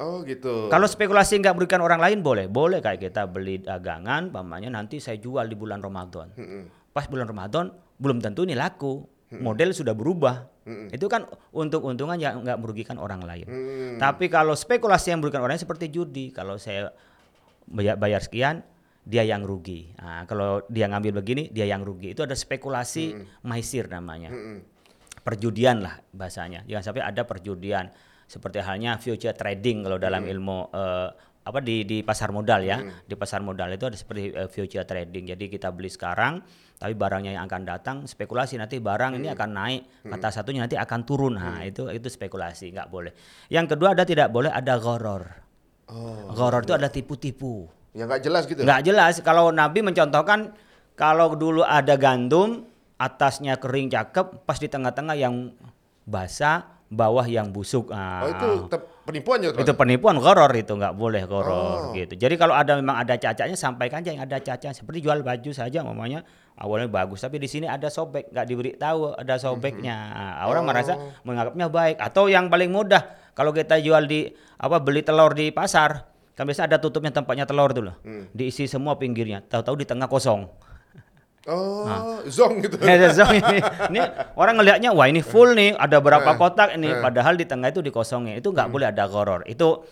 Oh 0.00 0.24
gitu. 0.24 0.72
Kalau 0.72 0.88
spekulasi 0.88 1.36
nggak 1.36 1.52
merugikan 1.52 1.84
orang 1.84 2.00
lain 2.00 2.24
boleh, 2.24 2.48
boleh 2.48 2.80
kayak 2.80 3.12
kita 3.12 3.28
beli 3.28 3.60
dagangan, 3.60 4.32
pamannya 4.32 4.72
nanti 4.72 5.04
saya 5.04 5.20
jual 5.20 5.44
di 5.44 5.54
bulan 5.54 5.84
Ramadan. 5.84 6.32
Pas 6.94 7.10
bulan 7.10 7.26
Ramadan 7.26 7.74
belum 7.98 8.22
tentu 8.22 8.46
ini 8.46 8.54
laku, 8.54 9.02
model 9.34 9.74
sudah 9.74 9.92
berubah. 9.92 10.46
Itu 10.94 11.10
kan 11.10 11.26
untung-untungan 11.52 12.16
yang 12.16 12.46
nggak 12.46 12.56
merugikan 12.62 12.96
orang 12.96 13.20
lain. 13.26 13.46
Tapi 13.98 14.30
kalau 14.30 14.54
spekulasi 14.54 15.12
yang 15.12 15.20
merugikan 15.20 15.42
orang 15.42 15.58
lain 15.58 15.64
seperti 15.66 15.90
judi, 15.90 16.30
kalau 16.30 16.56
saya 16.56 16.94
bayar, 17.68 17.98
bayar 17.98 18.22
sekian, 18.22 18.62
dia 19.04 19.26
yang 19.26 19.44
rugi. 19.44 19.92
Nah, 20.00 20.24
kalau 20.24 20.64
dia 20.72 20.88
ngambil 20.88 21.20
begini, 21.20 21.52
dia 21.52 21.68
yang 21.68 21.84
rugi. 21.84 22.16
Itu 22.16 22.24
ada 22.24 22.32
spekulasi 22.32 23.12
maisir 23.44 23.90
namanya 23.90 24.32
perjudian 25.24 25.80
lah 25.80 25.96
bahasanya. 26.12 26.62
Jangan 26.68 26.84
sampai 26.84 27.02
ada 27.02 27.24
perjudian 27.24 27.88
seperti 28.28 28.60
halnya 28.60 29.00
future 29.00 29.32
trading 29.32 29.88
kalau 29.88 29.96
dalam 29.96 30.28
ilmu 30.28 30.68
eh, 30.70 31.08
apa 31.44 31.60
di 31.60 31.84
di 31.84 32.00
pasar 32.00 32.32
modal 32.32 32.64
ya. 32.64 32.80
Di 33.04 33.14
pasar 33.14 33.44
modal 33.44 33.76
itu 33.76 33.84
ada 33.84 33.96
seperti 33.96 34.32
eh, 34.32 34.48
future 34.48 34.88
trading. 34.88 35.36
Jadi 35.36 35.52
kita 35.52 35.68
beli 35.70 35.92
sekarang 35.92 36.40
tapi 36.74 36.92
barangnya 36.98 37.38
yang 37.38 37.46
akan 37.46 37.62
datang 37.64 37.96
spekulasi 38.04 38.58
nanti 38.58 38.82
barang 38.82 39.14
ini 39.16 39.30
akan 39.30 39.50
naik, 39.54 39.82
kata 40.10 40.28
satunya 40.34 40.66
nanti 40.66 40.74
akan 40.74 41.00
turun. 41.06 41.38
Nah, 41.38 41.62
itu 41.62 41.86
itu 41.88 42.10
spekulasi, 42.10 42.74
nggak 42.74 42.90
boleh. 42.90 43.14
Yang 43.46 43.76
kedua 43.76 43.94
ada 43.94 44.02
tidak 44.02 44.28
boleh 44.28 44.50
ada 44.50 44.74
goror. 44.76 45.24
Oh. 45.88 46.34
Goror 46.34 46.66
itu 46.66 46.74
ada 46.74 46.90
tipu-tipu. 46.90 47.70
Ya 47.94 48.10
nggak 48.10 48.26
jelas 48.26 48.42
gitu. 48.50 48.66
Nggak 48.66 48.80
jelas. 48.90 49.22
Kalau 49.22 49.54
Nabi 49.54 49.86
mencontohkan 49.86 50.50
kalau 50.98 51.38
dulu 51.38 51.62
ada 51.62 51.94
gandum, 51.94 52.66
atasnya 52.98 53.54
kering 53.62 53.94
cakep, 53.94 54.42
pas 54.42 54.58
di 54.58 54.66
tengah-tengah 54.66 55.14
yang 55.14 55.54
basah, 56.02 56.73
bawah 56.94 57.22
yang 57.22 57.50
busuk. 57.50 57.90
Ah, 57.90 58.22
Oh 58.22 58.28
itu 58.30 58.48
penipuan 59.04 59.38
ya. 59.38 59.50
itu 59.50 59.72
penipuan 59.72 60.16
goror 60.16 60.48
itu 60.50 60.72
nggak 60.72 60.94
boleh 60.94 61.22
Oh. 61.22 61.28
goror 61.28 61.78
gitu. 61.92 62.14
Jadi 62.14 62.34
kalau 62.34 62.54
ada 62.54 62.74
memang 62.74 62.96
ada 62.96 63.14
cacatnya 63.14 63.52
sampaikan 63.52 64.00
aja 64.00 64.10
yang 64.10 64.22
ada 64.22 64.38
cacat. 64.38 64.72
Seperti 64.72 64.98
jual 65.00 65.20
baju 65.20 65.50
saja 65.50 65.82
mamanya 65.82 66.22
awalnya 66.54 66.86
bagus 66.86 67.18
tapi 67.18 67.36
di 67.36 67.46
sini 67.46 67.66
ada 67.66 67.86
sobek 67.86 68.30
nggak 68.30 68.46
diberi 68.46 68.70
tahu 68.72 69.12
ada 69.12 69.34
sobeknya. 69.36 69.96
Ah, 70.10 70.46
Orang 70.46 70.64
Oh. 70.64 70.70
merasa 70.70 70.94
menganggapnya 71.20 71.66
baik 71.66 71.96
atau 71.98 72.26
yang 72.26 72.46
paling 72.46 72.70
mudah 72.70 73.02
kalau 73.32 73.50
kita 73.50 73.76
jual 73.76 74.02
di 74.04 74.30
apa 74.56 74.78
beli 74.78 75.02
telur 75.02 75.30
di 75.30 75.50
pasar 75.50 76.06
kan 76.32 76.42
biasa 76.42 76.66
ada 76.66 76.78
tutupnya 76.78 77.10
tempatnya 77.10 77.44
telur 77.44 77.70
itu 77.70 77.78
loh. 77.80 77.94
Diisi 78.30 78.64
semua 78.64 78.94
pinggirnya. 78.94 79.38
Tahu-tahu 79.40 79.76
di 79.76 79.84
tengah 79.84 80.06
kosong. 80.06 80.50
Oh, 81.44 82.24
zong 82.24 82.64
gitu. 82.64 82.80
Ya, 82.80 83.12
so 83.12 83.28
ini, 83.28 83.60
ini 83.92 84.00
orang 84.32 84.56
ngelihatnya 84.56 84.90
wah 84.90 85.04
ini 85.04 85.20
full 85.20 85.52
nih, 85.52 85.76
ada 85.76 86.00
berapa 86.00 86.24
Eh, 86.24 86.36
kotak 86.36 86.72
ini, 86.72 86.88
padahal 86.96 87.36
di 87.36 87.44
tengah 87.44 87.68
itu 87.68 87.80
dikosongin. 87.80 88.40
Itu 88.40 88.48
nggak 88.48 88.68
boleh 88.68 88.88
ada 88.88 89.04
goror. 89.04 89.44
Itu 89.44 89.84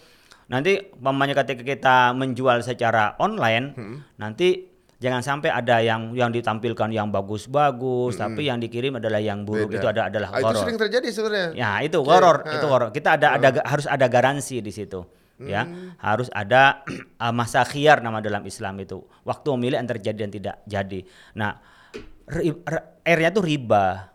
nanti 0.49 0.81
mamanya 0.97 1.37
ketika 1.38 1.61
kita 1.61 1.97
menjual 2.12 2.61
secara 2.61 3.17
online, 3.17 3.77
nanti 4.17 4.65
jangan 4.97 5.21
sampai 5.21 5.51
ada 5.51 5.83
yang 5.83 6.15
yang 6.15 6.31
ditampilkan 6.31 6.88
yang 6.88 7.12
bagus-bagus, 7.12 8.17
tapi 8.17 8.47
yang 8.47 8.57
dikirim 8.57 8.97
adalah 8.97 9.21
yang 9.21 9.45
buruk. 9.45 9.69
Beda. 9.69 9.77
Itu 9.77 9.87
ada 9.88 10.03
adalah 10.09 10.29
Ah, 10.33 10.41
itu 10.41 10.47
goror. 10.49 10.62
sering 10.65 10.79
terjadi 10.81 11.09
sebenarnya. 11.11 11.49
Ya 11.53 11.71
itu 11.85 11.99
Oke, 12.01 12.09
goror, 12.09 12.37
ah. 12.43 12.55
itu 12.57 12.65
goror. 12.65 12.88
Kita 12.93 13.21
ada 13.21 13.29
ada 13.37 13.49
harus 13.61 13.85
ada 13.85 14.07
garansi 14.09 14.65
di 14.65 14.73
situ. 14.73 15.05
Ya, 15.38 15.66
harus 15.99 16.29
ada 16.31 16.83
uh, 17.18 17.35
masa 17.38 17.64
khiar 17.64 17.99
nama 17.99 18.18
dalam 18.18 18.42
Islam 18.42 18.79
itu. 18.79 19.03
Waktu 19.23 19.49
memilih 19.55 19.79
antara 19.79 19.99
jadi 19.99 20.23
dan 20.23 20.31
tidak 20.31 20.57
jadi. 20.64 21.01
Nah, 21.35 21.59
R-nya 23.03 23.31
itu 23.31 23.42
riba. 23.42 24.12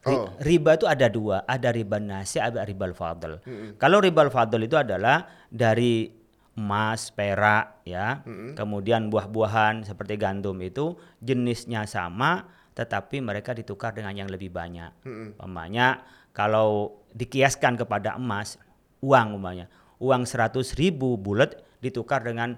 Ri- 0.00 0.14
Oh. 0.16 0.30
Riba 0.38 0.78
itu 0.78 0.86
ada 0.86 1.10
dua, 1.10 1.42
ada 1.44 1.66
riba 1.68 1.98
nasi, 1.98 2.38
ada 2.38 2.62
riba 2.62 2.86
fadl. 2.94 3.42
Kalau 3.74 3.98
riba 3.98 4.30
fadl 4.30 4.62
itu 4.62 4.78
adalah 4.78 5.26
dari 5.50 6.06
emas, 6.54 7.10
perak, 7.10 7.82
ya, 7.82 8.22
kemudian 8.54 9.10
buah-buahan 9.10 9.82
seperti 9.82 10.14
gandum 10.14 10.62
itu 10.62 10.94
jenisnya 11.18 11.84
sama, 11.84 12.46
tetapi 12.72 13.18
mereka 13.18 13.50
ditukar 13.50 13.92
dengan 13.92 14.14
yang 14.14 14.30
lebih 14.30 14.48
banyak. 14.48 14.94
Umpamanya 15.34 16.06
kalau 16.30 17.02
dikiaskan 17.10 17.74
kepada 17.74 18.14
emas, 18.14 18.62
uang 19.02 19.36
umpamanya, 19.36 19.66
uang 19.98 20.22
100 20.22 20.52
ribu 20.74 21.16
bulat 21.16 21.56
ditukar 21.78 22.20
dengan 22.20 22.56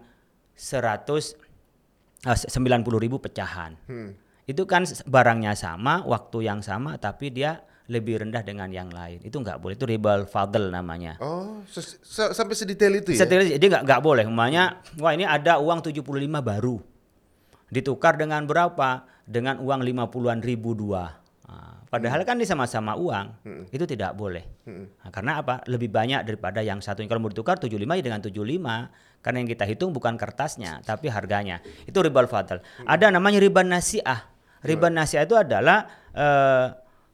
100 0.54 1.36
eh, 2.24 2.38
90 2.48 2.58
ribu 2.98 3.18
pecahan. 3.18 3.78
Itu 4.44 4.64
kan 4.64 4.82
barangnya 5.04 5.52
sama, 5.52 6.00
waktu 6.02 6.48
yang 6.48 6.60
sama, 6.60 6.96
tapi 6.96 7.28
dia 7.28 7.60
lebih 7.88 8.20
rendah 8.20 8.40
dengan 8.40 8.68
yang 8.68 8.88
lain. 8.88 9.20
Itu 9.20 9.40
nggak 9.40 9.60
boleh. 9.60 9.76
Itu 9.76 9.84
riba 9.84 10.24
fadl 10.24 10.68
namanya. 10.68 11.16
Oh, 11.20 11.64
ses- 11.64 11.96
se- 12.00 12.32
sampai 12.32 12.52
sedetail 12.52 13.00
itu 13.00 13.16
ya? 13.16 13.24
Setelah 13.24 13.44
jadi 13.44 13.64
nggak 13.64 13.82
nggak 13.84 14.00
boleh. 14.00 14.24
Umpamanya, 14.24 14.80
wah 14.96 15.12
ini 15.12 15.24
ada 15.24 15.56
uang 15.56 15.80
75 15.80 16.04
baru. 16.40 16.76
Ditukar 17.68 18.16
dengan 18.16 18.44
berapa? 18.44 19.04
Dengan 19.24 19.60
uang 19.60 19.84
50-an 19.84 20.40
ribu 20.40 20.72
dua. 20.72 21.16
Nah, 21.44 21.77
padahal 21.88 22.22
kan 22.22 22.36
ini 22.36 22.46
sama-sama 22.46 22.94
uang, 22.94 23.26
itu 23.72 23.84
tidak 23.84 24.14
boleh. 24.14 24.44
Nah, 24.68 25.10
karena 25.12 25.40
apa? 25.40 25.64
Lebih 25.66 25.88
banyak 25.88 26.24
daripada 26.24 26.60
yang 26.60 26.78
satu. 26.80 27.02
Kalau 27.04 27.20
mau 27.20 27.32
ditukar 27.32 27.56
75 27.58 27.98
ya 27.98 28.02
dengan 28.04 28.20
75. 28.20 29.18
Karena 29.18 29.36
yang 29.42 29.50
kita 29.50 29.64
hitung 29.66 29.90
bukan 29.90 30.14
kertasnya, 30.14 30.78
tapi 30.86 31.10
harganya. 31.10 31.58
Itu 31.84 31.98
riba 32.00 32.22
fadl. 32.30 32.62
Ada 32.86 33.10
namanya 33.10 33.42
riba 33.42 33.66
nasiah. 33.66 34.30
Riba 34.62 34.90
nasiah 34.90 35.26
itu 35.26 35.34
adalah 35.34 35.90
eh, 36.14 36.66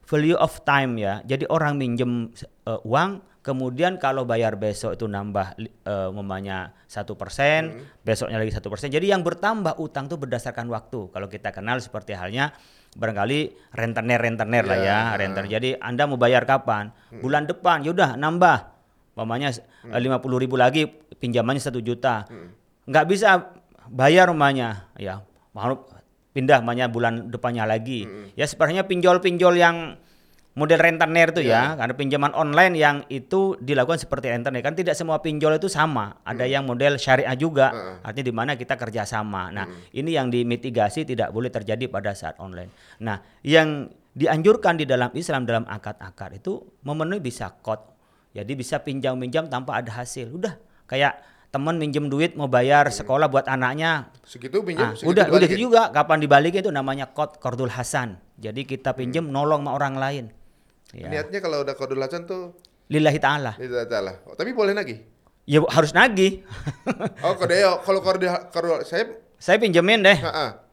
value 0.05 0.37
of 0.37 0.61
time 0.61 1.01
ya. 1.01 1.25
Jadi 1.25 1.49
orang 1.49 1.81
minjem 1.81 2.29
eh, 2.69 2.79
uang, 2.85 3.34
kemudian 3.45 4.01
kalau 4.01 4.25
bayar 4.25 4.57
besok 4.57 4.97
itu 4.97 5.05
nambah 5.05 5.53
li- 5.61 5.69
eh, 5.85 6.09
umpamanya 6.09 6.73
satu 6.89 7.13
persen, 7.13 7.85
besoknya 8.01 8.41
lagi 8.41 8.49
satu 8.49 8.73
persen. 8.73 8.89
Jadi 8.89 9.13
yang 9.13 9.21
bertambah 9.21 9.77
utang 9.77 10.09
itu 10.09 10.17
berdasarkan 10.17 10.65
waktu. 10.73 11.13
Kalau 11.13 11.29
kita 11.29 11.53
kenal 11.53 11.77
seperti 11.77 12.17
halnya 12.17 12.49
barangkali 12.97 13.69
rentenir 13.77 14.17
rentenir 14.17 14.65
lah 14.65 14.79
ya, 14.81 14.99
rentenir. 15.13 15.61
Jadi 15.61 15.69
anda 15.77 16.09
mau 16.09 16.17
bayar 16.17 16.49
kapan? 16.49 16.89
Bulan 17.21 17.45
depan, 17.45 17.85
yaudah 17.85 18.17
nambah. 18.17 18.73
Umpamanya 19.13 19.53
lima 19.95 20.17
puluh 20.19 20.41
ribu 20.41 20.57
lagi 20.57 20.89
pinjamannya 21.15 21.61
satu 21.61 21.79
juta, 21.79 22.27
nggak 22.89 23.05
bisa 23.07 23.53
bayar 23.87 24.27
rumahnya, 24.27 24.89
ya 24.99 25.21
mau 25.55 25.87
pindah 26.35 26.59
namanya 26.59 26.91
bulan 26.91 27.31
depannya 27.31 27.63
lagi. 27.63 28.03
Ya 28.35 28.43
sebenarnya 28.43 28.83
pinjol-pinjol 28.83 29.55
yang 29.55 29.95
model 30.55 30.79
rentenir 30.79 31.35
itu 31.35 31.43
ya, 31.43 31.75
karena 31.75 31.91
pinjaman 31.91 32.31
online 32.31 32.73
yang 32.73 33.03
itu 33.11 33.59
dilakukan 33.59 33.99
seperti 33.99 34.31
rentenir 34.31 34.63
kan 34.63 34.71
tidak 34.71 34.95
semua 34.95 35.19
pinjol 35.19 35.59
itu 35.59 35.67
sama. 35.67 36.15
Ada 36.23 36.47
yang 36.47 36.63
model 36.63 36.95
syariah 36.95 37.35
juga, 37.35 37.99
artinya 38.01 38.25
di 38.25 38.35
mana 38.35 38.51
kita 38.55 38.79
kerjasama. 38.79 39.51
Nah 39.51 39.67
ini 39.91 40.15
yang 40.15 40.31
dimitigasi 40.31 41.03
tidak 41.03 41.29
boleh 41.29 41.51
terjadi 41.51 41.85
pada 41.85 42.15
saat 42.15 42.39
online. 42.39 42.71
Nah 43.03 43.19
yang 43.43 43.91
dianjurkan 44.15 44.79
di 44.79 44.87
dalam 44.87 45.11
Islam 45.11 45.43
dalam 45.43 45.67
akad-akad 45.67 46.39
itu 46.39 46.63
memenuhi 46.81 47.19
bisa 47.19 47.51
kot, 47.59 47.83
jadi 48.31 48.51
bisa 48.55 48.79
pinjam-pinjam 48.79 49.51
tanpa 49.51 49.83
ada 49.83 49.91
hasil. 49.91 50.31
Udah 50.31 50.55
kayak 50.87 51.19
temen 51.51 51.75
minjem 51.75 52.07
duit 52.07 52.35
mau 52.35 52.47
bayar 52.47 52.87
sekolah 52.87 53.27
buat 53.27 53.47
anaknya, 53.47 54.11
Segitu 54.23 54.59
pinjam, 54.59 54.91
Ah, 54.91 54.91
segitu 54.91 55.07
udah 55.11 55.25
udah 55.27 55.39
dibalikin. 55.39 55.55
itu 55.55 55.65
juga 55.67 55.81
kapan 55.87 56.19
dibalikin 56.19 56.59
itu 56.63 56.71
namanya 56.71 57.11
kot 57.11 57.39
kordul 57.39 57.71
hasan. 57.71 58.19
Jadi 58.35 58.63
kita 58.63 58.91
Hmm. 58.91 58.99
pinjem 58.99 59.25
nolong 59.27 59.63
sama 59.63 59.71
orang 59.75 59.95
lain. 59.95 60.25
Ya. 60.95 61.11
Niatnya 61.11 61.43
kalau 61.43 61.67
udah 61.67 61.75
kodul 61.75 61.99
hasan 61.99 62.23
tuh 62.23 62.55
Lillahi 62.87 63.19
taala. 63.19 63.59
tidak 63.59 63.91
salah. 63.91 64.15
Oh, 64.29 64.37
tapi 64.37 64.55
boleh 64.55 64.71
lagi. 64.71 65.03
Ya 65.43 65.59
harus 65.67 65.91
nagih. 65.91 66.41
Oh, 67.25 67.35
kodeo 67.35 67.83
kalau 67.83 67.99
kodul 67.99 68.31
kodul 68.49 68.79
saya 68.87 69.11
Saya 69.35 69.59
pinjemin 69.59 69.99
deh. 70.01 70.15
Ha-ha. 70.15 70.63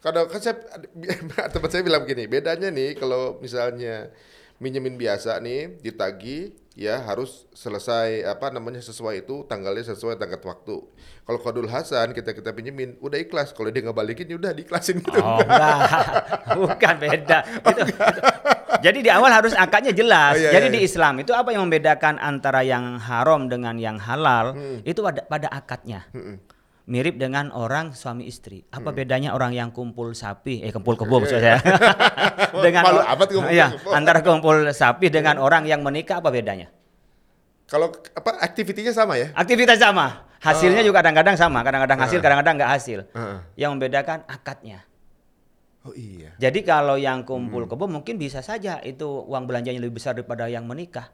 Kadang 0.00 0.30
kan 0.30 0.40
saya 0.40 0.56
teman 1.52 1.68
saya 1.68 1.82
bilang 1.84 2.02
begini, 2.08 2.24
bedanya 2.30 2.72
nih 2.72 2.96
kalau 2.96 3.36
misalnya 3.42 4.08
minjemin 4.58 4.98
biasa 4.98 5.38
nih 5.38 5.78
ditagi 5.80 6.54
ya 6.78 7.02
harus 7.02 7.50
selesai 7.50 8.22
apa 8.22 8.54
namanya 8.54 8.78
sesuai 8.78 9.26
itu 9.26 9.42
tanggalnya 9.50 9.82
sesuai 9.82 10.14
tanggal 10.14 10.38
waktu. 10.38 10.76
Kalau 11.26 11.38
kodul 11.42 11.66
Hasan 11.66 12.14
kita 12.14 12.30
kita 12.34 12.54
pinjemin 12.54 12.98
udah 13.02 13.18
ikhlas, 13.18 13.50
kalau 13.50 13.70
dia 13.70 13.82
nggak 13.82 13.98
balikin 13.98 14.30
ya 14.30 14.38
udah 14.38 14.54
diiklasin 14.54 15.02
gitu. 15.02 15.18
Oh 15.18 15.42
enggak, 15.42 15.78
bukan 16.58 16.94
beda. 17.02 17.38
Itu, 17.66 17.80
itu. 17.82 18.20
Jadi 18.78 18.98
di 19.02 19.10
awal 19.10 19.30
harus 19.34 19.58
akadnya 19.58 19.90
jelas. 19.90 20.38
Oh, 20.38 20.42
iya, 20.42 20.54
Jadi 20.54 20.66
iya, 20.70 20.74
di 20.78 20.80
iya. 20.82 20.86
Islam 20.86 21.14
itu 21.18 21.34
apa 21.34 21.50
yang 21.50 21.66
membedakan 21.66 22.14
antara 22.22 22.62
yang 22.62 22.94
haram 23.02 23.50
dengan 23.50 23.74
yang 23.74 23.98
halal 23.98 24.54
Hmm. 24.54 24.78
itu 24.86 25.02
pada 25.02 25.26
pada 25.26 25.50
akadnya. 25.50 26.06
Mirip 26.88 27.20
dengan 27.20 27.52
orang 27.52 27.92
suami 27.92 28.24
istri. 28.24 28.64
Apa 28.72 28.96
bedanya 28.96 29.36
orang 29.36 29.52
yang 29.52 29.68
kumpul 29.76 30.16
sapi, 30.16 30.64
eh 30.64 30.72
kumpul 30.72 30.96
kebo 30.96 31.20
maksud 31.20 31.36
saya. 31.36 31.60
dengan 32.64 32.80
Malu 32.80 33.04
amat 33.04 33.28
kumpul 33.28 33.52
Iya, 33.52 33.76
kebo. 33.76 33.92
antara 33.92 34.24
kumpul 34.24 34.72
sapi 34.72 35.12
dengan 35.12 35.36
orang 35.36 35.68
yang 35.68 35.84
menikah 35.84 36.24
apa 36.24 36.32
bedanya? 36.32 36.72
Kalau 37.68 37.92
apa 37.92 38.40
aktivitinya 38.40 38.88
sama 38.96 39.20
ya? 39.20 39.28
Aktivitas 39.36 39.76
sama, 39.76 40.24
hasilnya 40.40 40.80
juga 40.80 41.04
kadang-kadang 41.04 41.36
sama, 41.36 41.60
kadang-kadang 41.60 42.00
hasil, 42.00 42.18
kadang-kadang 42.24 42.54
nggak 42.56 42.72
hasil. 42.72 42.98
Heeh. 43.12 43.38
Yang 43.60 43.70
membedakan 43.76 44.18
akadnya. 44.24 44.88
Oh 45.84 45.92
iya. 45.92 46.32
Jadi 46.40 46.64
kalau 46.64 46.96
yang 46.96 47.28
kumpul 47.28 47.68
kebo 47.68 47.84
mungkin 47.84 48.16
bisa 48.16 48.40
saja 48.40 48.80
itu 48.80 49.04
uang 49.28 49.44
belanjanya 49.44 49.84
lebih 49.84 50.00
besar 50.00 50.16
daripada 50.16 50.48
yang 50.48 50.64
menikah. 50.64 51.12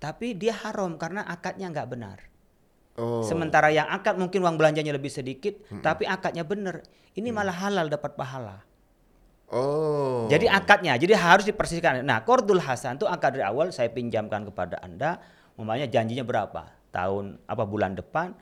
Tapi 0.00 0.32
dia 0.32 0.56
haram 0.56 0.96
karena 0.96 1.20
akadnya 1.28 1.68
nggak 1.68 1.88
benar. 1.92 2.18
Oh. 2.96 3.20
Sementara 3.20 3.68
yang 3.68 3.86
akad 3.92 4.16
mungkin 4.16 4.40
uang 4.40 4.56
belanjanya 4.56 4.96
lebih 4.96 5.12
sedikit, 5.12 5.52
tapi 5.84 6.08
akadnya 6.08 6.48
benar. 6.48 6.80
Ini 7.12 7.28
Mm. 7.28 7.36
malah 7.36 7.56
halal 7.56 7.86
dapat 7.88 8.16
pahala. 8.16 8.64
Oh. 9.52 10.26
Jadi 10.26 10.50
akadnya, 10.50 10.98
jadi 10.98 11.14
harus 11.14 11.46
dipersiskan. 11.46 12.02
Nah, 12.02 12.24
Qardul 12.26 12.58
Hasan 12.58 12.98
itu 12.98 13.06
akad 13.06 13.38
dari 13.38 13.46
awal 13.46 13.70
saya 13.70 13.92
pinjamkan 13.92 14.42
kepada 14.48 14.82
Anda, 14.82 15.22
umpamanya 15.54 15.86
janjinya 15.86 16.26
berapa? 16.26 16.66
Tahun 16.90 17.38
apa 17.46 17.62
bulan 17.62 17.94
depan, 17.94 18.34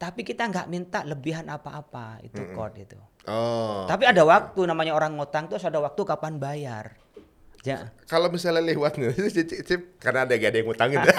tapi 0.00 0.24
kita 0.24 0.48
nggak 0.48 0.66
minta 0.70 1.04
lebihan 1.04 1.44
apa-apa, 1.50 2.22
itu 2.24 2.40
kod 2.56 2.72
itu. 2.78 2.96
Oh. 3.26 3.84
Tapi 3.90 4.06
ada 4.06 4.22
waktu 4.22 4.64
namanya 4.64 4.94
orang 4.94 5.18
ngutang 5.18 5.50
itu 5.50 5.58
harus 5.58 5.66
ada 5.68 5.82
waktu 5.82 6.00
kapan 6.06 6.38
bayar. 6.40 6.94
Ya. 7.66 7.90
Kalau 8.06 8.30
misalnya 8.30 8.62
lewat 8.62 8.94
nih, 8.96 9.10
karena 10.04 10.22
ada 10.22 10.32
gak 10.38 10.50
ada 10.54 10.58
yang 10.62 10.66
ngutangin. 10.70 10.98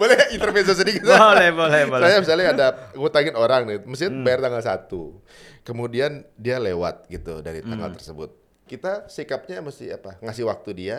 boleh 0.00 0.32
intermezzo 0.32 0.72
sedikit? 0.72 1.04
Boleh, 1.04 1.52
boleh, 1.52 1.82
boleh. 1.84 2.04
Saya 2.08 2.16
misalnya 2.24 2.46
ada 2.56 2.66
ngutangin 2.96 3.36
orang 3.36 3.68
nih, 3.68 3.78
mesti 3.84 4.08
bayar 4.24 4.40
tanggal 4.40 4.64
1. 4.64 4.88
Kemudian 5.68 6.24
dia 6.40 6.56
lewat 6.56 7.04
gitu 7.12 7.44
dari 7.44 7.60
tanggal 7.60 7.92
tersebut. 7.92 8.32
Kita 8.64 9.04
sikapnya 9.12 9.60
mesti 9.60 9.92
apa? 9.92 10.16
Ngasih 10.24 10.48
waktu 10.48 10.70
dia. 10.72 10.98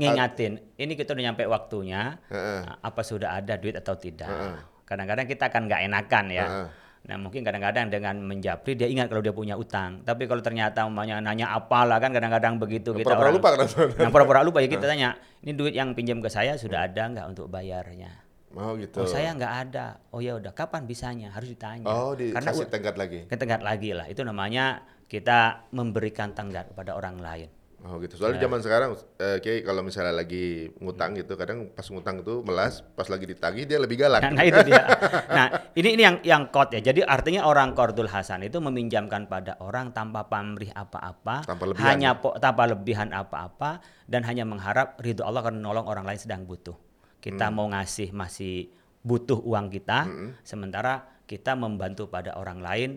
Ngingatin, 0.00 0.56
ini 0.80 0.96
kita 0.96 1.12
udah 1.12 1.24
nyampe 1.28 1.44
waktunya, 1.44 2.16
Heeh. 2.32 2.64
nah, 2.64 2.80
apa 2.80 3.04
sudah 3.04 3.36
ada 3.36 3.60
duit 3.60 3.76
atau 3.76 3.92
tidak. 3.92 4.24
Heeh. 4.24 4.56
Kadang-kadang 4.88 5.28
kita 5.28 5.52
akan 5.52 5.68
nggak 5.68 5.82
enakan 5.84 6.24
ya. 6.32 6.46
Heeh. 6.48 6.66
Nah 7.02 7.18
mungkin 7.18 7.42
kadang-kadang 7.42 7.90
dengan 7.90 8.14
menjapri 8.18 8.72
dia 8.72 8.86
ingat 8.86 9.10
kalau 9.10 9.18
dia 9.18 9.30
punya 9.30 9.58
utang. 9.58 10.00
Tapi 10.00 10.24
kalau 10.24 10.38
ternyata 10.38 10.86
umpamanya 10.86 11.18
nanya 11.18 11.50
apalah 11.50 11.98
kan 11.98 12.10
kadang-kadang 12.10 12.56
begitu 12.56 12.94
kita 12.94 13.10
Pura-pura 13.10 13.26
orang- 13.26 13.36
lupa 13.36 13.48
kan? 13.52 13.66
Nah 13.98 14.10
pura-pura 14.10 14.40
lupa 14.40 14.58
ya 14.58 14.68
kita 14.70 14.86
tanya, 14.86 15.10
ini 15.40 15.50
duit 15.52 15.72
yang 15.72 15.92
pinjam 15.92 16.22
ke 16.22 16.30
saya 16.30 16.54
sudah 16.54 16.86
ada 16.86 17.02
nggak 17.04 17.26
untuk 17.28 17.46
bayarnya? 17.46 18.22
Mau 18.52 18.76
gitu. 18.76 19.00
Oh 19.00 19.08
saya 19.08 19.32
nggak 19.32 19.54
ada. 19.66 19.98
Oh 20.10 20.20
ya 20.20 20.36
udah 20.36 20.52
kapan 20.52 20.84
bisanya? 20.84 21.32
Harus 21.32 21.50
ditanya. 21.50 21.84
Oh, 21.84 22.12
Karena 22.12 22.52
dikasih 22.52 22.64
u- 22.64 22.70
tenggat 22.70 22.94
lagi. 22.94 23.26
ketenggat 23.26 23.60
lagi 23.60 23.90
lah. 23.92 24.06
Itu 24.06 24.22
namanya 24.22 24.84
kita 25.08 25.66
memberikan 25.70 26.30
tenggat 26.30 26.70
kepada 26.70 26.94
orang 26.94 27.18
lain. 27.18 27.48
Oh 27.82 27.98
gitu. 27.98 28.14
Soalnya 28.14 28.46
zaman 28.46 28.62
sekarang 28.62 28.94
eh, 29.18 29.42
Kiai 29.42 29.66
kalau 29.66 29.82
misalnya 29.82 30.14
lagi 30.14 30.70
ngutang 30.78 31.18
gitu, 31.18 31.34
kadang 31.34 31.66
pas 31.74 31.82
ngutang 31.82 32.22
itu 32.22 32.38
melas, 32.46 32.78
pas 32.94 33.10
lagi 33.10 33.26
ditagih 33.26 33.66
dia 33.66 33.82
lebih 33.82 33.98
galak. 33.98 34.22
Nah, 34.22 34.38
nah, 34.38 34.44
itu 34.46 34.60
dia. 34.62 34.82
Nah, 35.26 35.46
ini 35.74 35.88
ini 35.98 36.02
yang 36.06 36.16
yang 36.22 36.42
kod 36.48 36.70
ya. 36.70 36.78
Jadi 36.78 37.02
artinya 37.02 37.42
orang 37.42 37.74
Qardul 37.74 38.06
Hasan 38.06 38.46
itu 38.46 38.62
meminjamkan 38.62 39.26
pada 39.26 39.58
orang 39.58 39.90
tanpa 39.90 40.30
pamrih 40.30 40.70
apa-apa, 40.70 41.42
Tanpa 41.42 41.64
lebihan, 41.66 41.86
hanya 41.90 42.10
po- 42.22 42.38
tanpa 42.38 42.70
lebihan 42.70 43.10
apa-apa 43.10 43.82
dan 44.06 44.22
hanya 44.22 44.46
mengharap 44.46 45.02
ridho 45.02 45.26
Allah 45.26 45.42
karena 45.42 45.58
nolong 45.58 45.90
orang 45.90 46.06
lain 46.06 46.22
sedang 46.22 46.46
butuh. 46.46 46.78
Kita 47.18 47.50
Hmm. 47.50 47.54
mau 47.54 47.66
ngasih 47.66 48.14
masih 48.14 48.70
butuh 49.02 49.42
uang 49.42 49.66
kita, 49.68 50.06
sementara 50.42 51.02
kita 51.26 51.58
membantu 51.58 52.06
pada 52.06 52.38
orang 52.38 52.62
lain 52.62 52.90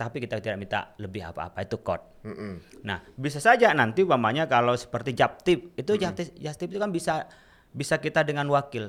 tapi 0.00 0.16
kita 0.16 0.40
tidak 0.40 0.56
minta 0.56 0.80
lebih 0.96 1.28
apa-apa 1.28 1.60
itu 1.60 1.76
kod. 1.84 2.24
Mm-mm. 2.24 2.80
Nah, 2.88 3.04
bisa 3.20 3.36
saja 3.36 3.68
nanti 3.76 4.00
umpamanya 4.00 4.48
kalau 4.48 4.72
seperti 4.72 5.12
japtip, 5.12 5.76
itu 5.76 5.92
japtip, 6.00 6.32
japtip 6.40 6.72
itu 6.72 6.80
kan 6.80 6.88
bisa 6.88 7.28
bisa 7.68 8.00
kita 8.00 8.24
dengan 8.24 8.48
wakil. 8.48 8.88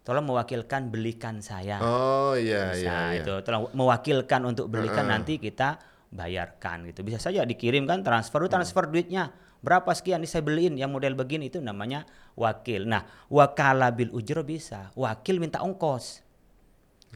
Tolong 0.00 0.24
mewakilkan 0.24 0.88
belikan 0.88 1.44
saya. 1.44 1.76
Oh 1.84 2.32
iya 2.40 2.72
bisa 2.72 2.80
iya 2.80 2.96
iya. 3.20 3.20
itu 3.20 3.34
tolong 3.44 3.68
mewakilkan 3.76 4.40
untuk 4.48 4.72
belikan 4.72 5.04
nanti 5.12 5.36
kita 5.36 5.76
bayarkan 6.08 6.88
gitu. 6.88 7.04
Bisa 7.04 7.20
saja 7.20 7.44
dikirimkan 7.44 8.00
transfer 8.00 8.40
Mm. 8.40 8.48
transfer 8.48 8.88
duitnya. 8.88 9.36
Berapa 9.60 9.92
sekian 9.92 10.24
nih 10.24 10.30
saya 10.30 10.40
beliin 10.46 10.80
yang 10.80 10.88
model 10.88 11.18
begini 11.18 11.52
itu 11.52 11.60
namanya 11.60 12.08
wakil. 12.38 12.86
Nah, 12.88 13.04
wakala 13.28 13.92
bil 13.92 14.08
ujro 14.14 14.40
bisa. 14.40 14.94
Wakil 14.96 15.36
minta 15.42 15.60
ongkos. 15.60 16.22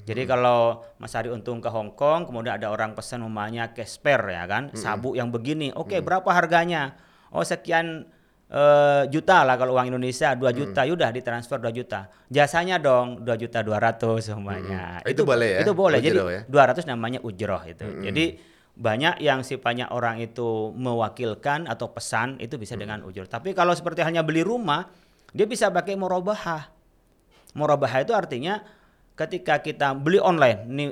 Jadi 0.05 0.23
kalau 0.25 0.83
Mas 0.97 1.13
Ari 1.15 1.29
untung 1.29 1.61
ke 1.61 1.69
Hong 1.69 1.93
Kong, 1.95 2.27
kemudian 2.27 2.57
ada 2.57 2.73
orang 2.73 2.93
pesan 2.93 3.23
umumnya 3.23 3.71
casper 3.71 4.21
ya 4.31 4.45
kan, 4.45 4.73
sabuk 4.75 5.15
yang 5.15 5.29
begini. 5.29 5.71
Oke, 5.77 6.01
berapa 6.01 6.27
harganya? 6.33 6.97
Oh 7.31 7.47
sekian 7.47 8.09
eh, 8.51 9.03
juta 9.09 9.47
lah 9.47 9.55
kalau 9.55 9.79
uang 9.79 9.95
Indonesia 9.95 10.35
2 10.35 10.43
juta, 10.51 10.83
yaudah 10.83 11.11
ditransfer 11.15 11.63
2 11.63 11.71
juta. 11.71 12.11
Jasanya 12.27 12.83
dong 12.83 13.23
2 13.23 13.43
juta 13.43 13.63
200 13.63 14.19
semuanya. 14.21 14.99
Itu 15.07 15.23
boleh 15.23 15.49
ya? 15.57 15.61
Itu 15.63 15.73
boleh. 15.73 15.99
Jadi 16.03 16.19
Ujroh 16.19 16.31
ya? 16.35 16.43
200 16.49 16.91
namanya 16.91 17.19
ujroh 17.23 17.63
itu. 17.67 17.87
Jadi 18.03 18.25
banyak 18.81 19.21
yang 19.21 19.45
sifatnya 19.45 19.93
orang 19.93 20.25
itu 20.25 20.73
mewakilkan 20.73 21.69
atau 21.69 21.93
pesan 21.93 22.41
itu 22.41 22.57
bisa 22.57 22.75
dengan 22.75 23.05
ujroh. 23.05 23.29
Tapi 23.29 23.53
kalau 23.53 23.77
seperti 23.77 24.01
hanya 24.03 24.25
beli 24.25 24.41
rumah, 24.41 24.89
dia 25.31 25.47
bisa 25.47 25.71
pakai 25.71 25.95
murabahah. 25.95 26.73
Murabahah 27.55 28.03
itu 28.03 28.15
artinya 28.15 28.63
ketika 29.21 29.61
kita 29.61 29.93
beli 29.93 30.17
online, 30.17 30.65
ini 30.65 30.85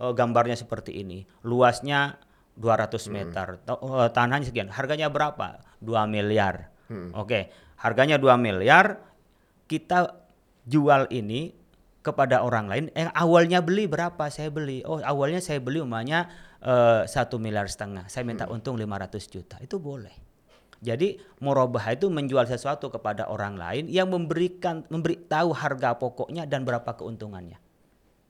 eh, 0.00 0.12
gambarnya 0.16 0.56
seperti 0.56 1.04
ini, 1.04 1.28
luasnya 1.44 2.16
200 2.56 3.12
meter, 3.12 3.46
ta- 3.60 3.76
eh, 3.76 4.08
tanahnya 4.08 4.48
sekian, 4.48 4.72
harganya 4.72 5.12
berapa? 5.12 5.60
2 5.84 6.08
miliar. 6.08 6.72
Oke, 7.16 7.52
harganya 7.80 8.16
2 8.16 8.40
miliar, 8.40 9.04
kita 9.68 10.16
jual 10.64 11.08
ini 11.12 11.52
kepada 12.04 12.44
orang 12.44 12.68
lain 12.68 12.84
yang 12.92 13.08
awalnya 13.16 13.64
beli 13.64 13.88
berapa? 13.88 14.28
Saya 14.28 14.52
beli. 14.52 14.84
Oh 14.84 15.00
awalnya 15.00 15.40
saya 15.40 15.60
beli 15.60 15.80
umpamanya 15.80 16.28
eh, 16.60 17.08
satu 17.08 17.40
miliar 17.40 17.64
setengah. 17.68 18.08
Saya 18.12 18.28
minta 18.28 18.44
untung 18.48 18.76
500 18.76 19.32
juta. 19.32 19.56
Itu 19.64 19.80
boleh. 19.80 20.12
Jadi 20.84 21.16
murabah 21.40 21.96
itu 21.96 22.12
menjual 22.12 22.44
sesuatu 22.44 22.92
kepada 22.92 23.32
orang 23.32 23.56
lain 23.56 23.88
yang 23.88 24.12
memberikan 24.12 24.84
memberi 24.92 25.16
tahu 25.16 25.56
harga 25.56 25.96
pokoknya 25.96 26.44
dan 26.44 26.68
berapa 26.68 26.92
keuntungannya 26.92 27.63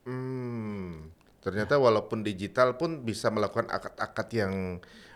Hmm, 0.05 1.09
ternyata 1.40 1.77
walaupun 1.77 2.21
digital 2.21 2.77
pun 2.77 3.03
bisa 3.03 3.29
melakukan 3.29 3.69
akad-akad 3.69 4.29
yang 4.31 4.53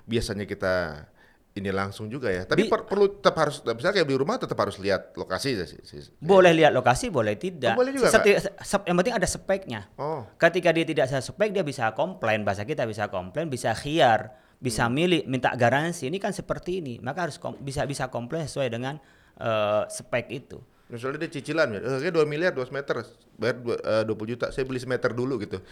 biasanya 0.05 0.45
kita 0.45 1.05
ini 1.53 1.75
langsung 1.75 2.07
juga 2.07 2.31
ya. 2.31 2.47
Tapi 2.47 2.65
Di- 2.65 2.71
per- 2.71 2.87
perlu 2.87 3.19
tetap 3.19 3.35
harus 3.37 3.61
misalnya 3.67 3.99
kayak 3.99 4.07
beli 4.07 4.17
rumah 4.17 4.39
tetap 4.39 4.55
harus 4.57 4.79
lihat 4.79 5.13
lokasi 5.13 5.59
sih. 5.67 5.81
boleh 6.23 6.55
lihat 6.55 6.71
lokasi 6.71 7.11
boleh 7.11 7.35
tidak 7.35 7.75
Oh, 7.75 7.83
boleh 7.83 7.93
juga, 7.93 8.15
Seti- 8.15 8.39
se- 8.39 8.85
yang 8.87 8.97
penting 8.97 9.17
ada 9.19 9.27
speknya 9.27 9.81
Oh. 9.99 10.23
ketika 10.39 10.71
dia 10.71 10.87
tidak 10.87 11.11
sesuai 11.11 11.51
dia 11.51 11.67
bisa 11.67 11.91
komplain 11.93 12.47
bahasa 12.47 12.63
kita 12.63 12.87
bisa 12.87 13.11
komplain 13.11 13.51
bisa 13.51 13.75
khiar 13.75 14.39
bisa 14.59 14.87
milih 14.87 15.27
minta 15.27 15.51
garansi 15.55 16.07
ini 16.07 16.19
kan 16.19 16.31
seperti 16.31 16.79
ini 16.79 16.99
maka 16.99 17.27
harus 17.27 17.39
kom- 17.39 17.59
bisa 17.59 17.83
bisa 17.87 18.07
komplain 18.07 18.47
sesuai 18.47 18.71
dengan 18.71 18.95
eh, 19.39 19.83
spek 19.89 20.27
itu 20.31 20.59
Misalnya 20.89 21.21
dia 21.21 21.31
cicilan, 21.37 21.69
ya, 21.77 21.81
kayak 22.01 22.17
2 22.17 22.25
miliar, 22.25 22.53
2 22.57 22.65
meter, 22.73 23.05
bayar 23.37 23.61
dua- 23.61 23.77
eh, 23.77 24.03
20 24.09 24.25
juta, 24.25 24.49
saya 24.49 24.65
beli 24.65 24.81
semeter 24.81 25.13
dulu 25.13 25.37
gitu. 25.37 25.61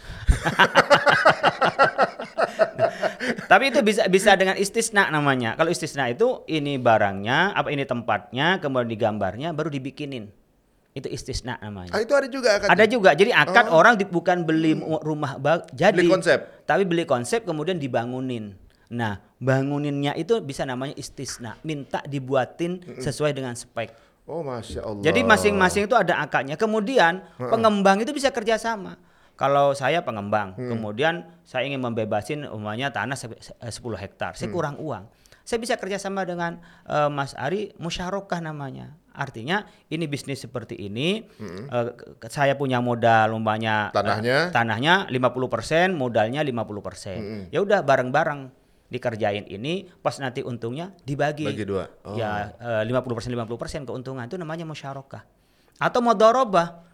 tapi 3.51 3.73
itu 3.73 3.81
bisa 3.81 4.05
bisa 4.07 4.37
dengan 4.37 4.61
istisna 4.61 5.09
namanya. 5.09 5.57
Kalau 5.57 5.73
istisna 5.73 6.13
itu 6.13 6.45
ini 6.47 6.77
barangnya 6.77 7.57
apa 7.57 7.73
ini 7.73 7.89
tempatnya 7.89 8.61
kemudian 8.61 8.93
digambarnya 8.93 9.57
baru 9.57 9.73
dibikinin. 9.73 10.29
Itu 10.93 11.09
istisna 11.09 11.57
namanya. 11.61 11.93
Ah 11.93 12.01
itu 12.01 12.13
ada 12.13 12.29
juga 12.29 12.49
akad. 12.57 12.69
ada 12.73 12.85
juga. 12.85 13.11
Jadi 13.13 13.33
akad 13.33 13.69
orang 13.69 13.97
di- 13.97 14.09
bukan 14.09 14.45
beli 14.45 14.77
rumah 15.01 15.37
jadi 15.73 15.97
Beli 15.97 16.13
konsep. 16.13 16.65
tapi 16.65 16.85
beli 16.85 17.05
konsep 17.05 17.45
kemudian 17.45 17.77
dibangunin. 17.77 18.57
Nah 18.93 19.21
banguninnya 19.37 20.13
itu 20.13 20.41
bisa 20.41 20.65
namanya 20.65 20.93
istisna. 20.97 21.57
Minta 21.65 22.01
dibuatin 22.05 22.81
sesuai 23.01 23.33
dengan 23.33 23.53
spek 23.53 24.06
Oh 24.27 24.43
masya 24.43 24.83
Allah. 24.83 25.03
Jadi 25.03 25.23
masing-masing 25.23 25.87
itu 25.87 25.95
ada 25.95 26.19
akadnya. 26.19 26.55
Kemudian 26.55 27.23
pengembang 27.39 27.99
itu 27.99 28.11
bisa 28.11 28.29
kerjasama. 28.29 28.99
Kalau 29.35 29.71
saya 29.71 30.01
pengembang, 30.01 30.57
Mm. 30.57 30.69
kemudian 30.73 31.15
saya 31.43 31.63
ingin 31.65 31.79
membebasin 31.79 32.43
umumnya 32.45 32.89
tanah 32.89 33.15
se- 33.15 33.29
se- 33.39 33.55
eh, 33.55 33.69
10 33.69 33.95
hektar, 33.95 34.33
saya 34.33 34.49
kurang 34.51 34.77
uang. 34.77 35.07
Saya 35.43 35.61
bisa 35.61 35.77
kerjasama 35.77 36.25
dengan 36.25 36.59
eh, 36.85 37.07
Mas 37.07 37.37
Ari, 37.37 37.77
musyarakah 37.77 38.41
namanya. 38.41 38.97
Artinya 39.13 39.63
ini 39.87 40.05
bisnis 40.05 40.41
seperti 40.41 40.81
ini, 40.81 41.23
eh, 41.69 41.87
ke- 41.93 42.27
saya 42.27 42.57
punya 42.57 42.81
modal 42.81 43.31
umpamanya 43.31 43.89
eh, 43.89 43.95
Tanahnya? 43.95 44.39
tanahnya 44.51 44.95
50%, 45.07 45.93
modalnya 45.93 46.41
50%. 46.41 47.53
Ya 47.53 47.61
udah 47.61 47.81
bareng-bareng 47.81 48.56
dikerjain 48.87 49.47
ini, 49.51 49.91
pas 50.03 50.15
nanti 50.23 50.47
untungnya 50.47 50.95
dibagi. 51.03 51.47
Bagi 51.47 51.67
dua. 51.67 51.85
Oh. 52.07 52.15
Ya 52.15 52.55
eh, 52.59 52.83
50% 52.87 53.33
50% 53.33 53.89
keuntungan 53.89 54.25
itu 54.27 54.39
namanya 54.39 54.63
musyarakah. 54.67 55.23
Atau 55.83 56.01
modorobah. 56.01 56.87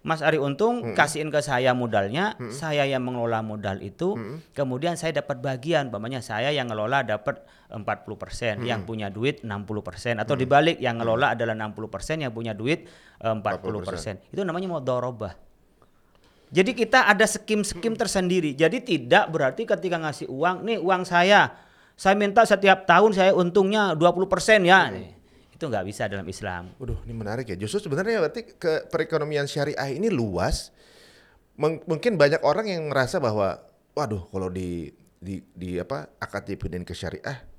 Mas 0.00 0.24
Ari 0.24 0.40
untung 0.40 0.96
kasihin 0.96 1.28
ke 1.28 1.44
saya 1.44 1.76
modalnya, 1.76 2.32
saya 2.56 2.88
yang 2.88 3.04
mengelola 3.04 3.44
modal 3.44 3.84
itu, 3.84 4.16
kemudian 4.56 4.96
saya 4.96 5.12
dapat 5.20 5.44
bagian, 5.44 5.92
umpamanya 5.92 6.24
saya 6.24 6.48
yang 6.48 6.72
ngelola 6.72 7.04
dapat 7.04 7.44
40%, 7.68 8.64
yang 8.64 8.88
punya 8.88 9.12
duit 9.12 9.44
60% 9.44 10.16
atau 10.16 10.40
dibalik 10.40 10.80
yang 10.80 10.96
ngelola 10.96 11.36
adalah 11.36 11.52
60%, 11.52 12.24
yang 12.24 12.32
punya 12.32 12.56
duit 12.56 12.88
eh, 13.20 13.28
40%. 13.28 14.32
Itu 14.32 14.40
namanya 14.40 14.72
modorobah. 14.72 15.49
Jadi 16.50 16.74
kita 16.74 17.06
ada 17.06 17.22
skim-skim 17.26 17.94
tersendiri. 17.94 18.58
Jadi 18.58 18.82
tidak 18.82 19.30
berarti 19.30 19.62
ketika 19.62 20.02
ngasih 20.02 20.26
uang, 20.26 20.66
nih 20.66 20.78
uang 20.82 21.06
saya, 21.06 21.54
saya 21.94 22.18
minta 22.18 22.42
setiap 22.42 22.90
tahun 22.90 23.14
saya 23.14 23.30
untungnya 23.38 23.94
20% 23.94 24.66
ya. 24.66 24.90
Itu 25.54 25.70
nggak 25.70 25.86
bisa 25.86 26.10
dalam 26.10 26.26
Islam. 26.26 26.74
Waduh, 26.82 26.98
ini 27.06 27.14
menarik 27.14 27.46
ya. 27.46 27.56
Justru 27.56 27.86
sebenarnya 27.86 28.18
berarti 28.26 28.42
ke 28.58 28.90
perekonomian 28.90 29.46
syariah 29.46 29.94
ini 29.94 30.10
luas. 30.10 30.74
Meng- 31.54 31.86
mungkin 31.86 32.18
banyak 32.18 32.42
orang 32.42 32.66
yang 32.66 32.82
merasa 32.90 33.22
bahwa, 33.22 33.62
waduh, 33.94 34.26
kalau 34.34 34.50
di 34.50 34.90
di 35.20 35.44
di 35.52 35.76
apa 35.76 36.08
akad 36.16 36.48
dipindahin 36.48 36.82
ke 36.82 36.96
syariah 36.96 37.49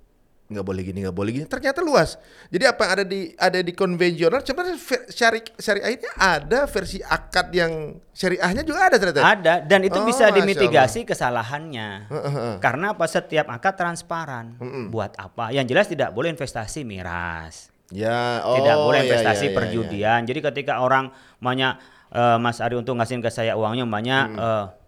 nggak 0.52 0.62
boleh 0.62 0.84
gini 0.84 1.00
nggak 1.02 1.16
boleh 1.16 1.32
gini 1.32 1.46
ternyata 1.48 1.80
luas 1.80 2.20
jadi 2.48 2.70
apa 2.70 2.84
yang 2.84 2.92
ada 2.92 3.06
di 3.08 3.20
ada 3.34 3.60
di 3.60 3.72
konvensional 3.72 4.44
sebenarnya 4.44 4.76
syari 5.08 5.40
syariah 5.56 5.96
ini 5.96 6.08
ada 6.14 6.68
versi 6.68 7.00
akad 7.00 7.48
yang 7.50 7.72
syariahnya 8.12 8.62
juga 8.62 8.86
ada 8.86 9.00
ternyata 9.00 9.24
Ada 9.24 9.54
dan 9.64 9.80
itu 9.82 9.96
Oh, 9.96 10.04
bisa 10.04 10.28
dimitigasi 10.30 11.08
kesalahannya. 11.08 12.12
Karena 12.60 12.92
apa 12.92 13.06
setiap 13.06 13.48
akad 13.48 13.74
transparan. 13.74 14.60
Buat 14.88 15.16
apa? 15.16 15.50
Yang 15.50 15.66
jelas 15.70 15.86
tidak 15.88 16.10
boleh 16.12 16.30
investasi 16.30 16.84
miras. 16.84 17.72
ya 17.88 18.40
oh, 18.42 18.56
tidak 18.56 18.76
boleh 18.78 19.00
ya, 19.00 19.06
investasi 19.06 19.44
ya, 19.44 19.48
ya, 19.48 19.52
ya. 19.52 19.58
perjudian. 19.58 20.20
Jadi 20.24 20.40
ketika 20.42 20.80
orang 20.80 21.12
banyak 21.38 21.76
eh, 22.10 22.38
Mas 22.38 22.60
Ari 22.60 22.76
untuk 22.76 22.96
ngasihin 22.96 23.20
ke 23.20 23.28
saya 23.28 23.56
uangnya 23.56 23.84
banyak 23.84 24.26
eh, 24.34 24.66
ka- 24.68 24.81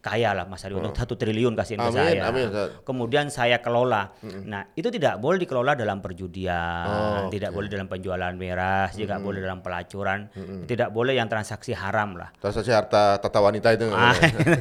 kaya 0.00 0.32
lah 0.32 0.44
Mas 0.44 0.64
Ari 0.64 0.72
untuk 0.72 0.92
satu 0.92 1.12
triliun 1.12 1.52
kasihin 1.52 1.76
ke 1.78 1.92
saya. 1.92 2.24
amin. 2.24 2.48
Kemudian 2.82 3.28
saya 3.28 3.60
kelola. 3.60 4.16
Nah 4.42 4.68
itu 4.72 4.88
tidak 4.88 5.16
boleh 5.16 5.36
dikelola 5.36 5.72
dalam 5.72 6.00
perjudian, 6.00 6.84
Oh, 6.84 7.20
tidak 7.28 7.50
boleh 7.50 7.68
dalam 7.68 7.84
penjualan 7.84 8.32
miras, 8.32 8.92
tidak 8.92 9.20
boleh 9.20 9.38
dalam 9.38 9.60
pelacuran, 9.60 10.32
tidak 10.64 10.88
boleh 10.88 11.14
yang 11.14 11.26
transaksi 11.26 11.70
haram 11.70 12.16
lah. 12.16 12.32
transaksi 12.34 12.70
harta 12.70 13.16
tata 13.16 13.38
wanita 13.38 13.68
itu 13.70 13.86
Ah, 13.90 14.16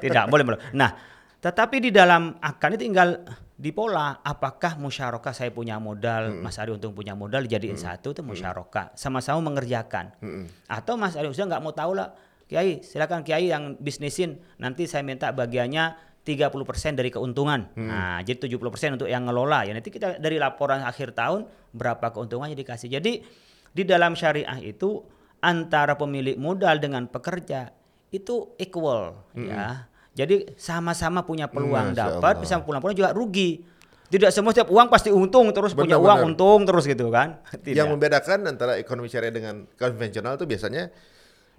tidak 0.00 0.24
boleh. 0.26 0.44
Nah, 0.72 0.90
tetapi 1.38 1.76
di 1.78 1.90
dalam 1.90 2.36
akad 2.38 2.74
itu 2.74 2.88
tinggal 2.88 3.20
dipola 3.54 4.18
apakah 4.20 4.74
musyarakah 4.76 5.30
saya 5.30 5.52
punya 5.52 5.78
modal, 5.78 6.34
Mas 6.34 6.56
Ari 6.56 6.72
untung 6.72 6.90
punya 6.90 7.12
modal 7.12 7.44
dijadiin 7.44 7.76
satu 7.76 8.10
itu 8.10 8.24
musyarakah, 8.24 8.90
sama-sama 8.94 9.44
mengerjakan. 9.44 10.10
Atau 10.66 10.96
Mas 10.96 11.14
Ari 11.14 11.30
sudah 11.30 11.52
nggak 11.52 11.62
mau 11.62 11.70
tahu 11.70 11.94
lah, 11.94 12.16
Kiai, 12.44 12.84
silakan 12.84 13.24
Kiai 13.24 13.48
yang 13.48 13.80
bisnisin, 13.80 14.36
nanti 14.60 14.84
saya 14.84 15.00
minta 15.00 15.32
bagiannya 15.32 15.96
30% 16.24 16.96
dari 16.96 17.12
keuntungan. 17.12 17.68
Nah, 17.76 18.24
jadi 18.24 18.48
70% 18.48 18.96
untuk 18.96 19.08
yang 19.08 19.28
ngelola. 19.28 19.68
Ya 19.68 19.76
nanti 19.76 19.92
kita 19.92 20.16
dari 20.16 20.40
laporan 20.40 20.80
akhir 20.80 21.12
tahun 21.12 21.44
berapa 21.76 22.12
keuntungannya 22.16 22.56
dikasih. 22.56 22.88
Jadi 22.88 23.20
di 23.74 23.82
dalam 23.84 24.16
syariah 24.16 24.56
itu 24.64 25.04
antara 25.44 26.00
pemilik 26.00 26.40
modal 26.40 26.80
dengan 26.80 27.04
pekerja 27.04 27.68
itu 28.08 28.56
equal 28.56 29.20
ya. 29.36 29.84
Jadi 30.14 30.54
sama-sama 30.54 31.26
punya 31.26 31.50
peluang 31.50 31.90
Masya 31.92 32.22
dapat, 32.22 32.38
bisa 32.38 32.62
pulang-pulang 32.62 32.94
juga 32.94 33.10
rugi. 33.10 33.66
Tidak 34.08 34.30
semua 34.30 34.54
setiap 34.54 34.70
uang 34.70 34.86
pasti 34.86 35.10
untung 35.10 35.50
terus 35.50 35.74
punya 35.74 35.98
Benar, 35.98 36.06
uang 36.06 36.18
benar. 36.22 36.28
untung 36.30 36.60
terus 36.62 36.86
gitu 36.86 37.10
kan. 37.10 37.42
Tidak. 37.66 37.74
Yang 37.74 37.98
membedakan 37.98 38.46
antara 38.46 38.78
ekonomi 38.78 39.10
syariah 39.10 39.34
dengan 39.34 39.66
konvensional 39.74 40.38
itu 40.38 40.46
biasanya 40.46 40.94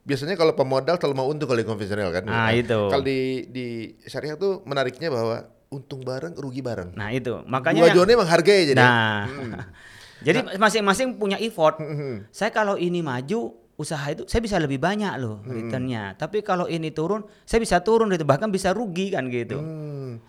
biasanya 0.06 0.38
kalau 0.38 0.54
pemodal 0.54 0.96
terlalu 0.96 1.18
mau 1.18 1.28
untung 1.28 1.46
kalau 1.46 1.58
di 1.58 1.66
konvensional 1.66 2.10
kan. 2.10 2.24
Ah, 2.26 2.54
itu. 2.54 2.78
Kalau 2.88 3.02
di 3.02 3.20
di 3.48 3.66
syariah 4.02 4.38
tuh 4.38 4.62
menariknya 4.64 5.10
bahwa 5.10 5.44
untung 5.68 6.06
bareng 6.06 6.32
rugi 6.32 6.62
bareng. 6.62 6.94
Nah, 6.94 7.10
itu. 7.10 7.34
Dua 7.36 7.50
Makanya 7.50 7.82
yang- 7.84 7.96
duanya 7.98 8.16
menghargai 8.16 8.62
jadi. 8.70 8.80
Nah. 8.80 9.26
Jadi 10.26 10.42
Nah. 10.42 10.58
masing-masing 10.58 11.20
punya 11.20 11.38
effort. 11.38 11.78
Hmm, 11.78 12.26
Saya 12.32 12.50
kalau 12.50 12.80
ini 12.80 13.04
maju 13.04 13.52
usaha 13.76 14.02
itu 14.08 14.24
saya 14.26 14.40
bisa 14.40 14.56
lebih 14.58 14.80
banyak 14.80 15.12
loh 15.20 15.44
Hmm. 15.44 15.52
returnnya. 15.52 16.16
Tapi 16.16 16.40
kalau 16.42 16.66
ini 16.66 16.90
turun, 16.90 17.28
saya 17.44 17.60
bisa 17.60 17.84
turun 17.84 18.10
itu 18.10 18.24
bahkan 18.24 18.48
bisa 18.48 18.72
rugi 18.72 19.12
kan 19.12 19.28
gitu. 19.28 19.60
Hmm, 19.60 20.24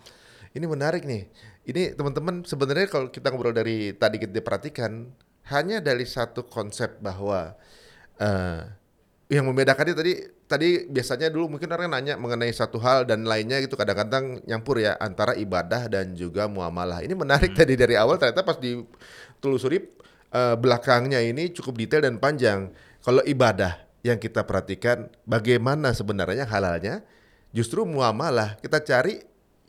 ini 0.51 0.65
menarik 0.67 1.01
nih. 1.01 1.31
Ini 1.63 1.95
teman-teman 1.95 2.43
sebenarnya 2.43 2.87
kalau 2.87 3.07
kita 3.07 3.31
ngobrol 3.31 3.51
dari 3.51 3.91
tadi 3.91 4.19
kita 4.19 4.37
perhatikan 4.39 5.07
hanya 5.47 5.79
dari 5.79 6.03
satu 6.03 6.45
konsep 6.45 6.99
bahwa 6.99 7.55
eh 8.17 8.59
yang 9.27 9.43
membedakannya 9.43 9.91
tadi 9.91 10.13
tadi 10.47 10.69
biasanya 10.87 11.27
dulu 11.27 11.59
mungkin 11.59 11.67
orang 11.67 11.91
nanya 11.91 12.15
mengenai 12.15 12.47
satu 12.55 12.79
hal 12.79 13.03
dan 13.03 13.27
lainnya 13.27 13.59
gitu 13.59 13.75
kadang-kadang 13.75 14.39
nyampur 14.47 14.79
ya 14.79 14.95
antara 15.03 15.35
ibadah 15.35 15.91
dan 15.91 16.15
juga 16.15 16.47
muamalah. 16.47 17.03
Ini 17.03 17.11
menarik 17.11 17.51
tadi 17.51 17.75
dari 17.75 17.99
awal 17.99 18.15
ternyata 18.15 18.47
pas 18.47 18.55
ditelusuri 18.55 19.83
eh, 20.31 20.55
belakangnya 20.55 21.19
ini 21.19 21.51
cukup 21.51 21.75
detail 21.75 22.07
dan 22.07 22.15
panjang. 22.23 22.71
Kalau 23.03 23.19
ibadah 23.27 23.83
yang 24.03 24.15
kita 24.15 24.47
perhatikan 24.47 25.11
bagaimana 25.27 25.91
sebenarnya 25.91 26.47
halalnya, 26.47 27.03
justru 27.51 27.83
muamalah 27.83 28.55
kita 28.63 28.79
cari 28.79 29.19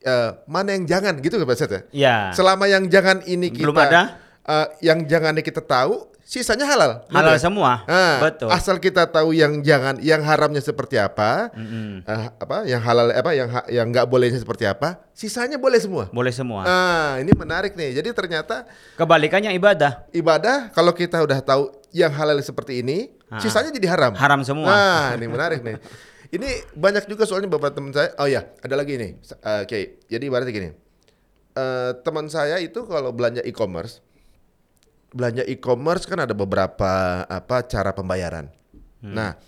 eh, 0.06 0.30
mana 0.46 0.78
yang 0.78 0.86
jangan 0.86 1.18
gitu 1.18 1.34
Pak 1.42 1.56
Set 1.58 1.70
ya. 1.74 1.80
Ya. 1.90 2.16
Selama 2.30 2.70
yang 2.70 2.86
jangan 2.86 3.26
ini 3.26 3.50
kita 3.50 3.66
Belum 3.66 3.78
ada? 3.82 4.22
eh, 4.46 4.66
yang 4.86 5.02
jangan 5.02 5.34
ini 5.34 5.42
kita 5.42 5.66
tahu, 5.66 6.14
sisanya 6.28 6.68
halal. 6.68 7.08
Halal 7.08 7.34
Betul. 7.34 7.44
semua. 7.48 7.88
Ah, 7.88 8.20
Betul. 8.20 8.52
Asal 8.52 8.76
kita 8.76 9.08
tahu 9.08 9.32
yang 9.32 9.64
jangan, 9.64 9.96
yang 9.98 10.20
haramnya 10.20 10.60
seperti 10.60 11.00
apa, 11.00 11.48
eh, 12.04 12.24
apa, 12.36 12.68
yang 12.68 12.84
halal 12.84 13.08
apa, 13.08 13.32
yang 13.32 13.48
ha- 13.48 13.64
yang 13.66 13.88
nggak 13.88 14.04
bolehnya 14.04 14.36
seperti 14.36 14.68
apa, 14.68 15.00
sisanya 15.10 15.56
boleh 15.56 15.80
semua. 15.80 16.12
Boleh 16.12 16.28
semua. 16.28 16.62
Ah, 16.62 17.16
ini 17.16 17.32
menarik 17.32 17.72
nih. 17.72 17.96
Jadi 17.96 18.12
ternyata 18.12 18.68
Kebalikannya 18.94 19.56
ibadah. 19.56 20.04
ibadah 20.12 20.68
kalau 20.70 20.92
kita 20.92 21.24
udah 21.24 21.40
tahu 21.40 21.72
yang 21.90 22.12
halal 22.12 22.36
seperti 22.38 22.84
ini, 22.84 23.16
Ah. 23.32 23.40
sisanya 23.40 23.72
jadi 23.72 23.88
haram. 23.88 24.12
Haram 24.12 24.44
semua. 24.44 24.68
Nah, 24.68 25.16
ini 25.16 25.24
menarik 25.24 25.64
nih. 25.64 25.80
Ini 26.28 26.76
banyak 26.76 27.08
juga 27.08 27.24
soalnya 27.24 27.48
beberapa 27.48 27.72
teman 27.72 27.88
saya. 27.88 28.12
Oh 28.20 28.28
ya, 28.28 28.44
ada 28.60 28.76
lagi 28.76 29.00
nih. 29.00 29.16
S- 29.16 29.32
eh, 29.34 29.64
Oke, 29.64 29.78
jadi 30.04 30.28
ibaratnya 30.28 30.52
gini. 30.52 30.68
Eh, 31.50 31.90
teman 32.04 32.28
saya 32.28 32.60
itu 32.60 32.84
kalau 32.84 33.10
belanja 33.10 33.40
e-commerce, 33.42 34.04
belanja 35.08 35.44
e-commerce 35.44 36.04
kan 36.04 36.20
ada 36.20 36.36
beberapa 36.36 37.24
apa 37.24 37.64
cara 37.64 37.96
pembayaran. 37.96 38.48
Nah, 39.00 39.38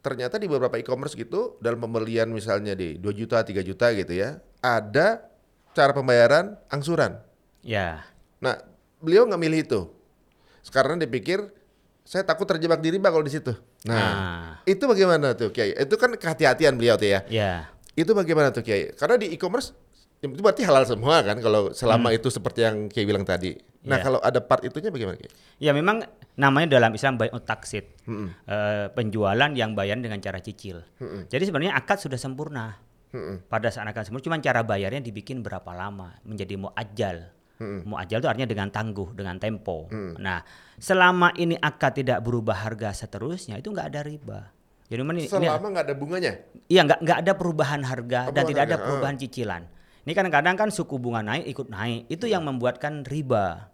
ternyata 0.00 0.40
di 0.40 0.48
beberapa 0.50 0.74
e-commerce 0.80 1.14
gitu 1.14 1.60
dalam 1.62 1.78
pembelian 1.78 2.26
misalnya 2.32 2.74
di 2.74 2.98
2 2.98 3.12
juta, 3.14 3.44
3 3.44 3.62
juta 3.62 3.92
gitu 3.94 4.12
ya, 4.16 4.42
ada 4.58 5.22
cara 5.72 5.92
pembayaran 5.94 6.58
angsuran. 6.66 7.20
Ya. 7.62 8.02
Nah, 8.42 8.58
beliau 8.98 9.28
nggak 9.28 9.42
milih 9.42 9.60
itu. 9.62 9.80
Karena 10.74 10.98
dia 10.98 11.10
pikir 11.10 11.38
saya 12.02 12.26
takut 12.26 12.46
terjebak 12.50 12.82
di 12.82 12.90
riba 12.90 13.10
kalau 13.14 13.22
di 13.22 13.30
situ. 13.30 13.54
Nah, 13.86 13.98
Ah. 14.02 14.50
itu 14.66 14.82
bagaimana 14.86 15.38
tuh 15.38 15.54
Kiai? 15.54 15.74
Itu 15.78 15.94
kan 15.94 16.10
kehati-hatian 16.18 16.74
beliau 16.74 16.98
tuh 16.98 17.06
ya. 17.06 17.20
Ya. 17.30 17.52
Itu 17.94 18.14
bagaimana 18.18 18.50
tuh 18.50 18.66
Kiai? 18.66 18.90
Karena 18.98 19.14
di 19.18 19.30
e-commerce 19.30 19.70
itu 20.22 20.38
berarti 20.38 20.62
halal 20.62 20.86
semua 20.86 21.18
kan 21.26 21.34
kalau 21.42 21.74
selama 21.74 22.14
itu 22.14 22.30
seperti 22.30 22.62
yang 22.62 22.86
Kiai 22.86 23.02
bilang 23.02 23.26
tadi. 23.26 23.58
Nah, 23.82 23.98
Ya. 23.98 24.06
kalau 24.06 24.22
ada 24.22 24.38
part 24.38 24.62
itunya 24.62 24.94
bagaimana 24.94 25.18
Kiai? 25.18 25.34
Ya 25.58 25.74
memang 25.74 26.06
namanya 26.38 26.78
dalam 26.78 26.94
Islam 26.94 27.18
baik 27.18 27.34
taksid. 27.42 27.90
Eh, 28.06 28.86
penjualan 28.94 29.50
yang 29.50 29.74
bayar 29.74 29.98
dengan 29.98 30.22
cara 30.22 30.38
cicil. 30.38 30.86
Jadi 31.26 31.42
sebenarnya 31.42 31.74
akad 31.74 31.98
sudah 31.98 32.14
sempurna. 32.14 32.78
Pada 33.50 33.68
saat 33.74 33.90
akad 33.90 34.06
sempurna 34.06 34.22
cuma 34.30 34.38
cara 34.38 34.62
bayarnya 34.62 35.02
dibikin 35.02 35.42
berapa 35.42 35.74
lama 35.74 36.14
menjadi 36.22 36.54
muajjal. 36.54 37.26
Muajjal 37.62 38.22
itu 38.22 38.28
artinya 38.30 38.46
dengan 38.46 38.70
tangguh, 38.70 39.18
dengan 39.18 39.42
tempo. 39.42 39.90
Nah, 40.22 40.38
selama 40.78 41.34
ini 41.34 41.58
akad 41.58 41.98
tidak 41.98 42.22
berubah 42.22 42.62
harga 42.62 42.94
seterusnya 42.94 43.58
itu 43.58 43.74
nggak 43.74 43.90
ada 43.90 44.00
riba. 44.06 44.40
Jadi 44.86 45.02
ini 45.08 45.24
Selama 45.24 45.72
nggak 45.72 45.84
ada 45.88 45.96
bunganya. 45.96 46.32
Iya 46.68 46.84
nggak 46.84 47.00
nggak 47.00 47.18
ada 47.24 47.32
perubahan 47.32 47.80
harga 47.80 48.28
dan 48.28 48.44
Perubahan 48.44 48.50
tidak 48.52 48.62
ada 48.62 48.74
harga, 48.76 48.84
perubahan 48.86 49.16
cicilan. 49.16 49.62
Ini 50.02 50.12
kadang-kadang 50.18 50.58
kan 50.58 50.68
suku 50.74 50.98
bunga 50.98 51.22
naik 51.22 51.46
ikut 51.46 51.68
naik 51.70 52.10
itu 52.10 52.26
yang 52.26 52.42
membuatkan 52.42 53.06
riba. 53.06 53.70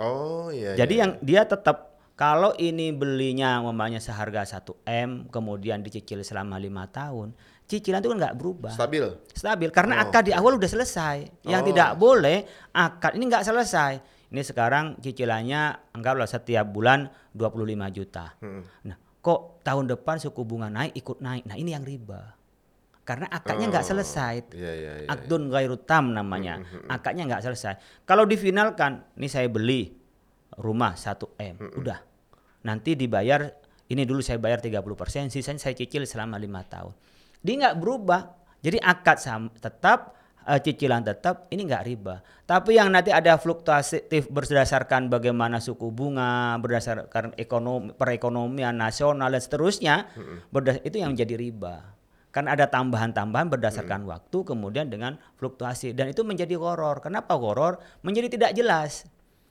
Oh 0.00 0.48
iya. 0.48 0.72
Jadi 0.72 0.94
iya. 0.96 1.02
yang 1.04 1.12
dia 1.20 1.44
tetap 1.44 2.00
kalau 2.16 2.52
ini 2.56 2.92
belinya 2.92 3.60
umpamanya 3.60 4.00
seharga 4.00 4.44
1 4.44 4.84
m 4.88 5.10
kemudian 5.28 5.80
dicicil 5.80 6.20
selama 6.20 6.56
lima 6.60 6.84
tahun, 6.88 7.32
cicilan 7.68 8.00
itu 8.00 8.12
kan 8.12 8.18
nggak 8.20 8.36
berubah. 8.36 8.72
stabil. 8.72 9.04
Stabil 9.32 9.68
karena 9.72 10.00
Oh, 10.00 10.04
akad 10.08 10.28
di 10.28 10.32
awal 10.32 10.56
udah 10.56 10.68
selesai. 10.68 11.44
Yang 11.44 11.62
Oh. 11.64 11.68
tidak 11.72 11.90
boleh 11.96 12.38
akad 12.72 13.16
ini 13.16 13.24
nggak 13.28 13.44
selesai. 13.44 13.92
Ini 14.32 14.42
sekarang 14.46 15.00
cicilannya 15.00 15.92
anggaplah 15.96 16.28
setiap 16.28 16.68
bulan 16.68 17.08
25 17.36 17.88
juta. 17.92 18.36
Hmm. 18.40 18.62
Nah, 18.86 18.96
kok 19.20 19.60
tahun 19.64 19.88
depan 19.90 20.16
suku 20.20 20.40
bunga 20.44 20.68
naik 20.72 20.96
ikut 20.96 21.18
naik. 21.20 21.44
Nah, 21.44 21.56
ini 21.58 21.72
yang 21.74 21.84
riba. 21.84 22.39
Karena 23.10 23.26
akadnya 23.26 23.66
nggak 23.68 23.82
Oh, 23.82 23.90
selesai. 23.90 24.34
Iya 24.54 24.72
iya 24.72 24.92
iya. 25.02 25.08
Akdun 25.08 25.50
ghairu 25.50 25.82
tam 25.82 26.14
namanya. 26.14 26.62
Akadnya 26.86 27.26
nggak 27.26 27.42
selesai. 27.42 27.74
Kalau 28.06 28.22
difinalkan, 28.22 29.02
ini 29.16 29.26
saya 29.26 29.50
beli 29.50 29.90
rumah 30.54 30.94
1 30.94 31.26
M, 31.36 31.58
udah. 31.74 31.98
Nanti 32.62 32.94
dibayar 32.94 33.50
ini 33.84 34.06
dulu 34.06 34.22
saya 34.22 34.38
bayar 34.38 34.62
30%, 34.62 34.78
sisanya 35.28 35.58
saya 35.58 35.74
cicil 35.74 36.06
selama 36.06 36.38
lima 36.38 36.62
tahun. 36.62 36.94
Dia 37.40 37.54
nggak 37.58 37.76
berubah. 37.76 38.30
Jadi 38.60 38.78
akad 38.78 39.18
sam- 39.18 39.50
tetap 39.52 40.14
eh, 40.40 40.56
cicilan 40.56 41.02
tetap 41.02 41.50
ini 41.50 41.66
nggak 41.66 41.84
riba. 41.84 42.22
Tapi 42.44 42.72
yang 42.72 42.88
nanti 42.88 43.10
ada 43.10 43.34
fluktuatif 43.36 44.24
berdasarkan 44.26 45.08
bagaimana 45.08 45.58
suku 45.58 45.90
bunga, 45.90 46.54
berdasarkan 46.56 47.34
ekonomi 47.34 47.90
perekonomian 47.90 48.72
nasional 48.72 49.28
dan 49.28 49.42
seterusnya, 49.42 50.06
berdas- 50.48 50.78
itu 50.80 50.96
yang 50.96 51.12
menjadi 51.12 51.34
riba. 51.34 51.98
Kan 52.30 52.46
ada 52.46 52.64
tambahan-tambahan 52.64 53.50
berdasarkan 53.50 54.06
waktu 54.06 54.38
kemudian 54.44 54.86
dengan 54.86 55.18
fluktuasi 55.34 55.90
dan 55.90 56.08
itu 56.08 56.22
menjadi 56.22 56.54
horor. 56.54 57.02
Kenapa 57.02 57.34
horor? 57.34 57.82
Menjadi 58.00 58.30
tidak 58.30 58.54
jelas. 58.54 59.06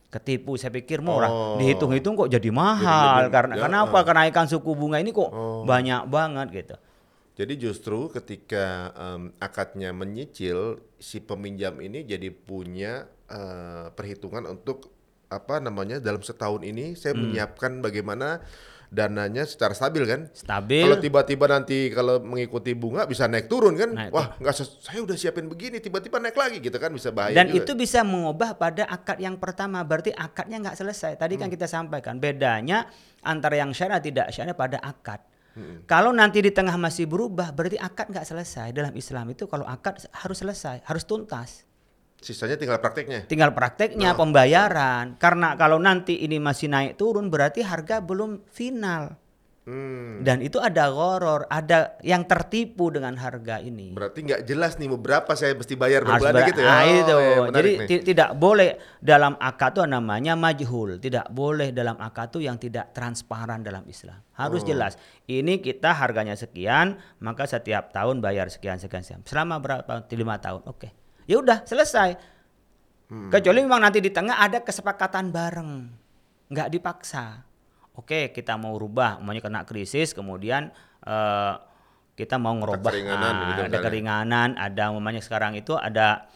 Ketipu 0.09 0.57
saya 0.57 0.73
pikir 0.73 1.05
murah, 1.05 1.29
Oh. 1.29 1.57
dihitung-hitung 1.61 2.17
kok 2.17 2.33
jadi 2.33 2.49
mahal 2.49 3.29
lebih- 3.29 3.33
karena 3.35 3.53
ya, 3.53 3.61
kenapa 3.61 3.93
ah. 3.93 4.03
kenaikan 4.03 4.49
suku 4.49 4.73
bunga 4.73 4.97
ini 4.97 5.13
kok 5.13 5.29
Oh. 5.29 5.61
banyak 5.63 6.09
banget 6.09 6.47
gitu. 6.49 6.75
Jadi 7.37 7.53
justru 7.55 8.09
ketika 8.09 8.65
em, 8.91 9.31
akadnya 9.37 9.93
menyicil, 9.93 10.81
si 10.97 11.19
peminjam 11.19 11.77
ini 11.77 12.03
jadi 12.03 12.31
punya 12.31 13.05
eh, 13.29 13.93
perhitungan 13.93 14.49
untuk 14.49 14.89
apa 15.29 15.61
namanya 15.61 16.01
dalam 16.01 16.19
setahun 16.19 16.65
ini 16.65 16.97
saya 16.97 17.13
Hmm. 17.13 17.29
menyiapkan 17.29 17.77
bagaimana 17.77 18.41
dananya 18.89 19.45
secara 19.45 19.77
stabil 19.77 20.01
kan. 20.03 20.21
Stabil. 20.33 20.81
Kalau 20.81 20.97
tiba-tiba 20.97 21.45
nanti 21.45 21.93
kalau 21.93 22.17
mengikuti 22.19 22.73
bunga 22.73 23.05
bisa 23.05 23.29
naik 23.29 23.45
turun 23.45 23.77
kan? 23.77 23.93
Naik 23.93 24.09
Wah 24.09 24.33
nggak 24.35 24.53
saya 24.57 24.99
udah 24.99 25.13
siapin 25.13 25.45
begini 25.45 25.77
tiba-tiba 25.77 26.17
naik 26.17 26.33
lagi 26.33 26.57
gitu 26.57 26.73
kan 26.75 26.89
bisa 26.89 27.13
bahaya 27.13 27.37
Dan 27.37 27.53
juga. 27.53 27.61
itu 27.63 27.71
bisa 27.77 28.01
mengubah 28.01 28.57
pada 28.57 28.89
akad 28.89 29.21
yang 29.21 29.37
pertama, 29.37 29.85
berarti 29.85 30.09
akadnya 30.09 30.57
nggak 30.59 30.75
selesai. 30.75 31.15
Tadi 31.15 31.37
Hmm. 31.37 31.41
kan 31.45 31.49
kita 31.53 31.67
sampaikan 31.69 32.17
bedanya 32.17 32.89
antara 33.21 33.61
yang 33.61 33.69
syariah 33.71 34.01
tidak 34.01 34.33
syariah 34.33 34.57
pada 34.57 34.81
akad. 34.81 35.21
Hmm. 35.53 35.85
Kalau 35.85 36.09
nanti 36.09 36.41
di 36.41 36.49
tengah 36.49 36.73
masih 36.73 37.05
berubah, 37.05 37.53
berarti 37.53 37.77
akad 37.77 38.09
nggak 38.09 38.25
selesai. 38.25 38.73
Dalam 38.73 38.93
Islam 38.97 39.29
itu 39.29 39.45
kalau 39.45 39.69
akad 39.69 40.01
harus 40.09 40.37
selesai, 40.41 40.81
harus 40.81 41.05
tuntas. 41.05 41.68
Sisanya 42.19 42.55
tinggal 42.55 42.77
prakteknya. 42.77 43.23
Tinggal 43.25 43.51
prakteknya 43.51 44.11
pembayaran. 44.13 45.15
Karena 45.15 45.55
kalau 45.55 45.79
nanti 45.79 46.19
ini 46.19 46.35
masih 46.35 46.67
naik 46.67 46.95
turun, 46.95 47.27
berarti 47.27 47.63
harga 47.63 47.99
belum 47.99 48.43
final. 48.45 49.15
Hmm. 49.63 50.25
Dan 50.25 50.41
itu 50.41 50.57
ada 50.57 50.89
goror, 50.89 51.45
ada 51.45 51.93
yang 52.01 52.25
tertipu 52.25 52.89
dengan 52.89 53.13
harga 53.15 53.61
ini. 53.61 53.93
Berarti 53.93 54.25
nggak 54.25 54.41
jelas 54.41 54.75
nih 54.75 54.89
mau 54.89 54.97
berapa 54.97 55.29
saya 55.31 55.53
mesti 55.53 55.77
bayar 55.77 56.01
per 56.01 56.09
harus 56.09 56.21
bulannya 56.25 56.41
ber- 56.41 56.49
gitu 56.49 56.59
ya. 56.59 56.67
Ah, 56.67 56.81
Oh, 56.81 56.89
itu. 56.89 57.17
menarik 57.21 57.53
Jadi 57.53 57.69
nih. 57.69 57.87
ti- 57.87 58.03
tidak 58.07 58.29
boleh 58.33 58.69
dalam 58.97 59.37
akad 59.37 59.71
itu 59.71 59.81
namanya 59.85 60.33
majhul, 60.33 60.97
tidak 60.97 61.29
boleh 61.29 61.69
dalam 61.69 62.01
akad 62.01 62.33
itu 62.33 62.39
yang 62.41 62.57
tidak 62.57 62.91
transparan 62.91 63.61
dalam 63.61 63.85
Islam. 63.85 64.17
Harus 64.33 64.65
Oh. 64.65 64.67
jelas. 64.67 64.97
Ini 65.23 65.61
kita 65.61 65.93
harganya 65.93 66.33
sekian, 66.33 66.97
maka 67.19 67.45
setiap 67.45 67.93
tahun 67.93 68.19
bayar 68.19 68.49
sekian 68.49 68.75
sekian 68.75 69.05
sekian. 69.05 69.21
Selama 69.23 69.61
berapa? 69.61 70.01
Lima 70.09 70.35
tahun. 70.35 70.65
Oke. 70.65 70.89
Ya 71.29 71.37
udah 71.37 71.61
selesai. 71.61 72.17
Hmm. 73.09 73.29
Kecuali 73.29 73.61
memang 73.61 73.85
nanti 73.85 74.01
di 74.01 74.09
tengah 74.09 74.41
ada 74.41 74.65
kesepakatan 74.65 75.29
bareng, 75.29 75.71
nggak 76.49 76.69
dipaksa. 76.73 77.45
Oke, 77.93 78.33
kita 78.33 78.57
mau 78.57 78.73
rubah, 78.77 79.21
maunya 79.21 79.41
kena 79.41 79.61
krisis, 79.61 80.17
kemudian 80.17 80.73
eh, 81.05 81.53
kita 82.17 82.41
mau 82.41 82.57
ngerubah 82.57 82.91
keringanan 82.91 83.33
Ah, 83.33 83.45
gitu 83.53 83.61
ada 83.69 83.77
keringanan, 83.79 84.49
ada 84.57 84.89
umpamanya 84.89 85.21
sekarang 85.21 85.53
itu 85.53 85.77
ada 85.77 86.29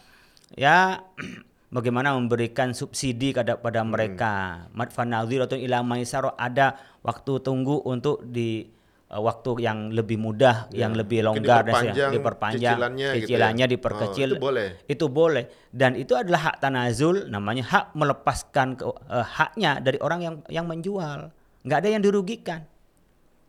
ya 0.54 1.02
bagaimana 1.74 2.14
memberikan 2.14 2.70
subsidi 2.74 3.34
kepada 3.34 3.58
pada 3.58 3.82
Hmm. 3.82 3.90
mereka. 3.94 4.34
Madfanadhiratun 4.74 5.58
ila 5.58 5.82
maisaro 5.82 6.34
ada 6.38 6.78
waktu 7.02 7.42
tunggu 7.42 7.82
untuk 7.86 8.22
di 8.22 8.66
waktu 9.14 9.62
yang 9.62 9.90
lebih 9.90 10.16
mudah, 10.16 10.66
yang 10.70 10.90
lebih 10.92 11.22
longgar 11.22 11.62
dan 11.62 11.70
diperpanjang 11.70 12.10
diperpanjang, 12.10 12.74
cicilannya 12.74 13.08
gitu 13.08 13.14
ya. 13.14 13.20
cicilannya 13.22 13.64
Oh, 13.64 13.72
diperkecil. 13.72 14.28
itu 14.28 14.42
boleh. 14.42 14.68
Itu 14.84 15.06
boleh 15.06 15.44
dan 15.70 15.94
itu 15.94 16.12
adalah 16.12 16.50
hak 16.50 16.56
tanazul, 16.58 17.26
namanya 17.26 17.62
hak 17.62 17.84
melepaskan 17.92 18.74
ke, 18.74 18.82
eh, 18.86 19.26
haknya 19.30 19.78
dari 19.78 19.98
orang 19.98 20.20
yang 20.20 20.34
yang 20.48 20.66
menjual. 20.66 21.30
nggak 21.62 21.78
ada 21.80 21.88
yang 21.88 22.02
dirugikan. 22.04 22.60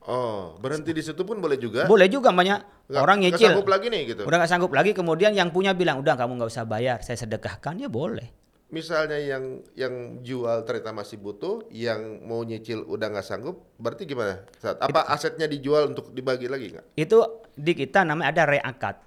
Oh, 0.06 0.54
berhenti 0.56 0.94
di 0.94 1.02
situ 1.02 1.26
pun 1.26 1.42
boleh 1.42 1.58
juga. 1.58 1.84
Boleh 1.84 2.06
juga 2.06 2.30
banyak 2.30 2.88
Nggak- 2.88 3.02
orang 3.02 3.18
nyicil. 3.20 3.50
sanggup 3.52 3.68
lagi 3.68 3.88
nih 3.90 4.02
gitu. 4.08 4.22
Udah 4.24 4.38
nggak 4.38 4.52
sanggup 4.54 4.72
lagi 4.72 4.94
kemudian 4.94 5.34
yang 5.34 5.50
punya 5.50 5.74
bilang 5.74 5.98
udah 5.98 6.14
kamu 6.14 6.38
nggak 6.38 6.48
usah 6.48 6.64
bayar, 6.64 7.02
saya 7.02 7.18
sedekahkan 7.18 7.76
ya 7.76 7.90
boleh. 7.90 8.30
Misalnya 8.74 9.22
yang 9.22 9.62
yang 9.78 10.26
jual 10.26 10.66
ternyata 10.66 10.90
masih 10.90 11.22
butuh, 11.22 11.70
yang 11.70 12.26
mau 12.26 12.42
nyicil 12.42 12.82
udah 12.82 13.14
nggak 13.14 13.26
sanggup, 13.26 13.62
berarti 13.78 14.10
gimana? 14.10 14.42
Saat 14.58 14.82
apa 14.82 15.06
asetnya 15.06 15.46
dijual 15.46 15.94
untuk 15.94 16.10
dibagi 16.10 16.50
lagi 16.50 16.74
nggak? 16.74 16.98
Itu 16.98 17.46
di 17.54 17.78
kita 17.78 18.02
namanya 18.02 18.34
ada 18.34 18.44
reakat. 18.50 19.06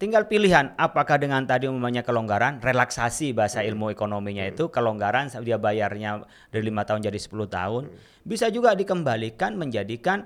Tinggal 0.00 0.28
pilihan 0.28 0.72
apakah 0.80 1.20
dengan 1.20 1.44
tadi 1.44 1.68
umumnya 1.68 2.00
kelonggaran, 2.00 2.60
relaksasi 2.60 3.36
bahasa 3.36 3.60
ilmu 3.60 3.92
ekonominya 3.92 4.48
itu 4.48 4.72
kelonggaran 4.72 5.28
dia 5.44 5.60
bayarnya 5.60 6.24
dari 6.48 6.72
lima 6.72 6.88
tahun 6.88 7.04
jadi 7.04 7.20
10 7.20 7.36
tahun, 7.52 7.82
bisa 8.24 8.48
juga 8.48 8.72
dikembalikan 8.72 9.60
menjadikan 9.60 10.24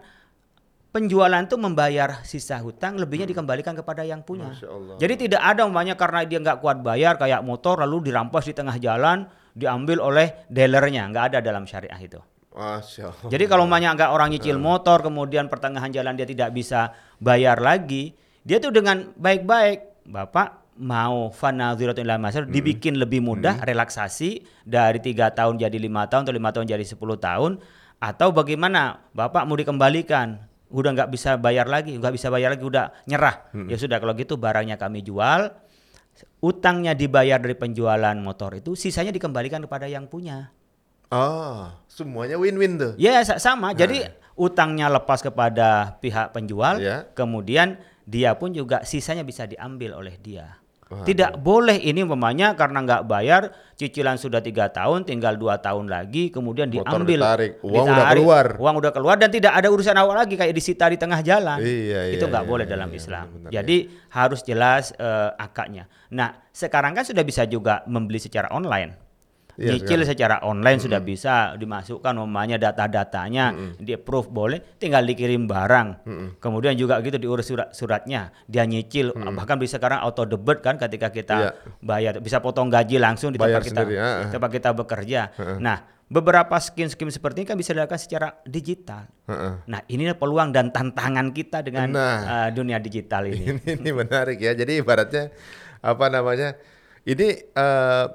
penjualan 0.94 1.42
itu 1.42 1.58
membayar 1.58 2.22
sisa 2.22 2.62
hutang 2.62 2.94
lebihnya 3.02 3.26
dikembalikan 3.26 3.74
kepada 3.74 4.06
yang 4.06 4.22
punya. 4.22 4.54
Jadi 5.02 5.26
tidak 5.26 5.42
ada 5.42 5.66
umpamanya 5.66 5.98
karena 5.98 6.22
dia 6.22 6.38
nggak 6.38 6.62
kuat 6.62 6.86
bayar 6.86 7.18
kayak 7.18 7.42
motor 7.42 7.82
lalu 7.82 8.14
dirampas 8.14 8.46
di 8.46 8.54
tengah 8.54 8.78
jalan 8.78 9.26
diambil 9.58 9.98
oleh 9.98 10.46
dealernya, 10.46 11.10
nggak 11.10 11.24
ada 11.34 11.38
dalam 11.42 11.66
syariah 11.66 11.98
itu. 11.98 12.22
Masya 12.54 13.10
Allah. 13.10 13.30
Jadi 13.34 13.44
kalau 13.50 13.66
banyak 13.66 13.90
nggak 13.98 14.10
orang 14.14 14.30
nyicil 14.30 14.62
motor, 14.62 15.02
kemudian 15.02 15.50
pertengahan 15.50 15.90
jalan 15.90 16.14
dia 16.14 16.30
tidak 16.30 16.54
bisa 16.54 16.94
bayar 17.18 17.58
lagi, 17.58 18.14
dia 18.46 18.62
tuh 18.62 18.70
dengan 18.70 19.10
baik-baik, 19.18 20.06
bapak 20.06 20.62
mau 20.78 21.30
ila 21.30 22.14
masyar 22.18 22.50
dibikin 22.50 22.98
lebih 22.98 23.22
mudah 23.22 23.62
relaksasi 23.62 24.42
dari 24.66 24.98
tiga 24.98 25.30
tahun 25.30 25.58
jadi 25.58 25.78
lima 25.78 26.10
tahun 26.10 26.26
atau 26.26 26.34
lima 26.34 26.50
tahun 26.50 26.66
jadi 26.66 26.82
10 26.82 26.98
tahun 26.98 27.62
atau 28.02 28.28
bagaimana? 28.34 29.06
Bapak 29.14 29.46
mau 29.46 29.54
dikembalikan 29.54 30.53
udah 30.70 30.90
nggak 30.92 31.10
bisa 31.10 31.36
bayar 31.36 31.66
lagi 31.66 31.96
nggak 31.96 32.14
bisa 32.14 32.28
bayar 32.28 32.56
lagi 32.56 32.64
udah 32.64 32.92
nyerah 33.04 33.48
ya 33.68 33.76
sudah 33.76 33.98
kalau 33.98 34.14
gitu 34.14 34.36
barangnya 34.36 34.76
kami 34.76 35.00
jual 35.00 35.52
utangnya 36.40 36.94
dibayar 36.94 37.38
dari 37.38 37.54
penjualan 37.54 38.14
motor 38.16 38.54
itu 38.54 38.72
sisanya 38.72 39.10
dikembalikan 39.10 39.62
kepada 39.62 39.84
yang 39.84 40.06
punya 40.06 40.50
Ah, 41.14 41.78
semuanya 41.86 42.34
win-win 42.34 42.74
tuh. 42.74 42.92
Ya 42.98 43.22
sa- 43.22 43.38
sama. 43.38 43.70
Jadi 43.70 44.02
utangnya 44.34 44.90
lepas 44.90 45.22
kepada 45.22 45.94
pihak 46.02 46.34
penjual, 46.34 46.82
Ya. 46.82 47.06
kemudian 47.14 47.78
dia 48.02 48.34
pun 48.34 48.50
juga 48.50 48.82
sisanya 48.82 49.22
bisa 49.22 49.46
diambil 49.46 49.94
oleh 49.94 50.18
dia. 50.18 50.58
Wah, 50.84 51.00
Tidak 51.00 51.40
boleh 51.40 51.80
ini 51.80 52.04
umpamanya 52.04 52.52
karena 52.52 52.84
nggak 52.84 53.02
bayar 53.08 53.56
cicilan 53.72 54.20
sudah 54.20 54.44
tiga 54.44 54.68
tahun, 54.68 55.08
tinggal 55.08 55.32
dua 55.40 55.56
tahun 55.56 55.88
lagi, 55.88 56.28
kemudian 56.28 56.68
Motor 56.68 57.00
diambil, 57.04 57.20
ditarik, 57.24 57.52
uang 57.64 57.86
udah 57.88 57.96
ditarik, 57.96 58.20
keluar. 58.20 58.46
uang 58.60 58.74
udah 58.84 58.92
keluar 58.92 59.16
dan 59.16 59.30
tidak 59.32 59.52
ada 59.56 59.68
urusan 59.72 59.96
awal 59.96 60.12
lagi 60.20 60.36
kayak 60.36 60.52
disita 60.52 60.84
di 60.92 61.00
tengah 61.00 61.24
jalan. 61.24 61.56
Iya, 61.60 62.12
Itu 62.12 62.28
iya, 62.28 62.32
nggak 62.36 62.44
iya, 62.44 62.52
boleh 62.52 62.64
iya, 62.68 62.72
dalam 62.76 62.88
iya, 62.92 62.98
Islam. 63.00 63.26
benar, 63.32 63.50
Jadi 63.50 63.76
harus 64.12 64.40
jelas 64.44 64.84
eh, 64.92 65.30
akadnya. 65.40 65.84
Nah 66.12 66.36
sekarang 66.52 66.92
kan 66.92 67.04
sudah 67.08 67.24
bisa 67.24 67.48
juga 67.48 67.80
membeli 67.88 68.20
secara 68.20 68.52
online. 68.52 69.03
Iya, 69.54 69.78
Nyicil 69.78 70.02
secara 70.02 70.42
online 70.42 70.82
sudah 70.82 70.98
bisa 70.98 71.54
dimasukkan 71.54 72.10
umpamanya 72.18 72.58
data-datanya, 72.58 73.54
di 73.78 73.94
approve 73.94 74.26
boleh, 74.26 74.58
tinggal 74.76 75.06
dikirim 75.06 75.46
barang. 75.46 75.88
Kemudian 76.42 76.74
juga 76.74 76.98
gitu 76.98 77.16
diurus 77.16 77.46
surat 77.46 77.70
suratnya, 77.70 78.34
dia 78.44 78.66
nyicil, 78.66 79.14
bahkan 79.30 79.54
bisa 79.54 79.78
sekarang 79.78 80.02
auto 80.02 80.26
debit 80.26 80.58
kan 80.58 80.74
ketika 80.74 81.08
kita 81.08 81.36
Iya. 81.38 81.50
bayar, 81.78 82.14
bisa 82.18 82.42
potong 82.42 82.66
gaji 82.66 82.98
langsung 82.98 83.30
di 83.30 83.38
Bayar 83.38 83.62
tempat 83.62 83.66
kita, 83.70 83.80
sendiri, 83.86 83.96
ah. 83.98 84.18
di 84.20 84.26
tempat 84.28 84.50
kita 84.50 84.70
bekerja. 84.74 85.20
Nah, 85.62 85.78
beberapa 86.04 86.58
skim-skim 86.58 87.08
seperti 87.08 87.42
ini 87.42 87.48
kan 87.48 87.56
bisa 87.56 87.70
dilakukan 87.70 88.02
secara 88.02 88.34
digital. 88.42 89.06
Heeh. 89.30 89.54
Nah, 89.66 89.80
inilah 89.86 90.18
peluang 90.18 90.50
dan 90.50 90.74
tantangan 90.74 91.30
kita 91.30 91.62
dengan 91.62 91.94
Nah. 91.94 92.18
uh, 92.26 92.48
dunia 92.50 92.82
digital 92.82 93.30
ini. 93.30 93.54
ini, 93.54 93.70
ini 93.78 93.90
menarik 93.94 94.38
ya. 94.38 94.50
Jadi 94.52 94.82
ibaratnya 94.82 95.30
apa 95.78 96.06
namanya? 96.10 96.58
Ini 97.04 97.28
eh, 97.52 98.06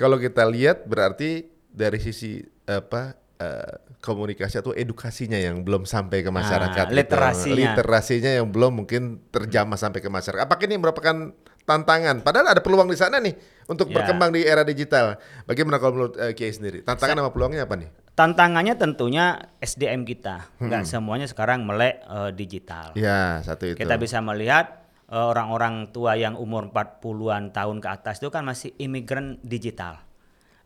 kalau 0.00 0.16
kita 0.16 0.48
lihat 0.48 0.88
berarti 0.88 1.44
dari 1.68 2.00
sisi 2.00 2.40
apa 2.64 3.12
eh, 3.36 3.76
komunikasi 4.00 4.64
atau 4.64 4.72
edukasinya 4.72 5.36
yang 5.36 5.60
belum 5.60 5.84
sampai 5.84 6.24
ke 6.24 6.32
masyarakat, 6.32 6.88
gitu. 6.88 6.96
literasinya. 6.96 7.76
literasinya 7.76 8.32
yang 8.40 8.48
belum 8.48 8.80
mungkin 8.80 9.20
terjamah 9.28 9.76
sampai 9.76 10.00
ke 10.00 10.08
masyarakat. 10.08 10.40
Apakah 10.48 10.64
ini 10.64 10.80
merupakan 10.80 11.36
tantangan? 11.68 12.24
Padahal 12.24 12.56
ada 12.56 12.64
peluang 12.64 12.88
di 12.88 12.96
sana 12.96 13.20
nih 13.20 13.36
untuk 13.68 13.92
Ya. 13.92 14.00
berkembang 14.00 14.32
di 14.32 14.40
era 14.40 14.64
digital. 14.64 15.20
Bagaimana 15.44 15.76
kalau 15.76 15.92
menurut 15.92 16.16
eh, 16.16 16.32
Kiai 16.32 16.48
sendiri? 16.56 16.80
Tantangan 16.80 17.20
sama 17.20 17.30
peluangnya 17.30 17.68
apa 17.68 17.76
nih? 17.76 17.92
Tantangannya 18.16 18.74
tentunya 18.76 19.36
SDM 19.60 20.04
kita, 20.04 20.48
nggak 20.60 20.84
semuanya 20.84 21.24
sekarang 21.24 21.64
melek 21.64 22.04
uh, 22.04 22.28
digital. 22.28 22.92
Ya 22.92 23.40
satu 23.40 23.72
itu. 23.72 23.80
Kita 23.80 23.96
bisa 23.96 24.20
melihat 24.20 24.79
orang-orang 25.10 25.90
tua 25.90 26.14
yang 26.14 26.38
umur 26.38 26.70
40-an 26.70 27.50
tahun 27.50 27.82
ke 27.82 27.88
atas 27.90 28.22
itu 28.22 28.30
kan 28.30 28.46
masih 28.46 28.70
imigran 28.78 29.42
digital. 29.42 29.98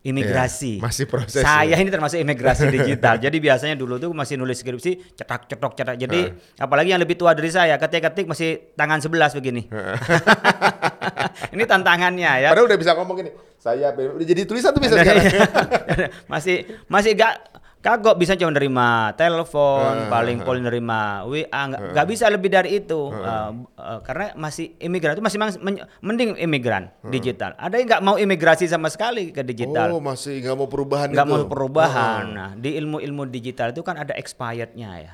Imigrasi. 0.05 0.77
Iya, 0.77 0.85
masih 0.85 1.05
proses 1.09 1.41
Saya 1.41 1.73
ya. 1.73 1.81
ini 1.81 1.89
termasuk 1.89 2.21
imigrasi 2.21 2.69
digital. 2.69 3.17
Jadi 3.25 3.41
biasanya 3.41 3.73
dulu 3.73 3.97
tuh 3.97 4.13
masih 4.13 4.37
nulis 4.37 4.61
skripsi 4.61 5.17
cetak 5.17 5.49
cetok 5.49 5.73
cetak. 5.73 5.97
Jadi 5.97 6.29
apalagi 6.61 6.93
yang 6.93 7.01
lebih 7.01 7.17
tua 7.17 7.33
dari 7.33 7.49
saya 7.49 7.73
ketik-ketik 7.81 8.29
masih 8.29 8.69
tangan 8.77 9.01
sebelas 9.01 9.33
begini. 9.33 9.65
ini 11.57 11.63
tantangannya 11.65 12.31
ya. 12.45 12.49
Padahal 12.53 12.69
udah 12.69 12.77
bisa 12.77 12.93
ngomong 12.93 13.17
gini. 13.17 13.33
Saya 13.57 13.97
udah 13.97 14.21
jadi 14.29 14.45
tulisan 14.45 14.77
tuh 14.77 14.81
bisa 14.85 14.93
sekarang. 15.01 15.25
masih 16.29 16.69
masih 16.85 17.17
gak 17.17 17.64
kagok 17.85 18.17
bisa 18.17 18.33
cuma 18.33 18.49
nerima 18.49 18.87
telepon, 19.13 20.09
paling 20.09 20.41
paling 20.41 20.63
nerima 20.63 20.99
WA, 21.23 21.45
nggak 21.45 21.93
nggak 21.93 22.07
bisa 22.09 22.25
lebih 22.27 22.49
dari 22.49 22.81
itu 22.81 22.97
Uh, 23.15 23.51
uh, 23.75 23.99
karena 24.01 24.33
masih 24.33 24.73
imigran 24.77 25.13
itu 25.13 25.21
masih 25.21 25.37
men- 25.37 25.81
mending 25.99 26.33
imigran 26.35 26.89
digital. 27.05 27.53
Ada 27.55 27.75
yang 27.75 27.87
nggak 27.87 28.03
mau 28.03 28.15
imigrasi 28.15 28.65
sama 28.65 28.87
sekali 28.87 29.29
ke 29.29 29.41
digital, 29.41 29.91
Oh 29.91 30.01
masih 30.01 30.41
nggak 30.41 30.55
mau 30.55 30.65
perubahan 30.65 31.07
nggak 31.09 31.21
itu. 31.21 31.33
mau 31.35 31.45
perubahan. 31.45 32.23
Nah 32.27 32.49
di 32.55 32.73
ilmu-ilmu 32.75 33.27
digital 33.27 33.69
itu 33.69 33.81
kan 33.81 33.97
ada 33.97 34.13
expirednya 34.15 34.89
ya. 34.99 35.13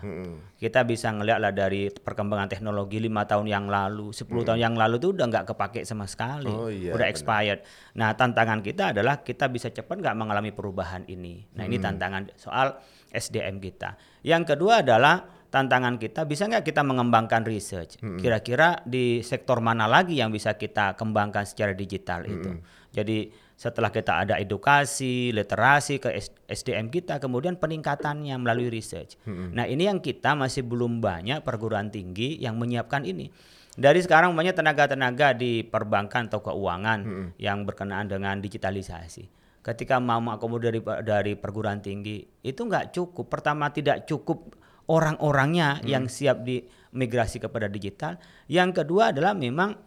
Kita 0.56 0.86
bisa 0.86 1.10
ngeliat 1.10 1.40
lah 1.40 1.52
dari 1.52 1.90
perkembangan 1.90 2.48
teknologi 2.48 3.02
lima 3.02 3.26
tahun 3.26 3.50
yang 3.50 3.66
lalu, 3.66 4.14
10 4.14 4.30
tahun 4.46 4.62
yang 4.62 4.76
lalu 4.78 4.96
tuh 4.96 5.10
udah 5.12 5.26
nggak 5.26 5.46
kepake 5.50 5.82
sama 5.82 6.06
sekali, 6.06 6.48
Oh, 6.48 6.70
iya, 6.70 6.94
udah 6.94 7.08
expired. 7.08 7.66
Nah 7.94 8.14
tantangan 8.14 8.62
kita 8.62 8.94
adalah 8.94 9.20
kita 9.20 9.50
bisa 9.50 9.68
cepat 9.68 9.98
nggak 9.98 10.14
mengalami 10.14 10.54
perubahan 10.54 11.02
ini. 11.08 11.50
Nah 11.52 11.66
ini 11.66 11.76
tantangan 11.78 12.30
soal 12.38 12.61
SDM 13.12 13.60
kita. 13.60 14.00
Yang 14.24 14.56
kedua 14.56 14.82
adalah 14.82 15.28
tantangan 15.52 16.00
kita 16.00 16.24
bisa 16.24 16.48
nggak 16.48 16.64
kita 16.64 16.80
mengembangkan 16.82 17.44
research. 17.44 18.00
Kira-kira 18.18 18.80
di 18.88 19.20
sektor 19.20 19.60
mana 19.60 19.86
lagi 19.86 20.16
yang 20.16 20.32
bisa 20.32 20.56
kita 20.56 20.96
kembangkan 20.96 21.44
secara 21.44 21.76
digital 21.76 22.24
itu. 22.24 22.56
Jadi 22.92 23.32
setelah 23.60 23.94
kita 23.94 24.26
ada 24.26 24.36
edukasi, 24.42 25.30
literasi 25.36 26.02
ke 26.02 26.10
SDM 26.50 26.90
kita, 26.90 27.22
kemudian 27.22 27.60
peningkatannya 27.60 28.34
melalui 28.40 28.72
research. 28.72 29.20
Nah 29.28 29.68
ini 29.68 29.86
yang 29.92 30.00
kita 30.00 30.34
masih 30.34 30.64
belum 30.66 31.04
banyak 31.04 31.44
perguruan 31.44 31.92
tinggi 31.92 32.40
yang 32.40 32.56
menyiapkan 32.58 33.04
ini. 33.04 33.30
Dari 33.72 34.04
sekarang 34.04 34.36
banyak 34.36 34.52
tenaga-tenaga 34.52 35.32
di 35.32 35.64
perbankan 35.64 36.28
atau 36.28 36.44
keuangan 36.44 37.32
yang 37.40 37.64
berkenaan 37.68 38.08
dengan 38.08 38.40
digitalisasi. 38.40 39.41
Ketika 39.62 40.02
mau 40.02 40.18
mengakomodir 40.18 40.74
dari, 40.74 40.82
dari 41.06 41.34
perguruan 41.38 41.78
tinggi 41.86 42.26
itu 42.42 42.62
nggak 42.66 42.98
cukup. 42.98 43.30
Pertama 43.30 43.70
tidak 43.70 44.10
cukup 44.10 44.58
orang-orangnya 44.90 45.78
yang 45.86 46.10
siap 46.10 46.42
dimigrasi 46.42 47.38
kepada 47.38 47.70
digital. 47.70 48.18
Yang 48.50 48.82
kedua 48.82 49.14
adalah 49.14 49.38
memang 49.38 49.78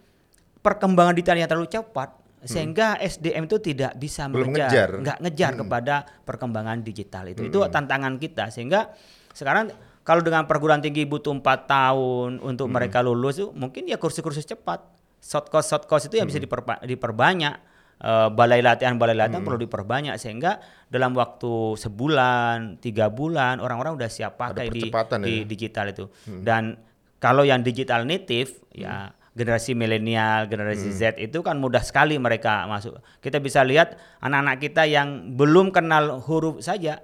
perkembangan 0.62 1.12
digital 1.18 1.36
yang 1.42 1.50
terlalu 1.50 1.68
cepat 1.68 2.22
sehingga 2.44 3.00
SDM 3.00 3.48
itu 3.48 3.56
tidak 3.58 3.96
bisa 3.96 4.28
Belum 4.28 4.52
ngejar. 4.52 4.68
mengejar, 4.68 4.88
nggak 5.00 5.18
ngejar 5.24 5.52
kepada 5.64 5.94
perkembangan 6.22 6.78
digital 6.84 7.24
itu. 7.26 7.42
Itu 7.48 7.64
tantangan 7.66 8.20
kita 8.20 8.52
sehingga 8.52 8.92
sekarang 9.32 9.72
kalau 10.04 10.20
dengan 10.20 10.44
perguruan 10.44 10.84
tinggi 10.84 11.08
butuh 11.08 11.32
empat 11.32 11.64
tahun 11.64 12.44
untuk 12.44 12.68
mereka 12.68 13.00
lulus 13.00 13.40
mungkin 13.56 13.88
ya 13.88 13.96
kursus-kursus 13.96 14.44
cepat. 14.44 14.84
Short 15.24 15.48
course 15.48 15.72
short 15.72 15.88
course 15.88 16.04
itu 16.06 16.20
yang 16.20 16.28
bisa 16.28 16.36
diperba- 16.36 16.84
diperbanyak. 16.84 17.73
Eh, 18.04 18.28
balai 18.34 18.60
latihan 18.60 18.98
balai 18.98 19.14
latihan 19.14 19.46
perlu 19.46 19.64
diperbanyak 19.64 20.18
sehingga 20.18 20.58
dalam 20.90 21.14
waktu 21.14 21.78
sebulan 21.78 22.82
tiga 22.82 23.08
bulan 23.08 23.62
orang-orang 23.62 23.96
udah 23.96 24.10
siap 24.10 24.34
pakai 24.36 24.68
di, 24.68 24.82
percepatan 24.90 25.22
di 25.22 25.34
ya. 25.40 25.44
digital 25.46 25.86
itu. 25.88 26.04
Dan 26.26 26.74
kalau 27.22 27.46
yang 27.46 27.62
digital 27.64 28.02
native 28.04 28.60
ya 28.74 29.14
generasi 29.32 29.72
milenial 29.72 30.50
generasi 30.50 30.90
Z 30.92 31.16
itu 31.22 31.40
kan 31.40 31.56
mudah 31.56 31.80
sekali 31.80 32.18
mereka 32.20 32.66
masuk. 32.68 32.98
Kita 33.22 33.38
bisa 33.38 33.64
lihat 33.64 33.96
anak-anak 34.20 34.60
kita 34.60 34.84
yang 34.84 35.32
belum 35.38 35.70
kenal 35.72 36.18
huruf 36.18 36.60
saja 36.60 37.00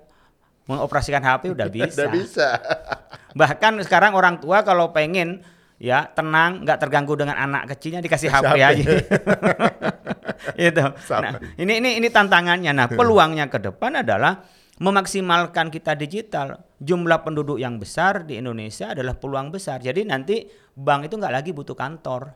mengoperasikan 0.69 1.23
HP 1.23 1.49
udah 1.57 1.69
bisa 1.71 2.07
Udah 2.07 2.13
bisa. 2.13 2.49
bahkan 3.41 3.79
sekarang 3.81 4.13
orang 4.13 4.37
tua 4.43 4.67
kalau 4.67 4.93
pengen 4.93 5.41
ya 5.81 6.05
tenang 6.13 6.61
nggak 6.61 6.77
terganggu 6.77 7.17
dengan 7.17 7.41
anak 7.41 7.73
kecilnya 7.73 8.05
dikasih 8.05 8.29
HP 8.29 8.53
HP. 8.53 8.61
aja 8.61 8.85
itu 10.59 10.81
nah, 10.81 11.37
ini 11.57 11.73
ini 11.79 11.91
ini 11.99 12.09
tantangannya. 12.09 12.73
Nah 12.73 12.87
peluangnya 12.99 13.47
ke 13.47 13.59
depan 13.59 14.01
adalah 14.01 14.41
memaksimalkan 14.81 15.69
kita 15.69 15.93
digital. 15.95 16.65
Jumlah 16.77 17.21
penduduk 17.21 17.61
yang 17.61 17.77
besar 17.77 18.25
di 18.25 18.41
Indonesia 18.41 18.91
adalah 18.91 19.15
peluang 19.15 19.53
besar. 19.53 19.79
Jadi 19.79 20.03
nanti 20.03 20.49
bank 20.73 21.07
itu 21.07 21.15
nggak 21.15 21.35
lagi 21.35 21.51
butuh 21.53 21.77
kantor. 21.77 22.33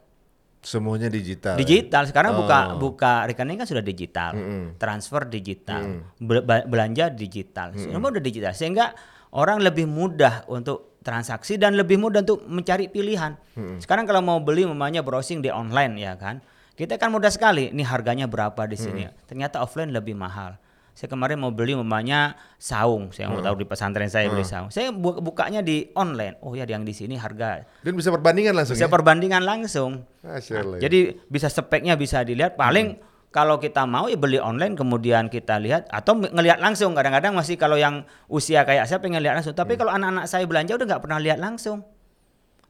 Semuanya 0.61 1.12
digital. 1.12 1.61
digital. 1.61 2.09
Sekarang 2.09 2.32
buka 2.34 2.72
Oh. 2.72 2.80
buka 2.80 3.28
rekening 3.28 3.61
kan 3.61 3.68
sudah 3.68 3.84
digital. 3.84 4.32
Transfer 4.76 5.28
digital. 5.28 6.00
Bel- 6.16 6.40
ba- 6.40 6.64
belanja 6.64 7.12
digital. 7.12 7.72
Semua 7.74 8.09
udah 8.09 8.24
digital. 8.24 8.57
Sehingga 8.57 8.96
orang 9.36 9.61
lebih 9.61 9.84
mudah 9.84 10.48
untuk 10.48 10.96
transaksi 11.05 11.61
dan 11.61 11.76
lebih 11.76 12.00
mudah 12.00 12.24
untuk 12.24 12.48
mencari 12.48 12.88
pilihan. 12.88 13.36
Sekarang 13.76 14.09
kalau 14.09 14.24
mau 14.24 14.40
beli 14.40 14.64
mamanya 14.64 15.05
browsing 15.05 15.44
di 15.44 15.52
online 15.52 16.00
ya 16.00 16.16
kan 16.16 16.40
kita 16.75 16.99
kan 16.99 17.14
mudah 17.14 17.31
sekali. 17.31 17.70
Ini 17.70 17.87
harganya 17.87 18.27
berapa 18.27 18.66
di 18.66 18.75
sini? 18.75 19.07
Ternyata 19.31 19.62
offline 19.62 19.95
lebih 19.95 20.18
mahal. 20.18 20.59
Saya 20.95 21.11
kemarin 21.11 21.43
mau 21.43 21.51
beli 21.51 21.75
mamanya 21.75 22.39
saung. 22.55 23.11
Saya 23.11 23.27
mau 23.27 23.43
tahu 23.43 23.62
di 23.62 23.66
pesantren 23.66 24.07
saya 24.07 24.31
beli 24.31 24.47
saung. 24.47 24.70
Saya 24.70 24.95
bu- 24.95 25.18
bukanya 25.18 25.59
di 25.59 25.91
online. 25.99 26.39
Oh 26.39 26.55
ya 26.55 26.62
yang 26.62 26.87
di 26.87 26.95
sini 26.95 27.18
harga. 27.18 27.66
Dan 27.83 27.99
bisa 27.99 28.14
perbandingan 28.14 28.55
langsung 28.55 28.79
bisa 28.79 28.87
ya. 28.87 28.91
perbandingan 28.91 29.43
langsung. 29.43 30.07
Allah. 30.22 30.79
Jadi 30.79 31.18
bisa 31.27 31.51
speknya 31.51 31.99
bisa 31.99 32.22
dilihat. 32.22 32.55
Paling 32.55 33.03
kalau 33.35 33.59
kita 33.59 33.83
mau 33.91 34.07
ya 34.07 34.14
beli 34.14 34.39
online 34.39 34.79
kemudian 34.79 35.27
kita 35.27 35.59
lihat. 35.59 35.91
Atau 35.91 36.14
ngelihat 36.14 36.62
langsung. 36.62 36.95
Kadang-kadang 36.95 37.35
masih 37.35 37.59
kalau 37.59 37.75
yang 37.75 38.07
usia 38.31 38.62
kayak 38.62 38.87
saya 38.87 39.03
pengen 39.03 39.18
lihat 39.18 39.35
langsung. 39.35 39.59
Tapi 39.59 39.75
kalau 39.75 39.91
anak-anak 39.91 40.31
saya 40.31 40.47
belanja 40.47 40.79
udah 40.79 40.87
nggak 40.95 41.03
pernah 41.03 41.18
lihat 41.18 41.43
langsung. 41.43 41.83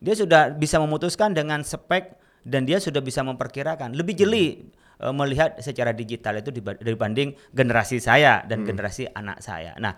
Dia 0.00 0.16
sudah 0.16 0.48
bisa 0.48 0.80
memutuskan 0.80 1.36
dengan 1.36 1.60
spek 1.60 2.23
dan 2.44 2.68
dia 2.68 2.78
sudah 2.78 3.00
bisa 3.00 3.24
memperkirakan 3.24 3.96
lebih 3.96 4.14
jeli 4.14 4.62
eh, 5.00 5.14
melihat 5.16 5.58
secara 5.58 5.90
digital 5.96 6.38
itu 6.38 6.52
diba- 6.52 6.78
dibanding 6.78 7.34
generasi 7.50 7.98
saya 7.98 8.44
dan 8.44 8.62
generasi 8.62 9.08
anak 9.10 9.40
saya. 9.40 9.74
Nah 9.80 9.96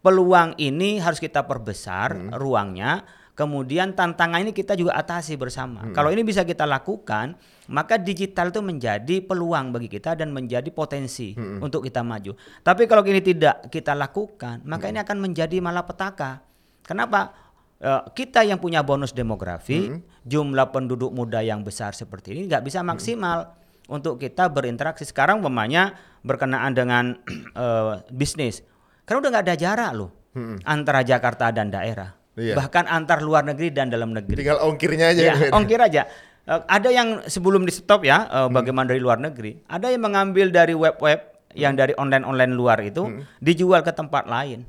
peluang 0.00 0.56
ini 0.60 1.00
harus 1.00 1.20
kita 1.20 1.44
perbesar 1.48 2.36
ruangnya 2.36 3.04
kemudian 3.34 3.98
tantangan 3.98 4.40
ini 4.40 4.54
kita 4.54 4.78
juga 4.78 4.94
atasi 4.94 5.34
bersama. 5.34 5.90
Kalau 5.90 6.08
ini 6.14 6.22
bisa 6.22 6.46
kita 6.46 6.64
lakukan 6.64 7.34
maka 7.68 7.96
digital 7.96 8.52
itu 8.52 8.60
menjadi 8.60 9.24
peluang 9.24 9.72
bagi 9.72 9.88
kita 9.88 10.14
dan 10.14 10.30
menjadi 10.30 10.68
potensi 10.70 11.34
untuk 11.36 11.84
kita 11.84 12.00
maju. 12.00 12.32
Tapi 12.62 12.88
kalau 12.88 13.02
ini 13.04 13.20
tidak 13.20 13.68
kita 13.68 13.92
lakukan 13.92 14.62
maka 14.64 14.88
ini 14.88 15.02
akan 15.02 15.18
menjadi 15.20 15.58
malapetaka. 15.60 16.40
Kenapa 16.84 17.43
Eh, 17.84 18.02
kita 18.16 18.40
yang 18.40 18.56
punya 18.56 18.80
bonus 18.80 19.12
demografi, 19.12 19.92
jumlah 20.24 20.72
penduduk 20.72 21.12
muda 21.12 21.44
yang 21.44 21.60
besar 21.60 21.92
seperti 21.92 22.32
ini 22.32 22.48
nggak 22.48 22.64
bisa 22.64 22.80
maksimal 22.80 23.52
untuk 23.92 24.16
kita 24.16 24.48
berinteraksi. 24.48 25.04
Sekarang 25.04 25.44
umpamanya 25.44 25.92
berkenaan 26.24 26.72
dengan 26.72 27.20
eh, 27.52 27.92
bisnis, 28.08 28.64
karena 29.04 29.20
udah 29.20 29.30
nggak 29.36 29.44
ada 29.52 29.56
jarak 29.60 29.90
loh 29.92 30.10
antara 30.64 31.04
Jakarta 31.04 31.52
dan 31.52 31.68
daerah, 31.68 32.16
Iya. 32.40 32.56
bahkan 32.56 32.88
antar 32.88 33.20
luar 33.20 33.44
negeri 33.44 33.68
dan 33.68 33.92
dalam 33.92 34.16
negeri. 34.16 34.40
Tinggal 34.40 34.64
ongkirnya 34.64 35.12
aja. 35.12 35.22
Ya, 35.22 35.34
ongkir 35.52 35.78
aja. 35.78 36.08
Eh, 36.48 36.60
ada 36.64 36.88
yang 36.88 37.20
sebelum 37.28 37.68
di 37.68 37.72
stop 37.76 38.08
ya, 38.08 38.24
eh, 38.32 38.48
bagaimana 38.48 38.96
dari 38.96 39.04
luar 39.04 39.20
negeri, 39.20 39.60
ada 39.68 39.92
yang 39.92 40.08
mengambil 40.08 40.48
dari 40.48 40.72
web-web 40.72 41.20
yang 41.52 41.76
dari 41.76 41.92
online-online 42.00 42.56
luar 42.56 42.80
itu 42.80 43.12
dijual 43.44 43.84
ke 43.84 43.92
tempat 43.92 44.24
lain. 44.24 44.64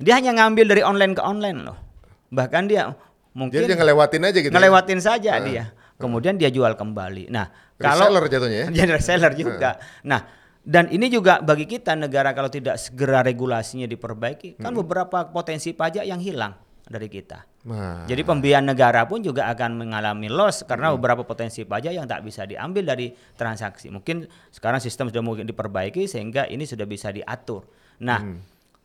Dia 0.00 0.16
hanya 0.16 0.32
ngambil 0.40 0.72
dari 0.72 0.80
online 0.80 1.12
ke 1.12 1.20
online 1.20 1.60
loh. 1.68 1.89
Bahkan 2.30 2.62
dia 2.70 2.94
mungkin 3.34 3.62
Jadi 3.62 3.74
dia 3.74 3.78
ngelewatin 3.78 4.22
aja 4.26 4.38
gitu. 4.38 4.50
ya? 4.50 4.56
ngelewatin 4.56 5.00
saja 5.02 5.32
dia. 5.42 5.64
Kemudian 6.00 6.40
dia 6.40 6.48
jual 6.48 6.72
kembali. 6.80 7.28
Nah, 7.28 7.52
kalau 7.76 8.08
Reseller 8.08 8.24
jatuhnya 8.32 8.58
ya? 8.64 8.66
jadi 8.80 8.90
reseller 8.96 9.32
juga. 9.36 9.76
Nah, 10.00 10.24
dan 10.64 10.88
ini 10.88 11.12
juga 11.12 11.44
bagi 11.44 11.68
kita 11.68 11.92
negara 11.92 12.32
kalau 12.32 12.48
tidak 12.48 12.80
segera 12.80 13.20
regulasinya 13.20 13.84
diperbaiki, 13.84 14.56
kan 14.56 14.72
beberapa 14.72 15.28
potensi 15.28 15.76
pajak 15.76 16.08
yang 16.08 16.20
hilang 16.20 16.56
dari 16.90 17.06
kita. 17.06 17.46
Nah, 17.70 18.08
Jadi 18.08 18.24
pembiayaan 18.24 18.66
negara 18.66 19.04
pun 19.04 19.22
juga 19.22 19.46
akan 19.52 19.78
mengalami 19.78 20.26
loss 20.32 20.64
karena 20.64 20.90
beberapa 20.90 21.22
potensi 21.22 21.62
pajak 21.62 21.92
yang 21.92 22.08
tak 22.08 22.24
bisa 22.26 22.48
diambil 22.48 22.82
dari 22.82 23.12
transaksi. 23.36 23.92
Mungkin 23.92 24.26
sekarang 24.50 24.80
sistem 24.80 25.12
sudah 25.12 25.22
mungkin 25.22 25.44
diperbaiki 25.46 26.10
sehingga 26.10 26.48
ini 26.48 26.64
sudah 26.66 26.88
bisa 26.88 27.12
diatur. 27.14 27.68
Nah, 28.00 28.24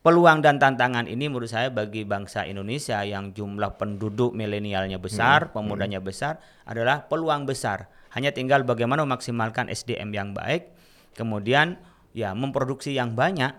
peluang 0.06 0.46
dan 0.46 0.62
tantangan 0.62 1.10
ini 1.10 1.26
menurut 1.26 1.50
saya 1.50 1.74
bagi 1.74 2.06
bangsa 2.06 2.46
Indonesia 2.46 3.02
yang 3.02 3.34
jumlah 3.34 3.74
penduduk 3.74 4.38
milenialnya 4.38 5.02
besar, 5.02 5.50
pemudanya 5.50 5.98
besar 5.98 6.38
adalah 6.62 7.10
peluang 7.10 7.50
besar. 7.50 7.90
Hanya 8.14 8.30
tinggal 8.30 8.62
bagaimana 8.62 9.02
memaksimalkan 9.02 9.66
SDM 9.66 10.14
yang 10.14 10.30
baik, 10.32 10.70
kemudian 11.18 11.82
ya 12.14 12.38
memproduksi 12.38 12.94
yang 12.94 13.18
banyak 13.18 13.58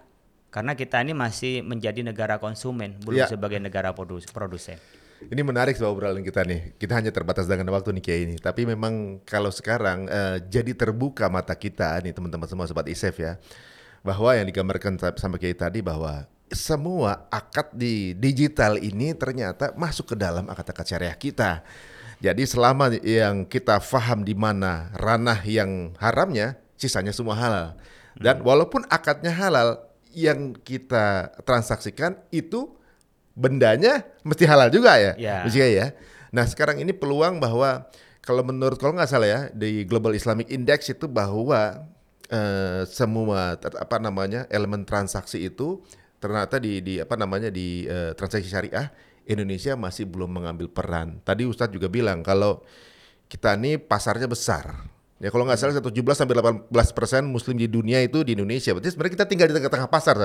karena 0.54 0.72
kita 0.72 1.02
ini 1.02 1.12
masih 1.12 1.66
menjadi 1.66 2.06
negara 2.06 2.38
konsumen, 2.38 2.94
belum 3.02 3.26
Ya. 3.26 3.28
sebagai 3.28 3.58
negara 3.58 3.90
produs- 3.90 4.30
produsen. 4.30 4.78
Ini 5.18 5.42
menarik 5.42 5.74
soal 5.74 5.98
obrolan 5.98 6.22
kita 6.22 6.46
nih. 6.46 6.78
Kita 6.78 6.94
hanya 6.94 7.10
terbatas 7.10 7.50
dengan 7.50 7.66
waktu 7.74 7.90
nih 7.90 8.04
Kiai 8.04 8.22
ini. 8.22 8.36
Tapi 8.38 8.62
memang 8.64 9.18
kalau 9.26 9.50
sekarang 9.50 10.06
eh, 10.06 10.38
jadi 10.46 10.78
terbuka 10.78 11.26
mata 11.26 11.58
kita 11.58 11.98
nih 12.06 12.14
teman-teman 12.14 12.46
semua 12.46 12.70
sobat 12.70 12.86
ISEF 12.86 13.18
ya. 13.18 13.34
Bahwa 14.06 14.30
yang 14.32 14.46
digambarkan 14.46 14.94
sa- 14.96 15.16
sama 15.18 15.34
Kiai 15.36 15.56
tadi 15.56 15.82
bahwa 15.82 16.28
semua 16.52 17.26
akad 17.30 17.74
di 17.74 18.14
digital 18.14 18.78
ini 18.78 19.14
ternyata 19.18 19.74
masuk 19.74 20.14
ke 20.14 20.16
dalam 20.18 20.46
akad-akad 20.46 20.86
syariah 20.86 21.18
kita. 21.18 21.66
Jadi 22.22 22.48
selama 22.48 22.90
yang 23.04 23.44
kita 23.44 23.76
faham 23.82 24.24
di 24.24 24.32
mana 24.32 24.88
ranah 24.96 25.42
yang 25.44 25.92
haramnya, 26.00 26.56
sisanya 26.80 27.12
semua 27.12 27.36
halal. 27.36 27.76
Dan 28.16 28.40
walaupun 28.40 28.88
akadnya 28.88 29.28
halal, 29.36 29.84
yang 30.16 30.56
kita 30.56 31.28
transaksikan 31.44 32.16
itu 32.32 32.72
bendanya 33.36 34.00
mesti 34.24 34.48
halal 34.48 34.72
juga 34.72 34.96
ya. 34.96 35.12
Mesti 35.44 35.60
ya. 35.60 35.92
Nah 36.32 36.48
sekarang 36.48 36.80
ini 36.80 36.96
peluang 36.96 37.36
bahwa 37.36 37.84
kalau 38.24 38.40
menurut 38.40 38.80
kalau 38.80 38.96
nggak 38.96 39.12
salah 39.12 39.28
ya 39.28 39.40
di 39.52 39.84
Global 39.84 40.16
Islamic 40.16 40.48
Index 40.48 40.88
itu 40.88 41.04
bahwa 41.04 41.84
eh, 42.32 42.88
semua 42.88 43.60
apa 43.60 43.96
namanya 44.00 44.48
elemen 44.48 44.88
transaksi 44.88 45.52
itu 45.52 45.84
ternyata 46.18 46.56
di 46.56 46.80
di 46.80 46.94
apa 46.98 47.14
namanya 47.14 47.52
di 47.52 47.84
eh, 47.84 48.12
transaksi 48.16 48.48
syariah 48.48 48.88
Indonesia 49.26 49.74
masih 49.74 50.06
belum 50.06 50.30
mengambil 50.30 50.70
peran. 50.70 51.18
Tadi 51.26 51.42
Ustadz 51.44 51.74
juga 51.74 51.90
bilang 51.90 52.22
kalau 52.22 52.62
kita 53.26 53.58
ini 53.58 53.76
pasarnya 53.76 54.30
besar. 54.30 54.86
Ya 55.16 55.32
kalau 55.32 55.48
nggak 55.48 55.56
salah 55.56 55.80
17 55.80 55.90
sampai 56.12 56.36
18 56.36 56.68
persen 56.92 57.24
Muslim 57.24 57.56
di 57.56 57.64
dunia 57.66 58.04
itu 58.04 58.20
di 58.20 58.36
Indonesia. 58.36 58.76
Berarti 58.76 58.92
sebenarnya 58.92 59.14
kita 59.16 59.26
tinggal 59.26 59.46
di 59.48 59.54
tengah-tengah 59.56 59.88
pasar. 59.88 60.16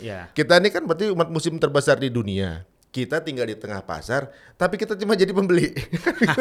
Ya. 0.00 0.32
Kita 0.32 0.56
ini 0.56 0.72
kan 0.72 0.88
berarti 0.88 1.12
umat 1.12 1.28
muslim 1.28 1.60
terbesar 1.60 2.00
di 2.00 2.08
dunia. 2.08 2.64
Kita 2.88 3.20
tinggal 3.20 3.44
di 3.44 3.52
tengah 3.52 3.84
pasar, 3.84 4.32
tapi 4.56 4.80
kita 4.80 4.96
cuma 4.96 5.12
jadi 5.12 5.36
pembeli. 5.36 5.76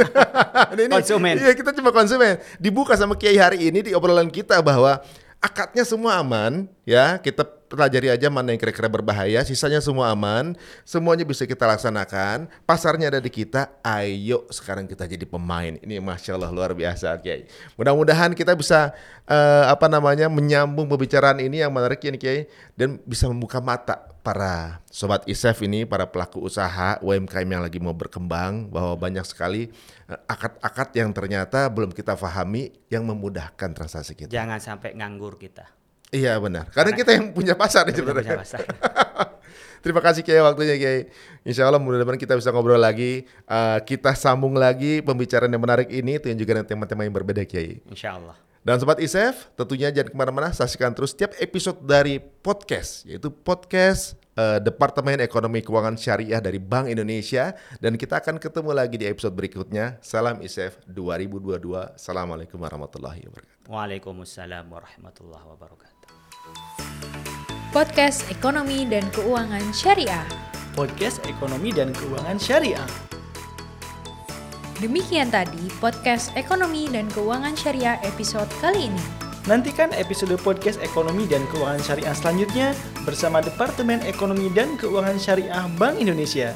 Ini- 0.79 0.87
Konsumen. 0.87 1.35
Iya, 1.35 1.51
kita 1.51 1.75
cuma 1.75 1.91
konsumen. 1.91 2.39
Dibuka 2.55 2.95
sama 2.95 3.19
Kiai 3.19 3.35
hari 3.35 3.67
ini 3.67 3.83
di 3.83 3.91
obrolan 3.91 4.31
kita 4.31 4.63
bahwa 4.63 5.03
akadnya 5.43 5.83
semua 5.83 6.15
aman, 6.23 6.71
ya. 6.87 7.19
Kita 7.19 7.43
pelajari 7.67 8.07
aja 8.09 8.31
mana 8.31 8.55
yang 8.55 8.59
kira-kira 8.59 8.87
berbahaya, 8.87 9.43
sisanya 9.43 9.83
semua 9.83 10.09
aman, 10.11 10.55
semuanya 10.87 11.27
bisa 11.27 11.43
kita 11.43 11.67
laksanakan. 11.67 12.47
Pasarnya 12.63 13.11
ada 13.11 13.19
di 13.19 13.27
kita. 13.27 13.69
Ayo 13.83 14.47
sekarang 14.49 14.87
kita 14.87 15.05
jadi 15.05 15.27
pemain. 15.27 15.75
Ini 15.79 15.99
masya 15.99 16.39
Allah 16.39 16.51
luar 16.51 16.71
biasa, 16.73 17.13
Kiai. 17.19 17.45
Mudah-mudahan 17.75 18.33
kita 18.33 18.55
bisa 18.55 18.95
eh, 19.27 19.65
apa 19.67 19.85
namanya 19.91 20.31
menyambung 20.31 20.87
pembicaraan 20.87 21.43
ini 21.43 21.61
yang 21.61 21.71
menarik 21.75 21.99
ya, 22.01 22.15
Kiai, 22.15 22.47
dan 22.73 22.97
bisa 23.03 23.27
membuka 23.27 23.59
mata 23.59 24.07
para 24.23 24.83
sobat 24.91 25.23
ISEF 25.23 25.63
ini, 25.63 25.87
para 25.87 26.03
pelaku 26.03 26.43
usaha 26.43 26.99
UMKM 26.99 27.47
yang 27.47 27.63
lagi 27.63 27.79
mau 27.79 27.95
berkembang 27.95 28.67
bahwa 28.67 28.95
banyak 28.99 29.23
sekali 29.23 29.71
eh, 30.07 30.19
akad-akad 30.27 30.95
yang 30.95 31.11
ternyata 31.11 31.67
belum 31.71 31.91
kita 31.91 32.15
pahami 32.15 32.71
yang 32.87 33.03
memudahkan 33.07 33.71
transaksi 33.75 34.15
kita. 34.15 34.31
Jangan 34.31 34.59
sampai 34.59 34.95
nganggur 34.95 35.39
kita. 35.39 35.76
Iya 36.07 36.39
benar. 36.39 36.71
Karena 36.71 36.91
kita 36.95 37.11
yang 37.11 37.35
punya 37.35 37.51
pasar 37.51 37.83
nih 37.87 37.99
Kita 37.99 38.07
punya 38.07 38.23
sebenarnya. 38.23 38.37
pasar. 38.39 38.63
Terima 39.83 40.01
kasih 40.03 40.23
Kiai 40.23 40.39
waktunya 40.39 40.75
Kiai. 40.79 41.11
Insya 41.43 41.67
Allah 41.67 41.79
mudah-mudahan 41.79 42.19
kita 42.19 42.35
bisa 42.39 42.51
ngobrol 42.51 42.79
lagi. 42.79 43.27
Eh, 43.27 43.79
kita 43.83 44.15
sambung 44.15 44.55
lagi 44.55 45.03
pembicaraan 45.03 45.51
yang 45.51 45.63
menarik 45.63 45.91
ini. 45.91 46.15
Itu 46.15 46.31
yang 46.31 46.39
juga 46.39 46.59
dengan 46.59 46.67
tema-tema 46.67 47.03
yang 47.03 47.15
berbeda 47.15 47.43
Kiai. 47.43 47.83
Insya 47.91 48.15
Allah. 48.15 48.35
Dan 48.67 48.83
Sobat 48.83 48.99
ISEF, 48.99 49.47
tentunya 49.55 49.87
jangan 49.95 50.11
ke 50.11 50.17
mana-mana, 50.19 50.51
saksikan 50.51 50.91
terus 50.91 51.15
setiap 51.15 51.31
episode 51.39 51.79
dari 51.87 52.19
podcast, 52.19 53.07
yaitu 53.07 53.31
podcast 53.31 54.19
eh, 54.35 54.59
Departemen 54.59 55.23
Ekonomi 55.23 55.63
Keuangan 55.63 55.95
Syariah 55.95 56.43
dari 56.43 56.59
Bank 56.59 56.91
Indonesia. 56.91 57.55
Dan 57.79 57.95
kita 57.95 58.19
akan 58.19 58.43
ketemu 58.43 58.75
lagi 58.75 58.99
di 58.99 59.07
episode 59.07 59.31
berikutnya. 59.39 60.03
Salam 60.03 60.43
ISEF 60.43 60.83
2022. 60.83 61.95
Assalamualaikum 61.95 62.59
warahmatullahi 62.59 63.23
wabarakatuh. 63.31 63.71
Waalaikumsalam 63.71 64.67
warahmatullahi 64.67 65.47
wabarakatuh. 65.47 65.96
Podcast 67.75 68.25
Ekonomi 68.31 68.87
dan 68.87 69.05
Keuangan 69.13 69.75
Syariah. 69.75 70.25
Podcast 70.73 71.21
Ekonomi 71.27 71.69
dan 71.75 71.93
Keuangan 71.93 72.39
Syariah. 72.39 72.87
Demikian 74.77 75.33
tadi 75.33 75.67
podcast 75.81 76.31
Ekonomi 76.37 76.85
dan 76.87 77.09
Keuangan 77.09 77.57
Syariah 77.57 77.97
episode 78.05 78.47
kali 78.61 78.87
ini. 78.87 79.03
Nantikan 79.49 79.89
episode 79.95 80.37
podcast 80.43 80.77
Ekonomi 80.85 81.25
dan 81.25 81.43
Keuangan 81.49 81.81
Syariah 81.81 82.15
selanjutnya 82.15 82.67
bersama 83.07 83.39
Departemen 83.39 84.03
Ekonomi 84.05 84.51
dan 84.53 84.77
Keuangan 84.77 85.17
Syariah 85.17 85.65
Bank 85.75 85.97
Indonesia. 85.97 86.53